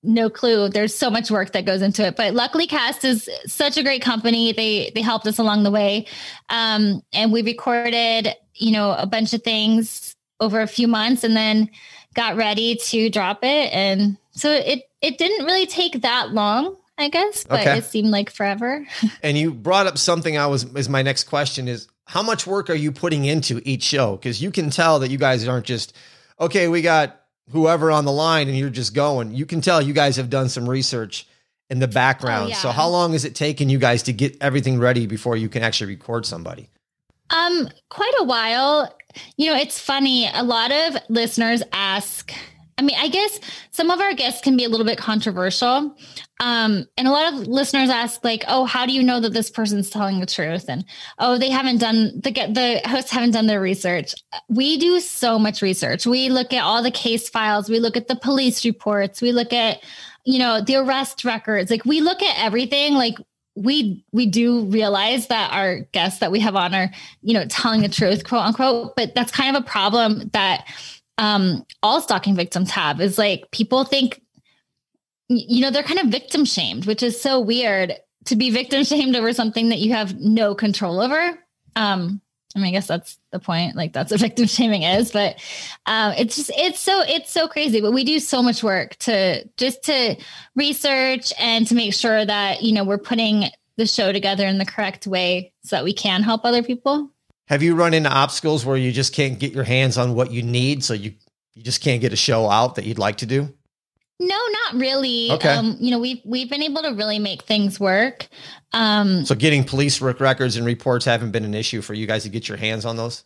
no 0.03 0.29
clue. 0.29 0.69
There's 0.69 0.95
so 0.95 1.09
much 1.09 1.31
work 1.31 1.53
that 1.53 1.65
goes 1.65 1.81
into 1.81 2.07
it. 2.07 2.17
But 2.17 2.35
luckily 2.35 2.67
Cast 2.67 3.03
is 3.03 3.31
such 3.47 3.79
a 3.79 3.83
great 3.83 4.03
company. 4.03 4.53
They 4.53 4.93
they 4.95 5.01
helped 5.01 5.27
us 5.27 5.39
along 5.39 5.63
the 5.63 5.71
way. 5.71 6.07
Um, 6.51 7.01
and 7.15 7.33
we 7.33 7.41
recorded, 7.41 8.29
you 8.55 8.73
know, 8.73 8.93
a 8.93 9.07
bunch 9.07 9.33
of 9.33 9.43
things 9.43 10.15
over 10.39 10.61
a 10.61 10.67
few 10.67 10.87
months 10.87 11.25
and 11.25 11.35
then 11.35 11.71
got 12.19 12.35
ready 12.35 12.75
to 12.75 13.09
drop 13.11 13.45
it. 13.45 13.73
And 13.73 14.19
so 14.33 14.51
it 14.51 14.91
it 15.01 15.19
didn't 15.19 15.47
really 15.47 15.67
take 15.67 16.03
that 16.03 16.33
long, 16.33 16.77
I 16.99 17.09
guess, 17.09 17.45
but 17.45 17.61
okay. 17.61 17.79
it 17.79 17.85
seemed 17.85 18.11
like 18.11 18.29
forever. 18.29 18.85
and 19.23 19.39
you 19.39 19.55
brought 19.55 19.87
up 19.87 19.97
something 19.97 20.37
I 20.37 20.49
was 20.49 20.65
is 20.75 20.89
my 20.89 21.03
next 21.03 21.25
question 21.25 21.69
is 21.69 21.87
how 22.07 22.23
much 22.23 22.45
work 22.45 22.71
are 22.71 22.75
you 22.75 22.91
putting 22.91 23.25
into 23.25 23.63
each 23.65 23.85
show? 23.85 24.17
Because 24.17 24.43
you 24.43 24.51
can 24.51 24.71
tell 24.71 24.99
that 24.99 25.11
you 25.11 25.19
guys 25.19 25.47
aren't 25.47 25.67
just 25.67 25.95
okay, 26.41 26.67
we 26.67 26.83
got 26.83 27.21
whoever 27.51 27.93
on 27.93 28.05
the 28.05 28.13
line 28.13 28.49
and 28.49 28.59
you're 28.59 28.69
just 28.69 28.95
going, 28.95 29.33
you 29.33 29.47
can 29.47 29.61
tell 29.61 29.81
you 29.81 29.93
guys 29.93 30.17
have 30.17 30.29
done 30.29 30.49
some 30.49 30.69
research 30.69 31.27
in 31.71 31.79
the 31.79 31.89
background. 31.89 32.47
Oh, 32.47 32.49
yeah. 32.49 32.57
So 32.57 32.71
how 32.71 32.89
long 32.89 33.13
has 33.13 33.25
it 33.25 33.35
taken 33.37 33.71
you 33.71 33.79
guys 33.79 34.03
to 34.05 34.13
get 34.13 34.37
everything 34.41 34.79
ready 34.79 35.07
before 35.07 35.37
you 35.37 35.49
can 35.49 35.63
actually 35.63 35.95
record 35.95 36.27
somebody? 36.27 36.69
Um, 37.31 37.69
quite 37.89 38.15
a 38.19 38.25
while. 38.25 38.95
You 39.37 39.51
know, 39.51 39.57
it's 39.57 39.79
funny. 39.79 40.29
A 40.33 40.43
lot 40.43 40.71
of 40.71 40.97
listeners 41.09 41.63
ask, 41.73 42.33
I 42.77 42.83
mean, 42.83 42.97
I 42.99 43.09
guess 43.09 43.41
some 43.73 43.91
of 43.91 44.01
our 44.01 44.15
guests 44.15 44.41
can 44.41 44.57
be 44.57 44.65
a 44.65 44.69
little 44.69 44.87
bit 44.87 44.99
controversial. 44.99 45.97
Um, 46.41 46.87
and 46.97 47.09
a 47.09 47.11
lot 47.11 47.33
of 47.33 47.41
listeners 47.41 47.91
ask, 47.91 48.23
like, 48.23 48.45
oh, 48.47 48.65
how 48.65 48.87
do 48.87 48.93
you 48.93 49.03
know 49.03 49.19
that 49.19 49.33
this 49.33 49.51
person's 49.51 49.91
telling 49.91 50.21
the 50.21 50.27
truth? 50.27 50.67
And 50.69 50.85
oh, 51.19 51.37
they 51.37 51.51
haven't 51.51 51.79
done 51.79 52.21
the 52.23 52.31
get 52.31 52.55
the 52.55 52.81
hosts 52.85 53.11
haven't 53.11 53.33
done 53.33 53.49
their 53.49 53.61
research. 53.61 54.15
We 54.49 54.79
do 54.79 55.01
so 55.01 55.39
much 55.39 55.63
research. 55.63 56.07
We 56.07 56.29
look 56.29 56.53
at 56.53 56.63
all 56.63 56.83
the 56.83 56.93
case 56.93 57.29
files, 57.29 57.69
we 57.69 57.81
look 57.81 57.97
at 57.97 58.07
the 58.07 58.17
police 58.17 58.65
reports, 58.65 59.21
we 59.21 59.33
look 59.33 59.53
at, 59.53 59.83
you 60.25 60.39
know, 60.39 60.61
the 60.61 60.77
arrest 60.77 61.25
records. 61.25 61.71
Like 61.73 61.85
we 61.85 62.01
look 62.01 62.23
at 62.23 62.39
everything. 62.39 62.95
Like 62.95 63.17
we 63.63 64.05
we 64.13 64.27
do 64.27 64.65
realize 64.67 65.29
that 65.29 65.53
our 65.53 65.81
guests 65.93 66.21
that 66.21 66.31
we 66.31 66.41
have 66.41 66.57
on 66.57 66.75
are, 66.75 66.91
you 67.23 67.35
know, 67.35 67.45
telling 67.47 67.83
the 67.83 67.89
truth, 67.89 68.25
quote 68.25 68.43
unquote. 68.43 68.97
But 68.97 69.15
that's 69.15 69.33
kind 69.33 69.57
of 69.57 69.63
a 69.63 69.67
problem 69.67 70.31
that 70.33 70.67
um, 71.19 71.67
all 71.83 72.01
stalking 72.01 72.37
victims 72.37 72.71
have 72.71 73.01
is 73.01 73.19
like 73.19 73.51
people 73.51 73.85
think 73.85 74.23
you 75.29 75.61
know, 75.61 75.71
they're 75.71 75.83
kind 75.83 76.01
of 76.01 76.07
victim 76.07 76.45
shamed, 76.45 76.87
which 76.87 77.03
is 77.03 77.21
so 77.21 77.39
weird 77.39 77.95
to 78.25 78.37
be 78.37 78.51
victim 78.51 78.83
shamed 78.85 79.15
over 79.15 79.33
something 79.33 79.69
that 79.69 79.79
you 79.79 79.93
have 79.93 80.19
no 80.19 80.55
control 80.55 81.01
over. 81.01 81.39
Um, 81.77 82.21
I 82.59 82.63
mean, 82.63 82.69
I 82.69 82.73
guess 82.73 82.87
that's 82.87 83.19
the 83.31 83.39
point. 83.39 83.77
Like 83.77 83.93
that's 83.93 84.11
what 84.11 84.21
victim 84.21 84.47
shaming 84.47 84.83
is, 84.83 85.13
but 85.13 85.37
um, 85.87 86.13
it's 86.19 86.37
just 86.37 86.51
it's 86.57 86.81
so 86.81 87.03
it's 87.07 87.31
so 87.31 87.49
crazy. 87.49 87.81
But 87.81 87.93
we 87.93 88.05
do 88.05 88.19
so 88.19 88.43
much 88.43 88.63
work 88.63 88.97
to 88.97 89.45
just 89.57 89.85
to 89.85 90.17
research 90.55 91.33
and 91.39 91.67
to 91.67 91.75
make 91.75 91.95
sure 91.95 92.25
that 92.25 92.63
you 92.63 92.73
know 92.73 92.85
we're 92.85 92.99
putting 92.99 93.45
the 93.77 93.87
show 93.87 94.13
together 94.13 94.47
in 94.47 94.59
the 94.59 94.67
correct 94.67 95.07
way 95.07 95.53
so 95.63 95.77
that 95.77 95.85
we 95.85 95.93
can 95.93 96.23
help 96.23 96.45
other 96.45 96.63
people. 96.63 97.11
Have 97.47 97.63
you 97.63 97.75
run 97.75 97.95
into 97.95 98.11
obstacles 98.11 98.67
where 98.67 98.77
you 98.77 98.93
just 98.93 99.15
can't 99.15 99.39
get 99.39 99.53
your 99.53 99.65
hands 99.65 99.97
on 99.97 100.15
what 100.15 100.31
you 100.31 100.43
need, 100.43 100.85
so 100.85 100.95
you 100.95 101.15
you 101.55 101.63
just 101.63 101.81
can't 101.83 102.01
get 102.01 102.13
a 102.13 102.17
show 102.17 102.51
out 102.51 102.75
that 102.75 102.85
you'd 102.85 102.99
like 102.99 103.17
to 103.19 103.27
do? 103.27 103.53
No, 104.21 104.37
not 104.37 104.75
really. 104.81 105.31
Okay. 105.31 105.49
Um, 105.49 105.77
you 105.79 105.93
know, 105.93 106.01
we've 106.01 106.21
we've 106.25 106.51
been 106.51 106.63
able 106.63 106.83
to 106.83 106.91
really 106.91 107.21
make 107.21 107.43
things 107.43 107.79
work. 107.79 108.29
Um, 108.73 109.25
so 109.25 109.35
getting 109.35 109.65
police 109.65 110.01
records 110.01 110.57
and 110.57 110.67
reports 110.67 111.05
haven't 111.05 111.31
been 111.31 111.45
an 111.45 111.55
issue 111.55 111.81
for 111.81 111.95
you 111.95 112.07
guys 112.07 112.25
to 112.25 112.29
get 112.29 112.49
your 112.49 112.59
hands 112.59 112.85
on 112.85 112.97
those? 112.97 113.25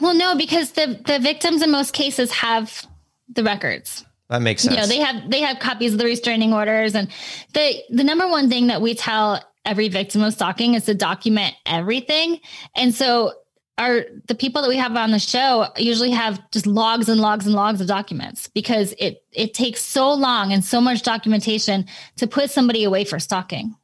Well, 0.00 0.14
no, 0.14 0.36
because 0.36 0.72
the 0.72 1.00
the 1.06 1.18
victims 1.18 1.62
in 1.62 1.70
most 1.70 1.92
cases 1.92 2.30
have 2.32 2.86
the 3.28 3.44
records. 3.44 4.04
That 4.28 4.42
makes 4.42 4.62
sense. 4.62 4.74
You 4.74 4.80
know, 4.80 4.86
they 4.86 4.98
have 4.98 5.30
they 5.30 5.40
have 5.40 5.58
copies 5.58 5.92
of 5.92 5.98
the 5.98 6.04
restraining 6.04 6.52
orders 6.52 6.94
and 6.94 7.08
the 7.52 7.82
the 7.90 8.04
number 8.04 8.26
one 8.26 8.48
thing 8.48 8.66
that 8.68 8.82
we 8.82 8.94
tell 8.94 9.42
every 9.64 9.88
victim 9.88 10.22
of 10.22 10.32
stalking 10.34 10.74
is 10.74 10.84
to 10.86 10.94
document 10.94 11.54
everything. 11.66 12.40
And 12.74 12.94
so 12.94 13.32
our 13.78 14.02
the 14.26 14.34
people 14.34 14.62
that 14.62 14.68
we 14.68 14.76
have 14.76 14.96
on 14.96 15.10
the 15.10 15.18
show 15.18 15.66
usually 15.76 16.10
have 16.10 16.40
just 16.50 16.66
logs 16.66 17.08
and 17.08 17.20
logs 17.20 17.46
and 17.46 17.54
logs 17.54 17.80
of 17.80 17.86
documents 17.86 18.48
because 18.48 18.94
it 18.98 19.22
it 19.32 19.54
takes 19.54 19.82
so 19.82 20.12
long 20.12 20.52
and 20.52 20.64
so 20.64 20.80
much 20.80 21.02
documentation 21.02 21.86
to 22.16 22.26
put 22.26 22.50
somebody 22.50 22.84
away 22.84 23.04
for 23.04 23.18
stalking. 23.18 23.74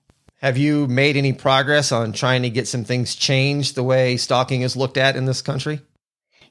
Have 0.40 0.56
you 0.56 0.86
made 0.86 1.18
any 1.18 1.34
progress 1.34 1.92
on 1.92 2.12
trying 2.12 2.42
to 2.42 2.50
get 2.50 2.66
some 2.66 2.82
things 2.82 3.14
changed 3.14 3.74
the 3.74 3.82
way 3.82 4.16
stalking 4.16 4.62
is 4.62 4.74
looked 4.74 4.96
at 4.96 5.14
in 5.14 5.26
this 5.26 5.42
country? 5.42 5.80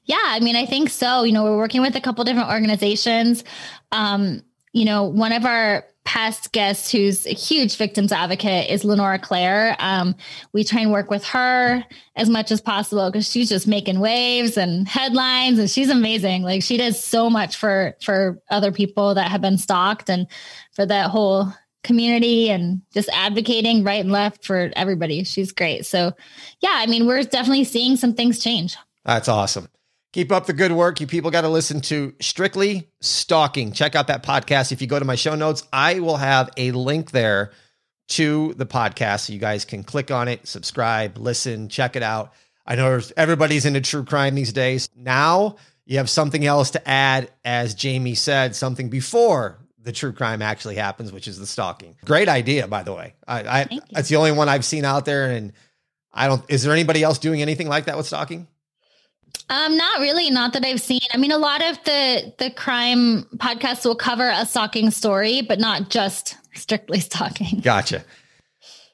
Yeah, 0.04 0.18
I 0.24 0.40
mean, 0.42 0.56
I 0.56 0.68
think 0.68 0.92
so. 0.92 1.24
You 1.24 1.32
know, 1.32 1.44
we're 1.44 1.58
working 1.58 1.82
with 1.82 1.96
a 1.96 2.02
couple 2.02 2.24
different 2.24 2.50
organizations. 2.50 3.44
Um, 3.92 4.44
you 4.74 4.86
know, 4.86 5.06
one 5.06 5.32
of 5.32 5.44
our 5.44 5.86
past 6.06 6.52
guest 6.52 6.92
who's 6.92 7.26
a 7.26 7.34
huge 7.34 7.78
victims 7.78 8.12
advocate 8.12 8.70
is 8.70 8.84
Lenora 8.84 9.18
Claire. 9.18 9.76
Um, 9.80 10.16
we 10.54 10.64
try 10.64 10.82
and 10.82 10.92
work 10.92 11.10
with 11.10 11.24
her 11.26 11.84
as 12.16 12.30
much 12.30 12.52
as 12.52 12.62
possible 12.62 13.12
because 13.12 13.30
she's 13.30 13.50
just 13.50 13.68
making 13.68 14.00
waves 14.00 14.56
and 14.56 14.88
headlines 14.88 15.58
and 15.58 15.70
she's 15.70 15.90
amazing. 15.90 16.44
Like 16.44 16.62
she 16.62 16.78
does 16.78 17.04
so 17.04 17.30
much 17.30 17.56
for 17.56 17.96
for 18.02 18.40
other 18.52 18.72
people 18.72 19.16
that 19.16 19.32
have 19.32 19.42
been 19.42 19.58
stalked 19.58 20.10
and 20.10 20.28
for 20.74 20.86
that 20.86 21.10
whole 21.10 21.52
community 21.84 22.50
and 22.50 22.82
just 22.94 23.10
advocating 23.10 23.84
right 23.84 24.00
and 24.00 24.12
left 24.12 24.46
for 24.46 24.72
everybody. 24.76 25.24
She's 25.24 25.52
great. 25.52 25.86
So 25.86 26.14
yeah, 26.62 26.74
I 26.74 26.86
mean, 26.88 27.06
we're 27.06 27.24
definitely 27.24 27.64
seeing 27.64 27.96
some 27.96 28.14
things 28.14 28.40
change. 28.40 28.76
That's 29.06 29.28
awesome. 29.28 29.70
Keep 30.12 30.32
up 30.32 30.48
the 30.48 30.54
good 30.54 30.72
work. 30.72 31.00
You 31.00 31.08
people 31.08 31.30
got 31.30 31.42
to 31.42 31.50
listen 31.50 31.82
to 31.82 32.14
Strictly 32.20 32.90
Stalking. 33.00 33.72
Check 33.72 33.96
out 33.96 34.08
that 34.08 34.24
podcast. 34.24 34.72
If 34.72 34.82
you 34.82 34.88
go 34.88 34.98
to 34.98 35.06
my 35.06 35.16
show 35.16 35.36
notes, 35.36 35.68
I 35.72 36.00
will 36.00 36.18
have 36.18 36.50
a 36.58 36.72
link 36.72 37.12
there 37.12 37.52
to 38.10 38.56
the 38.56 38.66
podcast 38.66 39.28
so 39.28 39.34
you 39.34 39.40
guys 39.40 39.66
can 39.66 39.84
click 39.84 40.10
on 40.10 40.28
it, 40.28 40.48
subscribe, 40.48 41.18
listen, 41.18 41.70
check 41.70 41.96
it 41.96 42.02
out. 42.02 42.34
I 42.66 42.76
know 42.76 43.00
everybody's 43.16 43.66
into 43.66 43.82
true 43.82 44.04
crime 44.04 44.34
these 44.34 44.52
days. 44.52 44.90
Now 44.96 45.58
you 45.86 45.98
have 45.98 46.10
something 46.10 46.44
else 46.44 46.72
to 46.72 46.90
add, 46.90 47.32
as 47.46 47.76
Jaimie 47.76 48.18
said, 48.18 48.56
something 48.56 48.90
before 48.90 49.60
the 49.84 49.92
true 49.92 50.12
crime 50.12 50.42
actually 50.42 50.76
happens, 50.76 51.12
which 51.12 51.28
is 51.28 51.40
the 51.40 51.48
stalking. 51.48 51.96
Great 52.06 52.28
idea, 52.28 52.68
by 52.68 52.84
the 52.84 52.94
way. 52.94 53.16
I, 53.28 53.62
I 53.62 53.80
that's 53.92 54.10
the 54.10 54.18
only 54.18 54.32
one 54.32 54.50
I've 54.50 54.66
seen 54.66 54.86
out 54.86 55.06
there, 55.06 55.32
and 55.32 55.54
I 56.14 56.28
don't. 56.28 56.44
Is 56.50 56.64
there 56.64 56.74
anybody 56.74 57.04
else 57.04 57.18
doing 57.18 57.42
anything 57.42 57.68
like 57.68 57.86
that 57.86 57.98
with 57.98 58.06
stalking? 58.06 58.48
Um, 59.50 59.78
not 59.78 60.00
really. 60.00 60.30
Not 60.30 60.54
that 60.54 60.66
I've 60.66 60.82
seen. 60.82 61.02
I 61.12 61.18
mean, 61.18 61.32
a 61.32 61.38
lot 61.38 61.64
of 61.64 61.84
the 61.84 62.34
the 62.38 62.52
crime 62.52 63.24
podcasts 63.38 63.86
will 63.86 63.96
cover 63.96 64.30
a 64.30 64.46
stalking 64.46 64.92
story, 64.92 65.42
but 65.42 65.60
not 65.60 65.90
just 65.90 66.38
strictly 66.54 67.00
stalking. 67.00 67.60
Gotcha. 67.62 68.04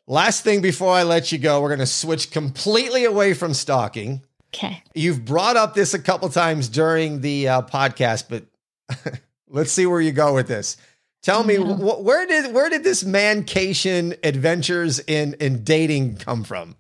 Last 0.07 0.43
thing 0.43 0.61
before 0.61 0.93
I 0.93 1.03
let 1.03 1.31
you 1.31 1.39
go, 1.39 1.61
we're 1.61 1.69
going 1.69 1.79
to 1.79 1.87
switch 1.87 2.29
completely 2.29 3.05
away 3.05 3.33
from 3.33 3.55
stalking. 3.55 4.21
Okay. 4.53 4.83
You've 4.93 5.25
brought 5.25 5.57
up 5.57 5.73
this 5.73 5.95
a 5.95 5.99
couple 5.99 6.29
times 6.29 6.69
during 6.69 7.21
the 7.21 7.47
uh, 7.47 7.61
podcast, 7.63 8.25
but 8.29 8.45
let's 9.49 9.71
see 9.71 9.85
where 9.85 10.01
you 10.01 10.11
go 10.11 10.33
with 10.33 10.47
this. 10.47 10.77
Tell 11.23 11.43
me 11.43 11.55
wh- 11.55 12.03
where 12.03 12.27
did 12.27 12.53
where 12.53 12.69
did 12.69 12.83
this 12.83 13.03
mancation 13.03 14.13
adventures 14.23 14.99
in 14.99 15.35
in 15.39 15.63
dating 15.63 16.17
come 16.17 16.43
from? 16.43 16.75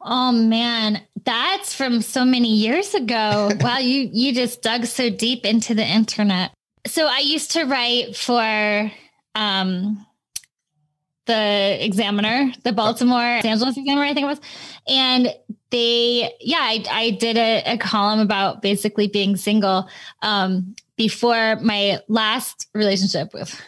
Oh 0.00 0.32
man, 0.32 1.02
that's 1.24 1.74
from 1.74 2.00
so 2.00 2.24
many 2.24 2.54
years 2.54 2.94
ago. 2.94 3.50
wow, 3.60 3.78
you 3.78 4.08
you 4.12 4.34
just 4.34 4.62
dug 4.62 4.86
so 4.86 5.10
deep 5.10 5.44
into 5.44 5.74
the 5.74 5.84
internet. 5.84 6.52
so 6.86 7.06
I 7.06 7.18
used 7.18 7.50
to 7.52 7.64
write 7.64 8.16
for 8.16 8.90
um, 9.34 10.06
the 11.26 11.84
Examiner, 11.84 12.52
the 12.64 12.72
Baltimore 12.72 13.18
Los 13.18 13.44
Angeles 13.44 13.76
Examiner, 13.76 14.04
I 14.04 14.14
think 14.14 14.24
it 14.24 14.28
was, 14.28 14.40
and 14.88 15.34
they, 15.70 16.32
yeah, 16.40 16.60
I, 16.60 16.84
I 16.90 17.10
did 17.10 17.36
a, 17.36 17.62
a 17.72 17.78
column 17.78 18.20
about 18.20 18.62
basically 18.62 19.08
being 19.08 19.36
single 19.36 19.88
um, 20.22 20.76
before 20.96 21.56
my 21.56 22.00
last 22.08 22.68
relationship 22.74 23.32
with 23.34 23.60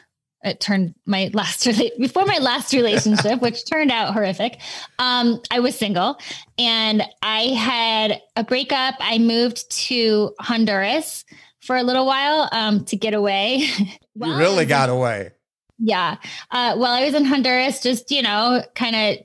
it 0.43 0.61
turned 0.61 0.95
my 1.07 1.31
last 1.33 1.65
before 1.99 2.25
my 2.25 2.39
last 2.39 2.73
relationship 2.73 3.41
which 3.41 3.69
turned 3.69 3.91
out 3.91 4.13
horrific 4.15 4.61
um, 4.99 5.41
i 5.51 5.59
was 5.61 5.77
single 5.77 6.19
and 6.59 7.03
i 7.23 7.41
had 7.49 8.21
a 8.37 8.45
breakup. 8.45 8.95
I 9.01 9.19
moved 9.19 9.71
to 9.89 10.35
honduras 10.39 11.25
for 11.61 11.77
a 11.77 11.83
little 11.83 12.07
while 12.07 12.49
um, 12.53 12.85
to 12.85 12.97
get 12.97 13.15
away. 13.15 13.67
You 14.19 14.35
really 14.39 14.65
got 14.65 14.89
away. 14.89 15.33
yeah. 15.79 16.17
Uh, 16.51 16.77
while 16.77 16.93
i 16.93 17.05
was 17.05 17.13
in 17.13 17.27
honduras 17.27 17.83
just 17.83 18.11
you 18.11 18.23
know 18.23 18.63
kind 18.75 18.97
of 18.97 19.25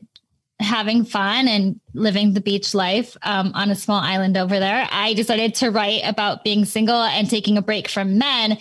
having 0.62 1.04
fun 1.04 1.48
and 1.48 1.80
living 1.94 2.34
the 2.34 2.42
beach 2.42 2.74
life 2.74 3.18
um, 3.24 3.52
on 3.54 3.70
a 3.70 3.76
small 3.76 4.00
island 4.00 4.38
over 4.38 4.60
there 4.60 4.88
i 4.92 5.14
decided 5.14 5.56
to 5.56 5.70
write 5.70 6.02
about 6.04 6.44
being 6.44 6.66
single 6.66 7.02
and 7.02 7.30
taking 7.30 7.58
a 7.58 7.62
break 7.62 7.90
from 7.90 8.18
men 8.18 8.58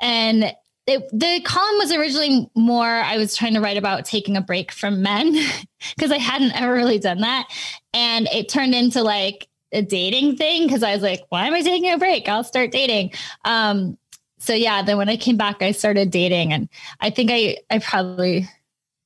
and 0.00 0.52
it, 0.88 1.06
the 1.12 1.40
column 1.44 1.76
was 1.76 1.92
originally 1.92 2.50
more 2.54 2.86
I 2.86 3.18
was 3.18 3.36
trying 3.36 3.54
to 3.54 3.60
write 3.60 3.76
about 3.76 4.06
taking 4.06 4.38
a 4.38 4.40
break 4.40 4.72
from 4.72 5.02
men 5.02 5.36
because 5.96 6.10
I 6.10 6.16
hadn't 6.16 6.58
ever 6.58 6.72
really 6.72 6.98
done 6.98 7.20
that. 7.20 7.46
And 7.92 8.26
it 8.28 8.48
turned 8.48 8.74
into 8.74 9.02
like 9.02 9.48
a 9.70 9.82
dating 9.82 10.36
thing 10.36 10.66
because 10.66 10.82
I 10.82 10.94
was 10.94 11.02
like, 11.02 11.24
why 11.28 11.46
am 11.46 11.52
I 11.52 11.60
taking 11.60 11.90
a 11.90 11.98
break? 11.98 12.26
I'll 12.26 12.42
start 12.42 12.72
dating. 12.72 13.12
Um, 13.44 13.98
so 14.38 14.54
yeah, 14.54 14.82
then 14.82 14.96
when 14.96 15.10
I 15.10 15.18
came 15.18 15.36
back, 15.36 15.62
I 15.62 15.72
started 15.72 16.10
dating 16.10 16.52
and 16.54 16.68
I 17.00 17.10
think 17.10 17.30
I 17.30 17.58
I 17.70 17.80
probably 17.80 18.48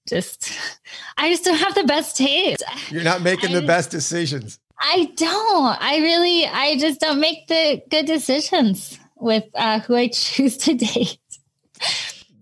just 0.07 0.53
I 1.17 1.31
just 1.31 1.45
don't 1.45 1.59
have 1.59 1.75
the 1.75 1.85
best 1.85 2.17
taste. 2.17 2.63
You're 2.91 3.05
not 3.05 3.23
making 3.23 3.51
I, 3.51 3.61
the 3.61 3.67
best 3.67 3.91
decisions. 3.91 4.59
I 4.79 5.13
don't. 5.17 5.81
I 5.81 5.99
really 5.99 6.47
I 6.47 6.77
just 6.79 7.01
don't 7.01 7.21
make 7.21 7.47
the 7.47 7.83
good 7.91 8.07
decisions 8.07 8.99
with 9.17 9.45
uh, 9.55 9.81
who 9.81 9.95
I 9.95 10.09
choose 10.13 10.57
to 10.59 10.75
date. 10.75 11.19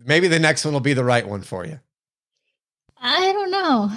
Maybe 0.04 0.28
the 0.28 0.38
next 0.38 0.64
one 0.64 0.74
will 0.74 0.80
be 0.80 0.94
the 0.94 1.04
right 1.04 1.26
one 1.26 1.42
for 1.42 1.66
you. 1.66 1.80
I 3.02 3.32
don't 3.32 3.50
know. 3.50 3.90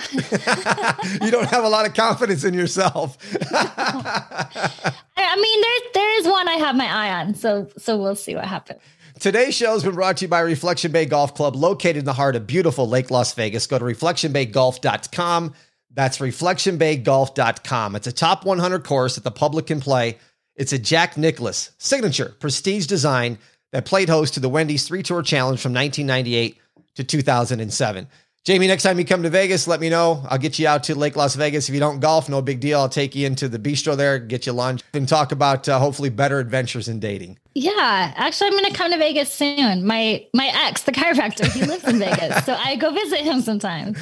you 1.26 1.32
don't 1.32 1.49
have 1.49 1.66
a 1.66 1.70
lot 1.70 1.86
of 1.86 1.93
confidence 1.93 2.45
in 2.45 2.53
yourself. 2.53 3.18
I 3.51 5.36
mean, 5.36 5.61
there 5.61 5.80
there 5.93 6.20
is 6.20 6.28
one 6.28 6.47
I 6.47 6.53
have 6.53 6.76
my 6.76 6.86
eye 6.86 7.14
on, 7.20 7.36
so 7.36 7.68
so 7.78 7.97
we'll 7.97 8.16
see 8.16 8.36
what 8.36 8.45
happens. 8.45 8.80
Today's 9.20 9.53
show 9.53 9.74
has 9.74 9.84
been 9.84 9.93
brought 9.93 10.18
to 10.18 10.26
you 10.26 10.30
by 10.30 10.39
Reflection 10.39 10.91
Bay 10.91 11.05
Golf 11.05 11.36
Club, 11.36 11.55
located 11.55 11.97
in 11.97 12.05
the 12.05 12.14
heart 12.14 12.36
of 12.36 12.47
beautiful 12.47 12.88
Lake 12.88 13.11
Las 13.11 13.34
Vegas. 13.34 13.68
Go 13.68 13.78
to 13.78 13.86
reflectionbaygolf.com. 13.86 15.53
That's 15.91 16.18
reflectionbaygolf.com. 16.18 17.95
It's 17.95 18.07
a 18.07 18.11
top 18.11 18.45
100 18.45 18.84
course 18.84 19.16
that 19.16 19.24
the 19.24 19.32
public 19.32 19.68
can 19.68 19.80
play. 19.80 20.18
It's 20.55 20.74
a 20.74 20.80
Jack 20.80 21.16
Nicklaus 21.16 21.72
signature 21.78 22.36
prestige 22.39 22.88
design 22.88 23.38
that 23.72 23.86
played 23.86 24.09
host 24.09 24.34
to 24.34 24.39
the 24.39 24.49
Wendy's 24.49 24.88
three 24.88 25.03
tour 25.03 25.22
challenge 25.22 25.59
from 25.59 25.74
1998 25.74 26.57
to 26.95 27.03
2007. 27.03 28.07
Jaimie, 28.46 28.68
next 28.68 28.84
time 28.84 29.00
you 29.00 29.06
come 29.06 29.24
to 29.24 29.30
Vegas, 29.30 29.70
let 29.70 29.80
me 29.80 29.88
know. 29.88 30.22
I'll 30.28 30.38
get 30.38 30.60
you 30.60 30.68
out 30.68 30.84
to 30.84 30.96
Lake 30.96 31.16
Las 31.16 31.34
Vegas. 31.36 31.70
If 31.70 31.74
you 31.74 31.80
don't 31.80 32.02
golf, 32.02 32.28
no 32.28 32.41
big 32.41 32.60
deal. 32.60 32.82
I'll 32.82 32.89
take 32.89 33.16
you 33.16 33.26
into 33.26 33.48
the 33.48 33.58
bistro 33.58 33.96
there, 33.96 34.20
get 34.20 34.46
you 34.46 34.52
lunch, 34.52 34.82
and 34.94 35.08
talk 35.08 35.32
about 35.32 35.70
uh, 35.70 35.80
hopefully 35.80 36.10
better 36.10 36.39
adventures 36.39 36.89
in 36.89 37.00
dating. 37.00 37.39
Yeah, 37.56 38.14
actually, 38.18 38.48
I'm 38.48 38.54
going 38.54 38.66
to 38.66 38.74
come 38.74 38.91
to 38.91 38.98
Vegas 38.98 39.32
soon. 39.32 39.86
My 39.88 40.28
my 40.34 40.52
ex, 40.66 40.82
the 40.82 40.91
chiropractor, 40.91 41.50
he 41.54 41.64
lives 41.64 41.86
in 41.86 42.00
Vegas, 42.00 42.44
so 42.46 42.54
I 42.54 42.76
go 42.76 42.91
visit 42.91 43.22
him 43.22 43.39
sometimes. 43.39 43.98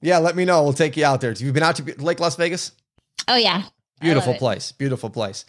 Yeah, 0.00 0.18
let 0.18 0.36
me 0.36 0.44
know. 0.44 0.62
We'll 0.62 0.72
take 0.72 0.96
you 0.96 1.04
out 1.04 1.20
there. 1.20 1.32
You've 1.32 1.54
been 1.54 1.64
out 1.64 1.74
to 1.76 2.00
Lake 2.00 2.20
Las 2.20 2.36
Vegas? 2.36 2.70
Oh 3.26 3.34
yeah, 3.34 3.64
beautiful 4.00 4.34
place. 4.34 4.70
Beautiful 4.70 5.10
place. 5.10 5.44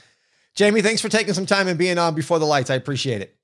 Jaimie, 0.55 0.81
thanks 0.81 0.99
for 0.99 1.09
taking 1.09 1.35
some 1.35 1.45
time 1.45 1.67
and 1.67 1.77
being 1.77 1.99
on 1.99 2.15
before 2.15 2.39
the 2.39 2.45
lights. 2.45 2.71
I 2.71 2.75
appreciate 2.75 3.21
it. 3.21 3.35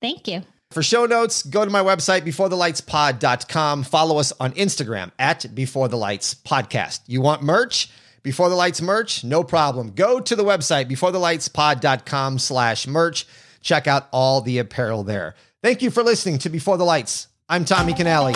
Thank 0.00 0.28
you. 0.28 0.44
For 0.74 0.82
show 0.82 1.06
notes, 1.06 1.44
go 1.44 1.64
to 1.64 1.70
my 1.70 1.82
website, 1.84 2.22
beforethelightspod.com. 2.22 3.84
Follow 3.84 4.18
us 4.18 4.32
on 4.40 4.50
Instagram 4.54 5.12
at 5.20 5.54
Before 5.54 5.86
the 5.86 5.96
Lights 5.96 6.34
Podcast. 6.34 6.98
You 7.06 7.20
want 7.20 7.44
merch? 7.44 7.88
Before 8.24 8.48
the 8.48 8.56
Lights 8.56 8.82
merch? 8.82 9.22
No 9.22 9.44
problem. 9.44 9.92
Go 9.92 10.18
to 10.18 10.34
the 10.34 10.42
website, 10.42 10.90
beforethelightspod.com 10.90 12.40
slash 12.40 12.88
merch. 12.88 13.24
Check 13.60 13.86
out 13.86 14.08
all 14.12 14.40
the 14.40 14.58
apparel 14.58 15.04
there. 15.04 15.36
Thank 15.62 15.80
you 15.80 15.92
for 15.92 16.02
listening 16.02 16.38
to 16.38 16.48
Before 16.48 16.76
the 16.76 16.82
Lights. 16.82 17.28
I'm 17.48 17.64
Tommy 17.64 17.94
Canale. 17.94 18.34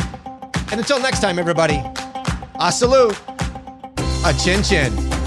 And 0.70 0.78
until 0.78 1.01
next 1.01 1.20
time, 1.20 1.41
everybody, 1.41 1.82
a 2.61 2.70
salute, 2.70 3.18
a 4.24 4.32
chin 4.41 4.62
chin. 4.62 5.18